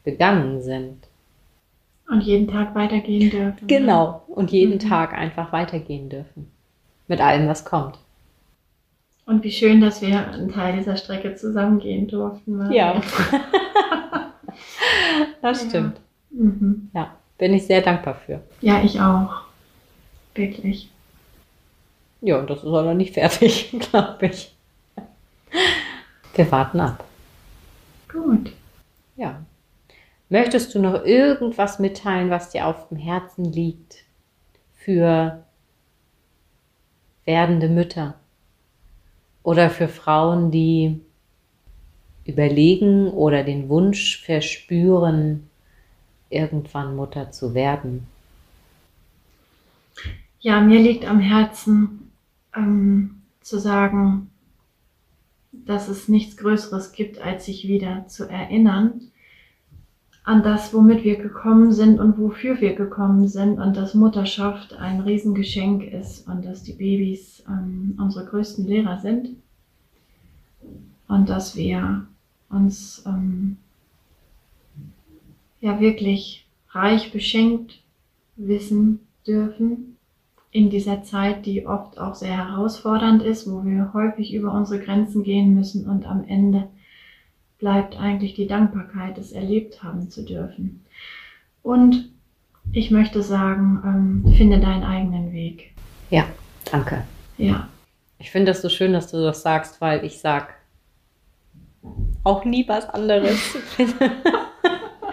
gegangen 0.04 0.62
sind. 0.62 1.05
Und 2.08 2.20
jeden 2.22 2.46
Tag 2.48 2.74
weitergehen 2.74 3.30
dürfen. 3.30 3.66
Genau. 3.66 4.22
Und 4.28 4.50
jeden 4.52 4.74
Mhm. 4.74 4.88
Tag 4.88 5.12
einfach 5.12 5.52
weitergehen 5.52 6.08
dürfen. 6.08 6.50
Mit 7.08 7.20
allem, 7.20 7.48
was 7.48 7.64
kommt. 7.64 7.98
Und 9.26 9.42
wie 9.42 9.50
schön, 9.50 9.80
dass 9.80 10.02
wir 10.02 10.28
einen 10.30 10.52
Teil 10.52 10.76
dieser 10.76 10.96
Strecke 10.96 11.34
zusammen 11.34 11.80
gehen 11.80 12.06
durften. 12.06 12.58
weil- 12.60 12.72
Ja. 12.72 13.00
das 15.42 15.62
Ja. 15.64 15.68
stimmt. 15.68 16.00
Mhm. 16.30 16.90
Ja, 16.94 17.12
bin 17.38 17.54
ich 17.54 17.66
sehr 17.66 17.80
dankbar 17.82 18.14
für. 18.14 18.40
Ja, 18.60 18.82
ich 18.82 19.00
auch. 19.00 19.42
Wirklich. 20.34 20.90
Ja, 22.20 22.38
und 22.38 22.48
das 22.50 22.58
ist 22.58 22.64
auch 22.66 22.82
noch 22.84 22.94
nicht 22.94 23.14
fertig, 23.14 23.74
glaube 23.90 24.26
ich. 24.26 24.54
Wir 26.34 26.50
warten 26.52 26.80
ab. 26.80 27.04
Gut. 28.12 28.52
Ja. 29.16 29.40
Möchtest 30.28 30.74
du 30.74 30.80
noch 30.80 31.04
irgendwas 31.04 31.78
mitteilen, 31.78 32.30
was 32.30 32.50
dir 32.50 32.66
auf 32.66 32.88
dem 32.88 32.98
Herzen 32.98 33.44
liegt 33.44 34.04
für 34.74 35.44
werdende 37.24 37.68
Mütter 37.68 38.14
oder 39.44 39.70
für 39.70 39.86
Frauen, 39.86 40.50
die 40.50 41.00
überlegen 42.24 43.08
oder 43.08 43.44
den 43.44 43.68
Wunsch 43.68 44.20
verspüren, 44.24 45.48
irgendwann 46.28 46.96
Mutter 46.96 47.30
zu 47.30 47.54
werden? 47.54 48.08
Ja, 50.40 50.60
mir 50.60 50.80
liegt 50.80 51.04
am 51.04 51.20
Herzen 51.20 52.10
ähm, 52.56 53.22
zu 53.42 53.60
sagen, 53.60 54.30
dass 55.52 55.86
es 55.86 56.08
nichts 56.08 56.36
Größeres 56.36 56.90
gibt, 56.90 57.18
als 57.18 57.46
sich 57.46 57.68
wieder 57.68 58.08
zu 58.08 58.28
erinnern 58.28 59.12
an 60.26 60.42
das, 60.42 60.74
womit 60.74 61.04
wir 61.04 61.16
gekommen 61.16 61.72
sind 61.72 62.00
und 62.00 62.18
wofür 62.18 62.60
wir 62.60 62.74
gekommen 62.74 63.28
sind 63.28 63.60
und 63.60 63.76
dass 63.76 63.94
Mutterschaft 63.94 64.74
ein 64.74 65.00
Riesengeschenk 65.00 65.84
ist 65.84 66.26
und 66.28 66.44
dass 66.44 66.64
die 66.64 66.72
Babys 66.72 67.44
ähm, 67.48 67.96
unsere 67.96 68.26
größten 68.26 68.66
Lehrer 68.66 68.98
sind 68.98 69.36
und 71.06 71.28
dass 71.28 71.54
wir 71.54 72.06
uns 72.50 73.04
ähm, 73.06 73.58
ja 75.60 75.78
wirklich 75.78 76.44
reich 76.70 77.12
beschenkt 77.12 77.80
wissen 78.34 79.06
dürfen 79.28 79.96
in 80.50 80.70
dieser 80.70 81.04
Zeit, 81.04 81.46
die 81.46 81.68
oft 81.68 82.00
auch 82.00 82.16
sehr 82.16 82.36
herausfordernd 82.36 83.22
ist, 83.22 83.48
wo 83.48 83.64
wir 83.64 83.92
häufig 83.94 84.34
über 84.34 84.52
unsere 84.52 84.82
Grenzen 84.82 85.22
gehen 85.22 85.54
müssen 85.54 85.88
und 85.88 86.04
am 86.04 86.24
Ende 86.24 86.66
bleibt 87.58 87.98
eigentlich 87.98 88.34
die 88.34 88.46
Dankbarkeit, 88.46 89.18
es 89.18 89.32
erlebt 89.32 89.82
haben 89.82 90.10
zu 90.10 90.24
dürfen. 90.24 90.84
Und 91.62 92.10
ich 92.72 92.90
möchte 92.90 93.22
sagen, 93.22 93.82
ähm, 93.84 94.34
finde 94.34 94.60
deinen 94.60 94.84
eigenen 94.84 95.32
Weg. 95.32 95.72
Ja, 96.10 96.24
danke. 96.70 97.04
Ja, 97.38 97.68
Ich 98.18 98.30
finde 98.30 98.52
das 98.52 98.62
so 98.62 98.68
schön, 98.68 98.92
dass 98.92 99.10
du 99.10 99.22
das 99.22 99.42
sagst, 99.42 99.80
weil 99.80 100.04
ich 100.04 100.20
sag 100.20 100.54
auch 102.24 102.44
nie 102.44 102.66
was 102.68 102.88
anderes. 102.88 103.38
Finde, 103.76 103.94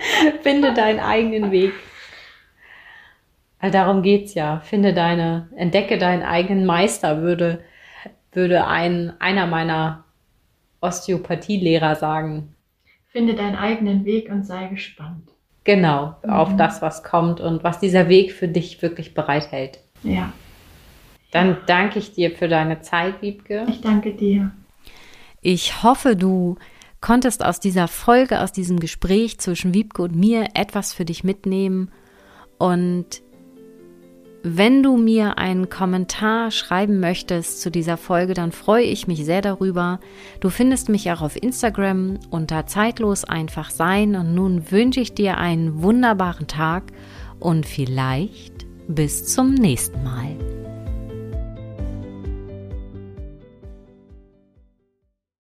finde 0.42 0.74
deinen 0.74 1.00
eigenen 1.00 1.52
Weg. 1.52 1.74
Weil 3.60 3.72
darum 3.72 4.02
geht's 4.02 4.34
ja. 4.34 4.60
Finde 4.60 4.94
deine, 4.94 5.48
entdecke 5.56 5.98
deinen 5.98 6.24
eigenen 6.24 6.66
Meister, 6.66 7.22
würde, 7.22 7.64
würde 8.32 8.68
ein, 8.68 9.14
einer 9.20 9.48
meiner 9.48 10.03
Osteopathielehrer 10.84 11.96
sagen. 11.96 12.56
finde 13.08 13.36
deinen 13.36 13.56
eigenen 13.56 14.06
Weg 14.06 14.30
und 14.32 14.44
sei 14.44 14.68
gespannt. 14.68 15.30
Genau, 15.66 16.16
auf 16.28 16.50
Mhm. 16.50 16.58
das, 16.58 16.82
was 16.82 17.04
kommt 17.04 17.40
und 17.40 17.64
was 17.64 17.80
dieser 17.80 18.10
Weg 18.10 18.32
für 18.34 18.48
dich 18.48 18.82
wirklich 18.82 19.14
bereithält. 19.14 19.80
Ja. 20.04 20.34
Dann 21.32 21.58
danke 21.68 22.00
ich 22.00 22.14
dir 22.14 22.32
für 22.32 22.48
deine 22.48 22.82
Zeit, 22.82 23.22
Wiebke. 23.22 23.66
Ich 23.70 23.82
danke 23.82 24.14
dir. 24.14 24.52
Ich 25.42 25.84
hoffe, 25.84 26.16
du 26.16 26.58
konntest 27.02 27.44
aus 27.44 27.60
dieser 27.60 27.88
Folge, 27.88 28.42
aus 28.42 28.52
diesem 28.52 28.80
Gespräch 28.80 29.40
zwischen 29.40 29.74
Wiebke 29.74 30.02
und 30.02 30.16
mir 30.16 30.48
etwas 30.54 30.94
für 30.94 31.06
dich 31.06 31.24
mitnehmen. 31.24 31.92
Und 32.58 33.23
wenn 34.46 34.84
du 34.84 34.98
mir 34.98 35.38
einen 35.38 35.70
Kommentar 35.70 36.52
schreiben 36.52 37.00
möchtest 37.00 37.62
zu 37.62 37.72
dieser 37.72 37.96
Folge, 37.96 38.34
dann 38.34 38.52
freue 38.52 38.84
ich 38.84 39.08
mich 39.08 39.24
sehr 39.24 39.42
darüber. 39.42 40.02
Du 40.42 40.50
findest 40.50 40.90
mich 40.90 41.10
auch 41.12 41.22
auf 41.22 41.42
Instagram 41.42 42.20
unter 42.30 42.68
zeitlos 42.68 43.24
einfach 43.24 43.70
sein. 43.70 44.18
Und 44.18 44.36
nun 44.36 44.70
wünsche 44.70 45.00
ich 45.00 45.14
dir 45.14 45.38
einen 45.38 45.82
wunderbaren 45.82 46.48
Tag 46.48 46.84
und 47.40 47.66
vielleicht 47.66 48.66
bis 48.90 49.28
zum 49.34 49.54
nächsten 49.54 50.04
Mal. 50.04 50.73